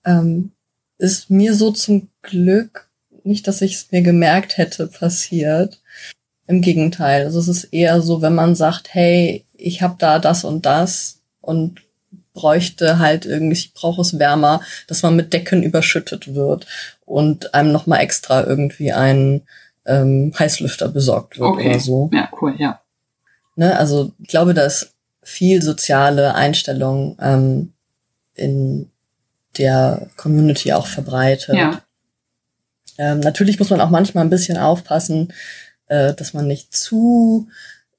[0.04, 0.52] Ähm,
[0.98, 2.88] ist mir so zum Glück
[3.24, 5.80] nicht, dass ich es mir gemerkt hätte, passiert.
[6.50, 7.24] Im Gegenteil.
[7.26, 11.20] Also es ist eher so, wenn man sagt, hey, ich habe da das und das
[11.40, 11.82] und
[12.32, 16.66] bräuchte halt irgendwie, ich brauche es wärmer, dass man mit Decken überschüttet wird
[17.06, 19.42] und einem nochmal extra irgendwie ein
[19.86, 21.70] ähm, Heißlüfter besorgt wird Okay.
[21.70, 22.10] oder so.
[22.12, 22.80] Ja, cool, ja.
[23.54, 23.78] Ne?
[23.78, 27.72] Also ich glaube, da ist viel soziale Einstellung ähm,
[28.34, 28.90] in
[29.56, 31.54] der Community auch verbreitet.
[31.54, 31.82] Ja.
[32.98, 35.32] Ähm, natürlich muss man auch manchmal ein bisschen aufpassen,
[35.90, 37.48] äh, dass man nicht zu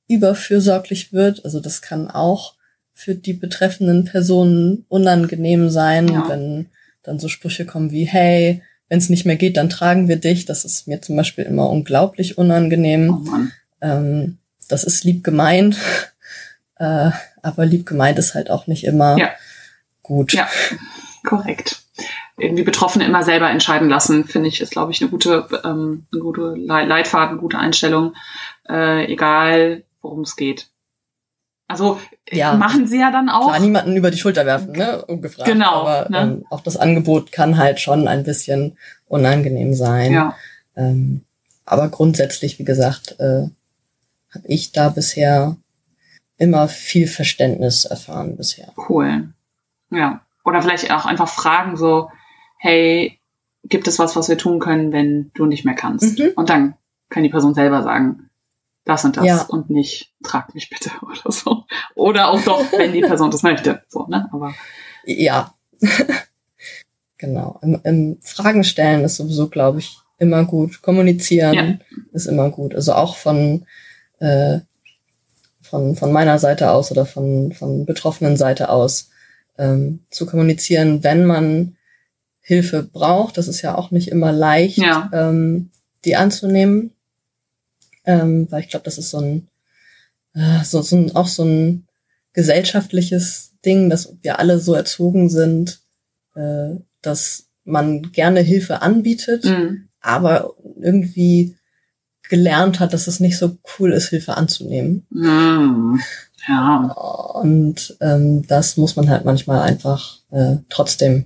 [0.08, 1.44] überfürsorglich wird.
[1.46, 2.56] Also das kann auch
[2.94, 6.28] für die betreffenden Personen unangenehm sein, Ja.
[6.30, 6.68] wenn
[7.04, 10.46] dann so Sprüche kommen wie, hey, wenn es nicht mehr geht, dann tragen wir dich.
[10.46, 13.26] Das ist mir zum Beispiel immer unglaublich unangenehm.
[13.28, 13.38] Oh.
[13.82, 14.38] Ähm,
[14.68, 15.78] das ist lieb gemeint,
[16.78, 17.10] äh,
[17.42, 19.30] aber lieb gemeint ist halt auch nicht immer Ja.
[20.04, 20.34] gut.
[20.34, 20.48] Ja,
[21.26, 21.82] korrekt.
[22.42, 26.22] Irgendwie Betroffene immer selber entscheiden lassen, finde ich, ist, glaube ich, eine gute, ähm, eine
[26.22, 28.14] gute Le- Leitfaden, gute Einstellung,
[28.70, 30.68] äh, egal worum es geht.
[31.68, 32.00] Also
[32.30, 32.56] Ja.
[32.56, 33.48] machen sie ja dann auch.
[33.48, 35.06] Klar, niemanden über die Schulter werfen, ne?
[35.06, 35.48] Ungefragt.
[35.50, 36.20] Genau, Aber ne?
[36.20, 38.78] ähm, auch das Angebot kann halt schon ein bisschen
[39.08, 40.12] unangenehm sein.
[40.12, 40.36] ja,
[40.76, 41.22] Ähm,
[41.66, 43.48] aber grundsätzlich, wie gesagt, äh,
[44.34, 45.56] habe ich da bisher
[46.38, 48.74] immer viel Verständnis erfahren bisher.
[48.90, 49.30] cool.
[49.92, 50.22] Ja.
[50.44, 52.10] Oder vielleicht auch einfach fragen so,
[52.62, 53.20] hey,
[53.64, 56.20] gibt es was, was wir tun können, wenn du nicht mehr kannst?
[56.20, 56.32] Mhm.
[56.36, 56.76] Und dann
[57.10, 58.30] kann die Person selber sagen,
[58.86, 59.42] das und das Ja.
[59.50, 61.64] und nicht, trag mich bitte oder so.
[61.96, 63.82] Oder auch doch, wenn die Person das möchte.
[63.90, 64.30] So, ne?
[64.32, 64.54] Aber
[65.06, 65.56] Ja.
[67.18, 67.60] genau.
[67.64, 70.82] Im, Im Fragen stellen ist sowieso, glaube ich, immer gut.
[70.84, 71.78] Kommunizieren Ja.
[72.14, 72.76] ist immer gut.
[72.76, 73.66] Also auch von,
[74.20, 74.60] äh,
[75.62, 79.10] von, von meiner Seite aus oder von, von betroffenen Seite aus
[79.58, 81.76] ähm, zu kommunizieren, wenn man
[82.42, 83.38] Hilfe braucht.
[83.38, 85.10] Das ist ja auch nicht immer leicht, Ja.
[85.14, 85.70] ähm,
[86.06, 86.92] die anzunehmen.
[88.04, 89.48] Ähm, weil ich glaube, das ist so ein,
[90.34, 91.88] äh, so, so ein, auch so ein
[92.34, 95.80] gesellschaftliches Ding, dass wir alle so erzogen sind,
[96.36, 101.56] äh, dass man gerne Hilfe anbietet, mh, aber irgendwie
[102.28, 105.06] gelernt hat, dass es nicht so cool ist, Hilfe anzunehmen.
[105.12, 106.00] mh,
[106.48, 106.78] ja,
[107.36, 111.26] Und ähm, das muss man halt manchmal einfach äh, trotzdem.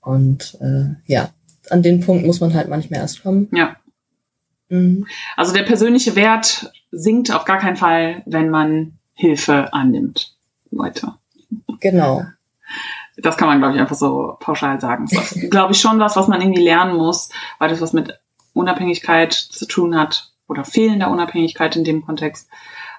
[0.00, 1.30] Und äh, ja,
[1.70, 3.48] an den Punkt muss man halt manchmal erst kommen.
[3.52, 3.76] ja.
[4.70, 5.06] Mhm.
[5.36, 10.34] Also der persönliche Wert sinkt auf gar keinen Fall, wenn man Hilfe annimmt,
[10.70, 11.14] Leute.
[11.80, 12.24] Genau.
[13.16, 15.06] Das kann man, glaube ich, einfach so pauschal sagen.
[15.10, 18.18] Das ist, glaube ich, schon was, was man irgendwie lernen muss, weil das was mit
[18.54, 22.48] Unabhängigkeit zu tun hat oder fehlender Unabhängigkeit in dem Kontext.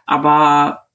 [0.06, 0.88] Aber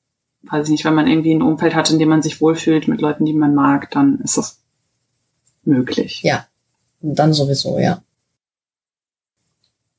[0.43, 3.01] weiß ich nicht, wenn man irgendwie ein Umfeld hat, in dem man sich wohlfühlt mit
[3.01, 4.63] Leuten, die man mag, dann ist das
[5.67, 6.23] möglich.
[6.23, 6.47] Ja.
[7.01, 8.03] Dann sowieso, ja.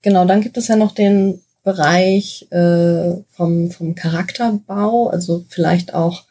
[0.01, 6.25] Genau, dann gibt es ja noch den Bereich äh, vom, vom Charakterbau, also vielleicht auch,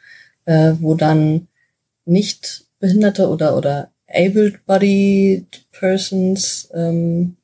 [0.47, 1.49] äh, wo dann
[2.05, 7.37] nicht behinderte oder, oder able-bodied persons ähm,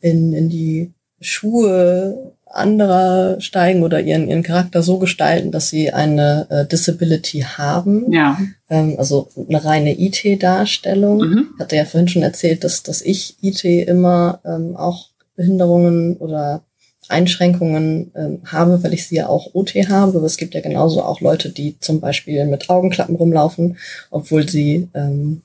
[0.00, 6.46] in, in die Schuhe anderer steigen oder ihren, ihren Charakter so gestalten, dass sie eine
[6.50, 8.12] äh, Disability haben.
[8.12, 8.38] Ja.
[8.70, 11.18] Ähm, also eine reine IT-Darstellung.
[11.18, 11.48] Mhm.
[11.54, 16.62] Ich hatte ja vorhin schon erzählt, dass, dass ich IT immer ähm, auch Behinderungen oder
[17.08, 20.18] Einschränkungen ähm, habe, weil ich sie ja auch OT habe.
[20.18, 23.78] Aber es gibt ja genauso auch Leute, die zum Beispiel mit Augenklappen rumlaufen,
[24.10, 25.42] obwohl sie ähm,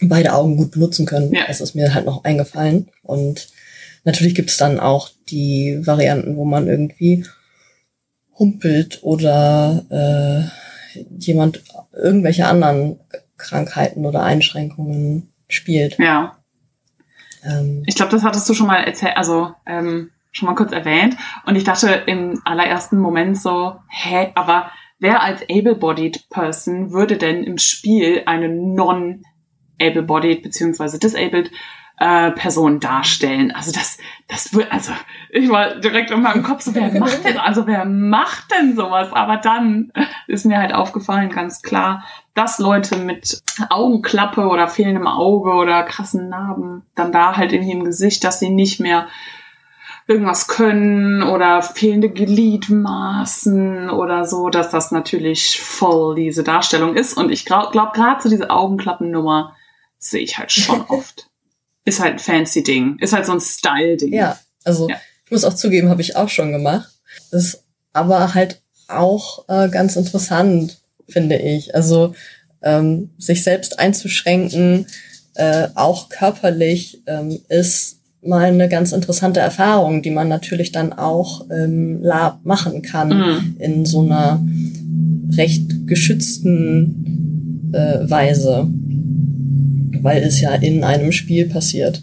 [0.00, 1.32] beide Augen gut benutzen können.
[1.34, 1.46] Ja.
[1.46, 2.88] Das ist mir halt noch eingefallen.
[3.02, 3.48] Und
[4.08, 7.26] natürlich gibt es dann auch die Varianten, wo man irgendwie
[8.38, 11.62] humpelt oder äh, jemand
[11.92, 12.98] irgendwelche anderen
[13.36, 15.98] Krankheiten oder Einschränkungen spielt.
[15.98, 16.38] Ja.
[17.44, 21.16] Ähm, Ich glaube, das hattest du schon mal erzählt, also ähm, schon mal kurz erwähnt.
[21.44, 27.44] Und ich dachte im allerersten Moment so, hä, aber wer als able-bodied Person würde denn
[27.44, 31.50] im Spiel eine non-able-bodied beziehungsweise disabled
[32.00, 33.52] äh, Person darstellen?
[33.52, 33.98] Also das,
[34.28, 34.92] das wird, also
[35.30, 39.12] ich war direkt in meinem Kopf so, wer macht denn, also wer macht denn sowas?
[39.12, 39.92] Aber dann
[40.26, 42.04] ist mir halt aufgefallen, ganz klar,
[42.34, 47.84] dass Leute mit Augenklappe oder fehlendem Auge oder krassen Narben dann da halt irgendwie im
[47.84, 49.08] Gesicht, dass sie nicht mehr
[50.08, 57.14] irgendwas können oder fehlende Gliedmaßen oder so, dass das natürlich voll diese Darstellung ist.
[57.14, 59.54] Und ich glaube, glaub, gerade so diese Augenklappennummer
[59.98, 61.27] sehe ich halt schon oft.
[61.88, 62.96] Ist halt ein fancy Ding.
[63.00, 64.12] Ist halt so ein Style-Ding.
[64.12, 64.96] ja, also Ja.
[65.24, 66.90] ich muss auch zugeben, habe ich auch schon gemacht.
[67.32, 70.78] Ist aber halt auch äh, ganz interessant,
[71.08, 71.74] finde ich.
[71.74, 72.14] Also
[72.62, 74.86] ähm, sich selbst einzuschränken,
[75.34, 81.48] äh, auch körperlich, ähm, ist mal eine ganz interessante Erfahrung, die man natürlich dann auch
[81.50, 83.08] im Lab machen kann.
[83.08, 83.56] Mhm.
[83.58, 84.44] in so einer
[85.36, 88.66] recht geschützten äh, Weise,
[90.02, 92.02] weil es ja in einem Spiel passiert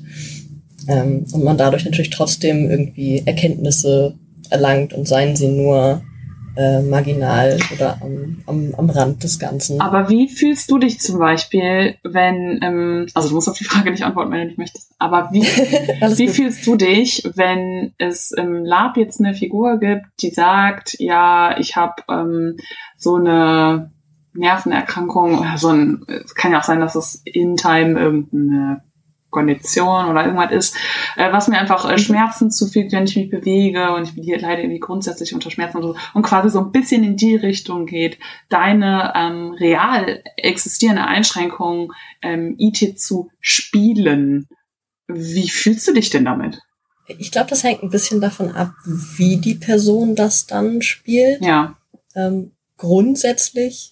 [0.87, 4.15] ähm, und man dadurch natürlich trotzdem irgendwie Erkenntnisse
[4.49, 6.01] erlangt und seien sie nur
[6.57, 9.81] äh, marginal oder am, am, am Rand des Ganzen.
[9.81, 13.91] Aber wie fühlst du dich zum Beispiel, wenn, ähm, also du musst auf die Frage
[13.91, 15.41] nicht antworten, wenn du nicht möchtest, aber wie,
[16.17, 16.35] Wie gut.
[16.35, 21.75] fühlst du dich, wenn es im Lab jetzt eine Figur gibt, die sagt, ja, ich
[21.75, 22.57] habe ähm,
[22.97, 23.91] so eine
[24.35, 28.83] Nervenerkrankung oder so ein, es kann ja auch sein, dass es in Time irgendeine
[29.35, 30.77] Kondition oder irgendwas ist,
[31.17, 34.39] äh, was mir einfach äh, Schmerzen zufügt, wenn ich mich bewege und ich bin hier
[34.39, 37.85] leider irgendwie grundsätzlich unter Schmerzen und so und quasi so ein bisschen in die Richtung
[37.85, 38.17] geht,
[38.47, 41.91] deine ähm, real existierende Einschränkung
[42.21, 44.47] ähm, IT zu spielen.
[45.07, 46.61] Wie fühlst du dich denn damit?
[47.07, 51.43] Ich glaube, das hängt ein bisschen davon ab, wie die Person das dann spielt.
[51.43, 51.77] Ja,
[52.15, 53.91] Ähm, grundsätzlich,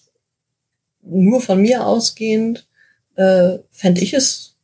[1.04, 2.66] nur von mir ausgehend,
[3.16, 4.56] äh, fände ich es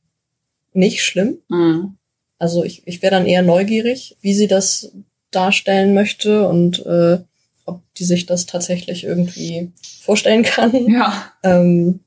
[0.72, 1.38] nicht schlimm.
[1.48, 1.96] mhm.
[2.38, 4.92] Also ich, ich wäre dann eher neugierig, wie sie das
[5.30, 7.18] darstellen möchte und äh,
[7.66, 10.72] ob die sich das tatsächlich irgendwie vorstellen kann.
[10.90, 12.00] ja, Ähm,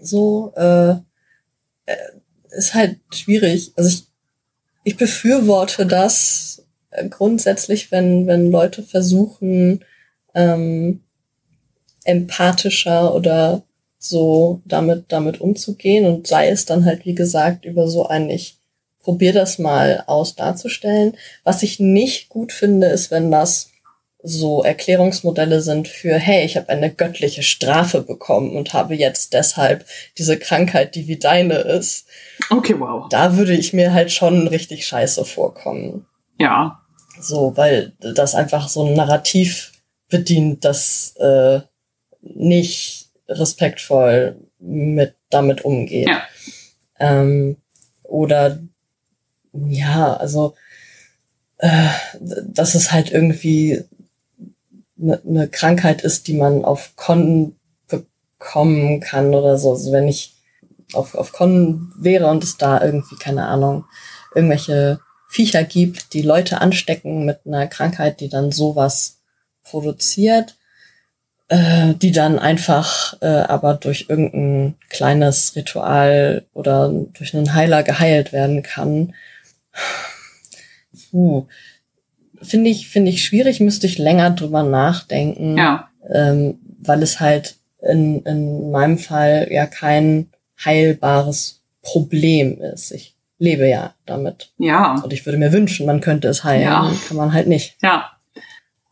[0.00, 0.92] so äh,
[1.84, 1.96] äh,
[2.56, 3.72] ist halt schwierig.
[3.76, 4.06] Also ich,
[4.84, 6.64] ich befürworte das
[7.10, 9.84] grundsätzlich, wenn, wenn Leute versuchen,
[10.34, 11.02] ähm,
[12.04, 13.62] empathischer oder
[13.98, 18.56] so damit, damit umzugehen und sei es dann halt, wie gesagt, über so ein, ich
[19.02, 21.16] probier das mal aus darzustellen.
[21.44, 23.70] Was ich nicht gut finde, ist, wenn das
[24.22, 29.84] so Erklärungsmodelle sind für, hey, ich habe eine göttliche Strafe bekommen und habe jetzt deshalb
[30.16, 32.06] diese Krankheit, die wie deine ist.
[32.50, 33.08] okay, wow.
[33.10, 36.06] Da würde ich mir halt schon richtig scheiße vorkommen.
[36.38, 36.80] Ja,
[37.20, 39.72] So, weil das einfach so ein Narrativ
[40.08, 41.60] bedient, das äh,
[42.22, 46.08] nicht respektvoll mit damit umgeht.
[46.08, 46.22] Ja.
[46.98, 47.56] Ähm,
[48.02, 48.60] oder
[49.52, 50.54] ja, also
[51.58, 51.88] äh,
[52.20, 53.84] dass es halt irgendwie
[55.00, 57.56] eine ne Krankheit ist, die man auf Con
[57.88, 59.72] bekommen kann oder so.
[59.72, 60.34] Also wenn ich
[60.92, 63.84] auf, auf Con wäre und es da irgendwie, keine Ahnung,
[64.34, 69.20] irgendwelche Viecher gibt, die Leute anstecken mit einer Krankheit, die dann sowas
[69.62, 70.56] produziert,
[71.52, 78.32] äh, die dann einfach äh, aber durch irgendein kleines Ritual oder durch einen Heiler geheilt
[78.32, 79.12] werden kann.
[81.12, 81.44] Uh,
[82.40, 87.56] finde ich, finde ich schwierig, müsste ich länger drüber nachdenken, ja, ähm, weil es halt
[87.82, 90.28] in, in meinem Fall ja kein
[90.64, 92.92] heilbares Problem ist.
[92.92, 94.52] Ich lebe ja damit.
[94.58, 96.90] ja, Und ich würde mir wünschen, man könnte es heilen, Ja.
[97.08, 97.76] kann man halt nicht.
[97.82, 98.11] ja,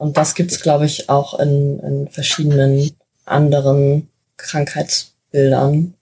[0.01, 2.91] Und das gibt's, glaube ich, auch in, in verschiedenen
[3.27, 4.09] anderen
[4.39, 5.93] Krankheitsbildern.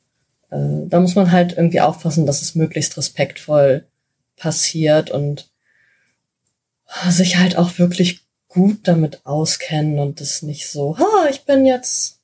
[0.53, 3.89] Äh, da muss man halt irgendwie aufpassen, dass es möglichst respektvoll
[4.37, 5.51] passiert und
[7.09, 12.21] sich halt auch wirklich gut damit auskennen und das nicht so, ha, ich bin jetzt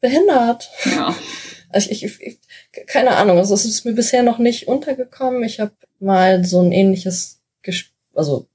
[0.00, 0.70] behindert.
[0.84, 1.12] ja.
[1.70, 2.38] Also ich, ich, ich
[2.86, 5.42] keine Ahnung, also es ist mir bisher noch nicht untergekommen.
[5.42, 8.46] Ich habe mal so ein ähnliches, Ges also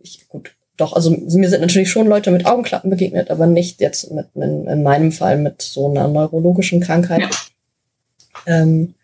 [0.00, 4.10] ich, gut, doch, also mir sind natürlich schon Leute mit Augenklappen begegnet, aber nicht jetzt
[4.10, 7.20] mit, in, in meinem Fall mit so einer neurologischen Krankheit.
[7.20, 7.30] Ja.
[8.46, 8.94] Ähm,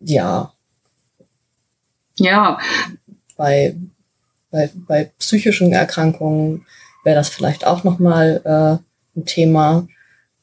[0.00, 0.52] ja.
[2.18, 2.58] Ja.
[3.36, 3.76] Bei,
[4.50, 6.66] bei, bei psychischen Erkrankungen
[7.04, 9.86] wäre das vielleicht auch nochmal äh, ein Thema,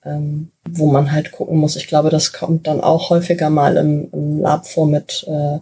[0.05, 1.75] ähm, wo man halt gucken muss.
[1.75, 5.59] Ich glaube, das kommt dann auch häufiger mal im, im Lab vor mit äh,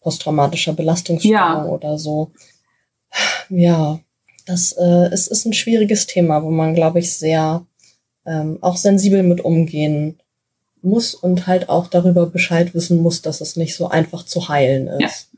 [0.00, 1.64] posttraumatischer Belastungsstörung ja.
[1.64, 2.30] oder so.
[3.48, 4.00] Ja,
[4.46, 7.66] das äh, ist, ist ein schwieriges Thema, wo man, glaube ich, sehr
[8.26, 10.18] ähm, auch sensibel mit umgehen
[10.82, 14.88] muss und halt auch darüber Bescheid wissen muss, dass es nicht so einfach zu heilen
[14.88, 15.30] ist.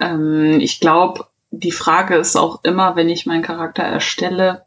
[0.00, 0.10] Ja.
[0.10, 4.64] Ähm, ich glaube, die Frage ist auch immer, wenn ich meinen Charakter erstelle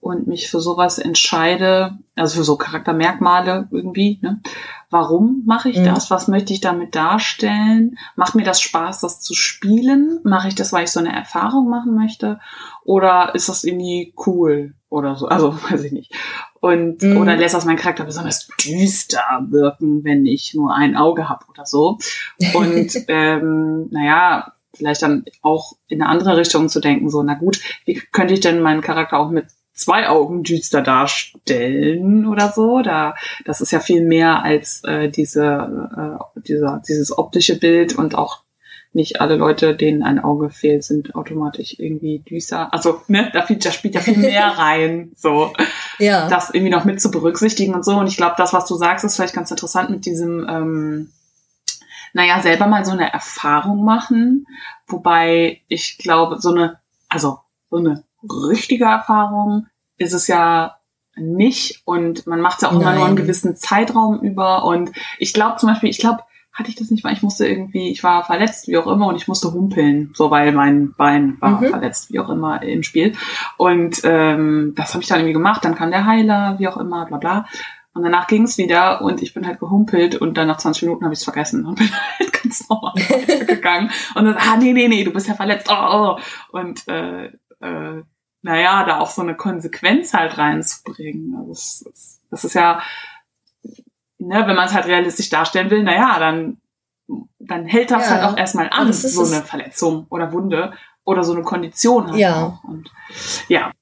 [0.00, 4.40] und mich für sowas entscheide, also für so Charaktermerkmale irgendwie, ne?
[4.90, 5.84] Warum mache ich mhm.
[5.84, 6.10] das?
[6.10, 7.98] Was möchte ich damit darstellen?
[8.16, 10.20] Macht mir das Spaß, das zu spielen?
[10.24, 12.40] Mache ich das, weil ich so eine Erfahrung machen möchte?
[12.84, 15.26] Oder ist das irgendwie cool oder so?
[15.26, 16.14] Also weiß ich nicht.
[16.60, 17.18] Und mhm.
[17.18, 21.66] oder lässt das mein Charakter besonders düster wirken, wenn ich nur ein Auge habe oder
[21.66, 21.98] so?
[22.54, 27.60] Und ähm, naja, vielleicht dann auch in eine andere Richtung zu denken, so, na gut,
[27.84, 29.46] wie könnte ich denn meinen Charakter auch mit
[29.78, 32.82] zwei Augen düster darstellen oder so.
[32.82, 33.14] Da,
[33.44, 38.42] das ist ja viel mehr als äh, diese, äh, dieser, dieses optische Bild und auch
[38.92, 42.72] nicht alle Leute, denen ein Auge fehlt, sind automatisch irgendwie düster.
[42.72, 45.52] Also, ne, da, da spielt ja viel mehr rein, so.
[45.98, 46.28] Ja.
[46.28, 47.96] Das irgendwie noch mit zu berücksichtigen und so.
[47.96, 51.12] Und ich glaube, das, was du sagst, ist vielleicht ganz interessant mit diesem, ähm,
[52.14, 54.46] naja, selber mal so eine Erfahrung machen.
[54.86, 56.78] Wobei ich glaube, so eine,
[57.08, 57.38] also
[57.70, 59.66] so eine richtige Erfahrung
[59.96, 60.76] ist es ja
[61.16, 62.82] nicht und man macht es ja auch Nein.
[62.82, 66.22] immer nur einen gewissen Zeitraum über und ich glaube zum Beispiel, ich glaube,
[66.58, 69.16] hatte ich das nicht, weil ich musste irgendwie, ich war verletzt, wie auch immer, und
[69.16, 71.68] ich musste humpeln, so weil mein Bein war mhm.
[71.68, 73.14] verletzt, wie auch immer im Spiel.
[73.56, 77.06] Und ähm, das habe ich dann irgendwie gemacht, dann kam der Heiler, wie auch immer,
[77.06, 77.46] bla bla.
[77.94, 81.04] Und danach ging es wieder und ich bin halt gehumpelt und dann nach 20 Minuten
[81.04, 82.94] habe ich es vergessen und bin halt ganz normal
[83.46, 83.90] gegangen.
[84.14, 85.68] Und dann, ah, nee, nee, nee, du bist ja verletzt.
[85.70, 86.18] Oh, oh.
[86.50, 87.30] Und äh,
[87.60, 88.02] äh,
[88.42, 91.34] naja, da auch so eine Konsequenz halt reinzubringen.
[91.36, 92.80] Also das, das, das ist ja,
[94.18, 96.58] ne, wenn man es halt realistisch darstellen will, naja, dann,
[97.38, 98.10] dann hält das ja.
[98.10, 100.72] halt auch erstmal an, so eine Verletzung oder Wunde
[101.04, 102.60] oder so eine Kondition halt ja.
[102.68, 102.90] Und
[103.48, 103.72] ja.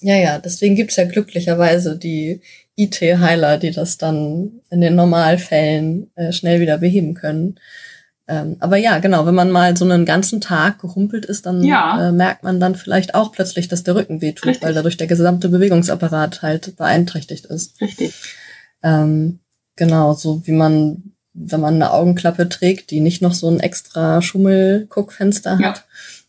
[0.00, 2.40] Ja, ja, deswegen gibt's ja glücklicherweise die
[2.76, 7.60] IT-Heiler, die das dann in den Normalfällen äh, schnell wieder beheben können.
[8.30, 12.08] Ähm, aber ja, genau, wenn man mal so einen ganzen Tag gehumpelt ist, dann ja.
[12.08, 14.62] äh, merkt man dann vielleicht auch plötzlich, dass der Rücken wehtut, Richtig.
[14.64, 17.80] weil dadurch der gesamte Bewegungsapparat halt beeinträchtigt ist.
[17.80, 18.14] Richtig.
[18.84, 19.40] Ähm,
[19.74, 24.22] genau, so wie man, wenn man eine Augenklappe trägt, die nicht noch so ein extra
[24.22, 25.74] Schummelguckfenster hat, ja.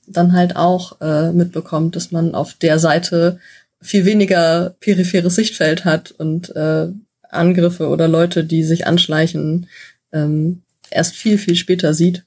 [0.08, 3.38] dann halt auch äh, mitbekommt, dass man auf der Seite
[3.80, 6.88] viel weniger peripheres Sichtfeld hat und äh,
[7.30, 9.68] Angriffe oder Leute, die sich anschleichen,
[10.12, 12.26] ähm, erst viel, viel später sieht.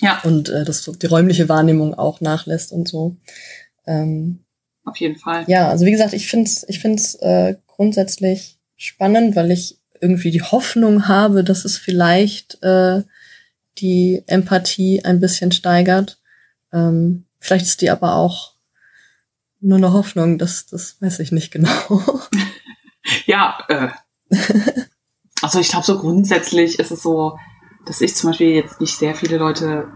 [0.00, 0.20] Ja.
[0.24, 3.16] Und äh, dass die räumliche Wahrnehmung auch nachlässt und so.
[3.86, 4.44] Ähm,
[4.84, 5.44] Auf jeden Fall.
[5.48, 10.30] Ja, also wie gesagt, ich finde es ich find's, äh, grundsätzlich spannend, weil ich irgendwie
[10.30, 13.02] die Hoffnung habe, dass es vielleicht äh,
[13.78, 16.20] die Empathie ein bisschen steigert.
[16.72, 18.54] Ähm, vielleicht ist die aber auch
[19.60, 21.68] nur eine Hoffnung, das, das weiß ich nicht genau.
[23.26, 23.88] ja, äh,
[25.42, 27.38] also ich glaube, so grundsätzlich ist es so,
[27.86, 29.88] dass ich zum Beispiel jetzt nicht sehr viele Leute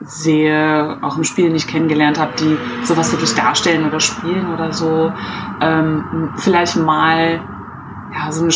[0.00, 5.12] sehe, auch im Spiel nicht kennengelernt habe, die sowas wirklich darstellen oder spielen oder so.
[5.60, 7.40] Ähm, vielleicht mal
[8.14, 8.52] ja, so eine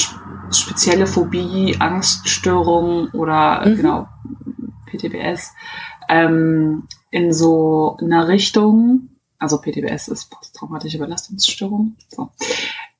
[0.52, 3.77] spezielle Phobie, Angststörung oder mhm.
[3.77, 4.09] genau
[4.86, 5.52] PTBS
[6.09, 9.09] ähm, in so einer Richtung,
[9.39, 12.31] also PTBS ist posttraumatische Belastungsstörung, so,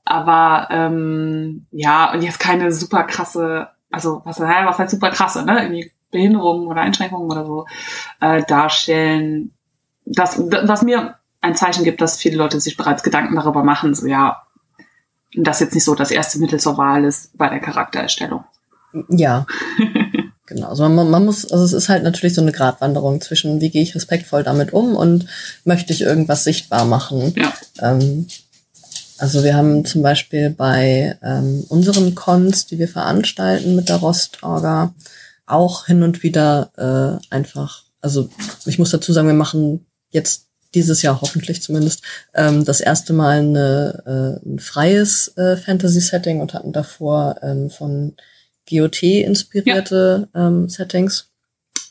[0.05, 5.63] aber ähm, ja, und jetzt keine super krasse, also was, was halt super krasse, ne?
[5.63, 7.67] Irgendwie Behinderungen oder Einschränkungen oder so
[8.21, 9.53] äh, darstellen.
[10.05, 14.07] Das, was mir ein Zeichen gibt, dass viele Leute sich bereits Gedanken darüber machen, so
[14.07, 14.43] ja,
[15.35, 18.45] das jetzt nicht so das erste Mittel zur Wahl ist bei der Charaktererstellung.
[19.09, 19.47] Ja.
[20.47, 20.69] genau.
[20.69, 23.83] Also man, man muss, also es ist halt natürlich so eine Gratwanderung zwischen, wie gehe
[23.83, 25.27] ich respektvoll damit um und
[25.65, 27.33] möchte ich irgendwas sichtbar machen.
[27.37, 27.53] Ja.
[27.81, 28.27] Ähm,
[29.23, 34.97] also wir haben zum Beispiel bei ähm, unseren Cons, die wir veranstalten mit der Rostorga,
[35.47, 38.29] auch hin und wieder äh, einfach, also
[38.65, 42.03] ich muss dazu sagen, wir machen jetzt dieses Jahr hoffentlich zumindest
[42.35, 48.17] ähm, das erste Mal eine, äh, ein freies äh, Fantasy-Setting und hatten davor ähm, von
[48.69, 50.49] GOT inspirierte ja.
[50.49, 51.31] ähm, Settings.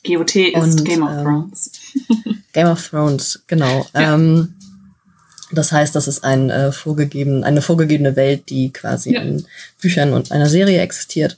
[0.05, 1.71] GOT ist und, Game of ähm, Thrones.
[2.51, 3.87] Game of Thrones, genau.
[3.93, 4.15] Ja.
[4.15, 4.55] Ähm,
[5.51, 9.21] das heißt, das ist ein, äh, vorgegeben, eine vorgegebene Welt, die quasi ja.
[9.21, 9.45] in
[9.81, 11.37] Büchern und einer Serie existiert.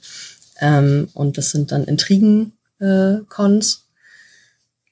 [0.60, 3.84] Ähm, und das sind dann Intrigen-Cons.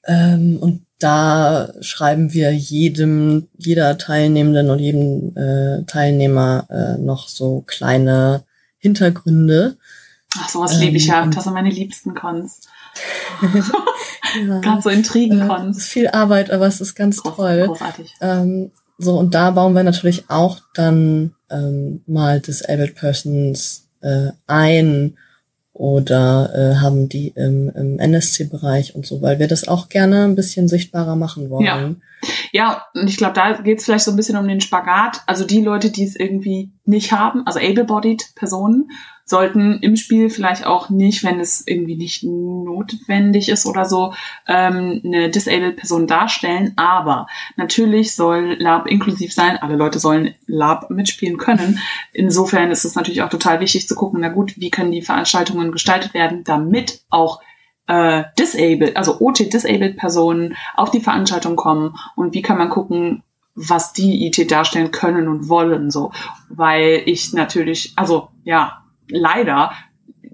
[0.03, 7.27] Äh, ähm, und da schreiben wir jedem, jeder Teilnehmenden und jedem äh, Teilnehmer äh, noch
[7.27, 8.43] so kleine
[8.77, 9.77] Hintergründe.
[10.37, 11.25] Ach, sowas ähm, liebe ich ja.
[11.27, 12.61] Das sind meine liebsten Cons.
[13.41, 15.77] ja, Gerade so Intrigen-Cons.
[15.77, 17.63] Äh, viel Arbeit, aber es ist ganz Groß, toll.
[17.67, 18.13] Großartig.
[18.21, 25.17] Ähm, so, und da bauen wir natürlich auch dann ähm, mal Disabled Persons äh, ein
[25.73, 30.35] oder äh, haben die im, im NSC-Bereich und so, weil wir das auch gerne ein
[30.35, 31.65] bisschen sichtbarer machen wollen.
[31.65, 31.95] Ja,
[32.51, 35.21] ja und ich glaube, da geht es vielleicht so ein bisschen um den Spagat.
[35.25, 38.89] Also die Leute, die es irgendwie nicht haben, also able-bodied Personen
[39.25, 44.13] sollten im Spiel vielleicht auch nicht, wenn es irgendwie nicht notwendig ist oder so,
[44.47, 46.73] ähm, eine disabled Person darstellen.
[46.75, 49.57] Aber natürlich soll Lab inklusiv sein.
[49.57, 51.79] Alle Leute sollen Lab mitspielen können.
[52.11, 55.71] Insofern ist es natürlich auch total wichtig zu gucken, na gut, wie können die Veranstaltungen
[55.71, 57.41] gestaltet werden, damit auch
[57.87, 63.23] äh, disabled, also OT-disabled Personen auf die Veranstaltung kommen und wie kann man gucken,
[63.55, 66.11] was die IT darstellen können und wollen, so.
[66.49, 68.82] Weil ich natürlich, also, ja,
[69.13, 69.71] leider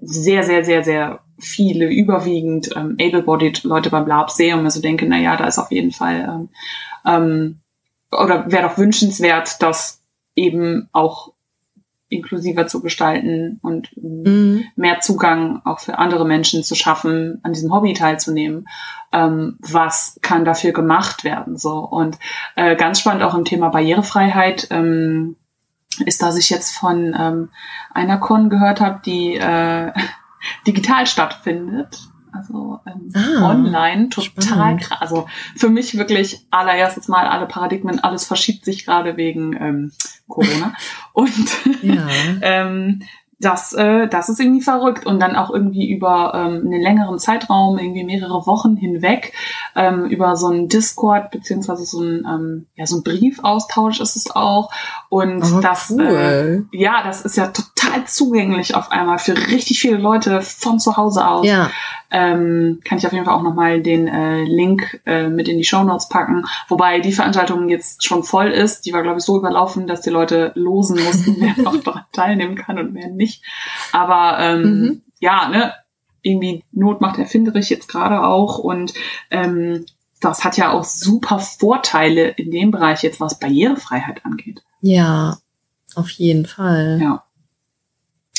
[0.00, 4.80] sehr, sehr, sehr, sehr viele überwiegend ähm, able-bodied Leute beim Lab sehe und mir so
[4.80, 6.48] denke, na ja, da ist auf jeden Fall ähm,
[7.06, 7.60] ähm,
[8.10, 10.02] oder wäre doch wünschenswert, das
[10.34, 11.32] eben auch
[12.08, 14.64] inklusiver zu gestalten und mhm.
[14.74, 18.66] mehr Zugang auch für andere Menschen zu schaffen, an diesem Hobby teilzunehmen.
[19.12, 21.56] Ähm, was kann dafür gemacht werden?
[21.56, 22.18] So und
[22.56, 24.66] äh, ganz spannend auch im Thema Barrierefreiheit.
[24.70, 25.36] Ähm,
[26.04, 27.48] ist, dass ich jetzt von ähm,
[27.92, 29.92] einer Con gehört habe, die äh,
[30.66, 31.98] digital stattfindet.
[32.32, 35.00] Also ähm, ah, online, total krass.
[35.00, 35.26] Also
[35.56, 39.92] für mich wirklich allererstes Mal alle Paradigmen, alles verschiebt sich gerade wegen ähm,
[40.28, 40.74] Corona.
[41.12, 41.48] Und
[41.82, 42.06] ja.
[42.42, 43.02] ähm,
[43.40, 45.06] das, äh, das ist irgendwie verrückt.
[45.06, 49.32] Und dann auch irgendwie über ähm, einen längeren Zeitraum, irgendwie mehrere Wochen hinweg,
[49.74, 54.30] ähm, über so einen Discord, beziehungsweise so ein, ähm, ja, so ein Briefaustausch ist es
[54.30, 54.70] auch.
[55.08, 56.66] Und oh, das, cool.
[56.72, 60.96] äh, ja, das ist ja total zugänglich auf einmal für richtig viele Leute von zu
[60.96, 61.46] Hause aus.
[61.46, 61.70] Ja
[62.10, 65.64] ähm, kann ich auf jeden Fall auch nochmal den äh, Link äh, mit in die
[65.64, 66.44] Show Notes packen.
[66.68, 68.86] Wobei die Veranstaltung jetzt schon voll ist.
[68.86, 72.56] Die war, glaube ich, so überlaufen, dass die Leute losen mussten, wer noch daran teilnehmen
[72.56, 73.29] kann und wer nicht.
[73.92, 75.02] Aber ähm, mhm.
[75.20, 75.74] ja, ne,
[76.22, 78.92] irgendwie Not macht erfinderisch jetzt gerade auch und
[79.30, 79.86] ähm,
[80.20, 84.62] das hat ja auch super Vorteile in dem Bereich jetzt, was Barrierefreiheit angeht.
[84.82, 85.38] Ja,
[85.94, 86.98] auf jeden Fall.
[87.00, 87.24] Ja.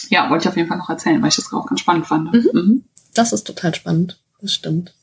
[0.09, 2.33] Ja, wollte ich auf jeden Fall noch erzählen, weil ich das auch ganz spannend fand.
[2.33, 2.49] Mhm.
[2.53, 2.83] Mhm.
[3.13, 4.21] Das ist total spannend.
[4.41, 4.93] Das stimmt.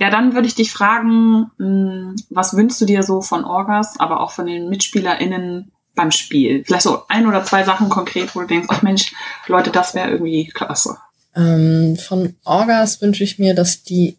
[0.00, 4.20] Ja, dann würde ich dich fragen, hm, was wünschst du dir so von Orgas, aber
[4.20, 6.64] auch von den MitspielerInnen beim Spiel?
[6.64, 9.14] Vielleicht so ein oder zwei Sachen konkret, wo du denkst, ach Mensch,
[9.46, 10.96] Leute, das wäre irgendwie klasse.
[11.36, 14.16] Ähm, von Orgas wünsche ich mir, dass die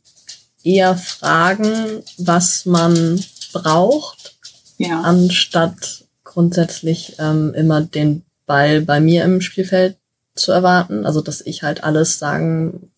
[0.64, 3.24] eher fragen, was man
[3.54, 4.36] braucht,
[4.78, 5.02] ja.
[5.02, 9.98] anstatt grundsätzlich ähm, immer den Ball bei mir im Spielfeld
[10.36, 11.06] zu erwarten.
[11.06, 12.92] Also, dass ich halt alles sagen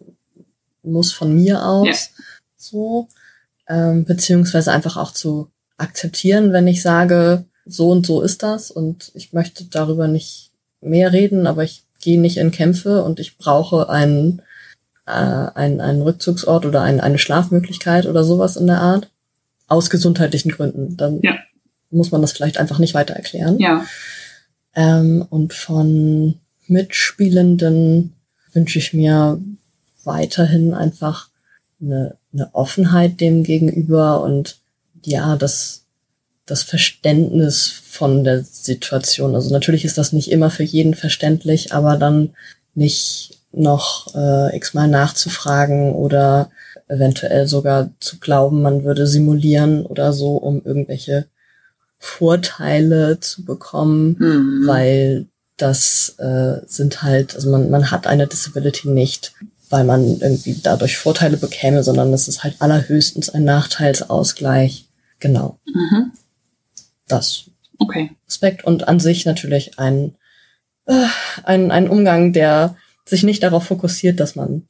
[0.82, 1.88] muss von mir aus.
[1.88, 2.24] Ja.
[2.56, 3.08] So.
[3.70, 9.12] Ähm, beziehungsweise einfach auch zu akzeptieren, wenn ich sage, so und so ist das und
[9.14, 13.90] ich möchte darüber nicht mehr reden, aber ich gehe nicht in Kämpfe und ich brauche
[13.90, 14.42] einen,
[15.06, 19.10] äh, einen, einen Rückzugsort oder ein, eine Schlafmöglichkeit oder sowas in der Art.
[19.70, 20.96] Aus gesundheitlichen Gründen.
[20.96, 21.36] Dann ja.
[21.90, 23.60] muss man das vielleicht einfach nicht weiter erklären.
[23.60, 23.86] Ja.
[24.76, 26.36] Ähm, und von
[26.68, 28.14] Mitspielenden
[28.54, 29.42] wünsche ich mir
[30.06, 31.30] weiterhin einfach
[31.82, 34.60] eine, eine Offenheit dem gegenüber und
[35.04, 35.86] ja, das,
[36.48, 39.36] das Verständnis von der Situation.
[39.36, 42.32] Also natürlich ist das nicht immer für jeden verständlich, aber dann
[42.74, 46.50] nicht noch äh, x-mal nachzufragen oder
[46.88, 51.28] eventuell sogar zu glauben, man würde simulieren oder so, um irgendwelche
[52.00, 54.68] Vorteile zu bekommen, mhm.
[54.68, 55.26] weil
[55.58, 59.34] das äh, sind halt, also man, man hat eine Disability nicht,
[59.70, 64.86] weil man irgendwie dadurch Vorteile bekäme, sondern es ist halt allerhöchstens ein Nachteilsausgleich.
[65.20, 65.60] Genau.
[65.66, 66.12] Mhm.
[67.08, 67.46] Das.
[67.80, 68.12] Okay.
[68.28, 70.16] Aspekt und an sich natürlich ein,
[70.86, 71.06] äh,
[71.44, 72.76] ein, ein Umgang, der
[73.06, 74.68] sich nicht darauf fokussiert, dass man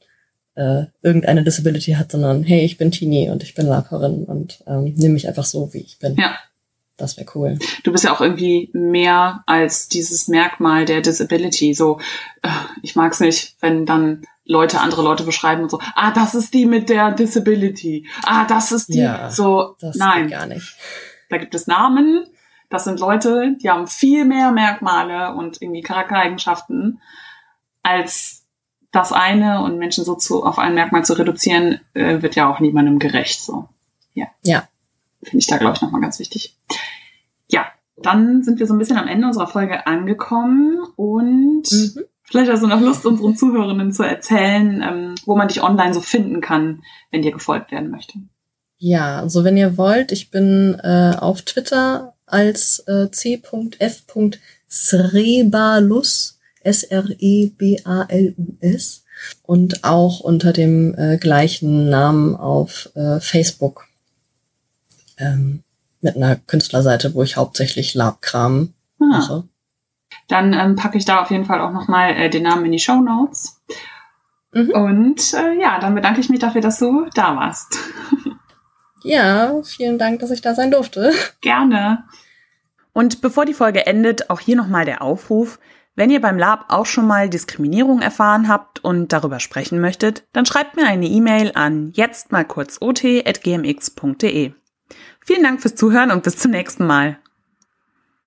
[0.54, 4.94] äh, irgendeine Disability hat, sondern hey, ich bin Teenie und ich bin Laperin und ähm,
[4.96, 6.16] nehme mich einfach so, wie ich bin.
[6.16, 6.36] Ja.
[6.96, 7.58] Das wäre cool.
[7.84, 11.72] Du bist ja auch irgendwie mehr als dieses Merkmal der Disability.
[11.72, 12.00] So,
[12.42, 12.48] äh,
[12.82, 16.66] ich mag's nicht, wenn dann Leute andere Leute beschreiben und so, ah, das ist die
[16.66, 18.08] mit der Disability.
[18.24, 18.98] Ah, das ist die.
[18.98, 20.28] Ja, so, nein.
[20.28, 20.74] gar nicht.
[21.28, 22.24] Da gibt es Namen.
[22.70, 27.00] Das sind Leute, die haben viel mehr Merkmale und irgendwie Charaktereigenschaften
[27.82, 28.44] als
[28.90, 32.60] das eine und Menschen so zu, auf ein Merkmal zu reduzieren, äh, wird ja auch
[32.60, 33.40] niemandem gerecht.
[33.40, 33.68] So.
[34.14, 34.26] Ja.
[34.42, 34.68] Ja.
[35.22, 36.56] Finde ich da, glaube ich, nochmal ganz wichtig.
[37.48, 42.04] Ja, dann sind wir so ein bisschen am Ende unserer Folge angekommen und Mhm.
[42.24, 46.00] vielleicht hast du noch Lust, unseren Zuhörenden zu erzählen, ähm, wo man dich online so
[46.00, 48.18] finden kann, wenn dir gefolgt werden möchte.
[48.78, 53.58] Ja, also wenn ihr wollt, ich bin äh, auf Twitter als äh, c.f.srebalus,
[56.62, 59.04] S-R-E-B-A-L-U-S
[59.42, 63.86] und auch unter dem äh, gleichen Namen auf äh, Facebook
[65.18, 65.62] ähm,
[66.00, 69.44] mit einer Künstlerseite, wo ich hauptsächlich Labkram Ah, mache.
[70.28, 72.78] dann ähm, packe ich da auf jeden Fall auch nochmal äh, den Namen in die
[72.80, 73.60] Show Notes.
[74.52, 74.70] Mhm.
[74.70, 77.78] Und äh, ja, dann bedanke ich mich dafür, dass du da warst.
[79.02, 81.12] Ja, vielen Dank, dass ich da sein durfte.
[81.40, 82.04] Gerne.
[82.92, 85.58] Und bevor die Folge endet, auch hier nochmal der Aufruf.
[85.94, 90.46] Wenn ihr beim Lab auch schon mal Diskriminierung erfahren habt und darüber sprechen möchtet, dann
[90.46, 94.52] schreibt mir eine E-Mail an jetzt mal kurz ot.gmx.de.
[95.20, 97.18] Vielen Dank fürs Zuhören und bis zum nächsten Mal.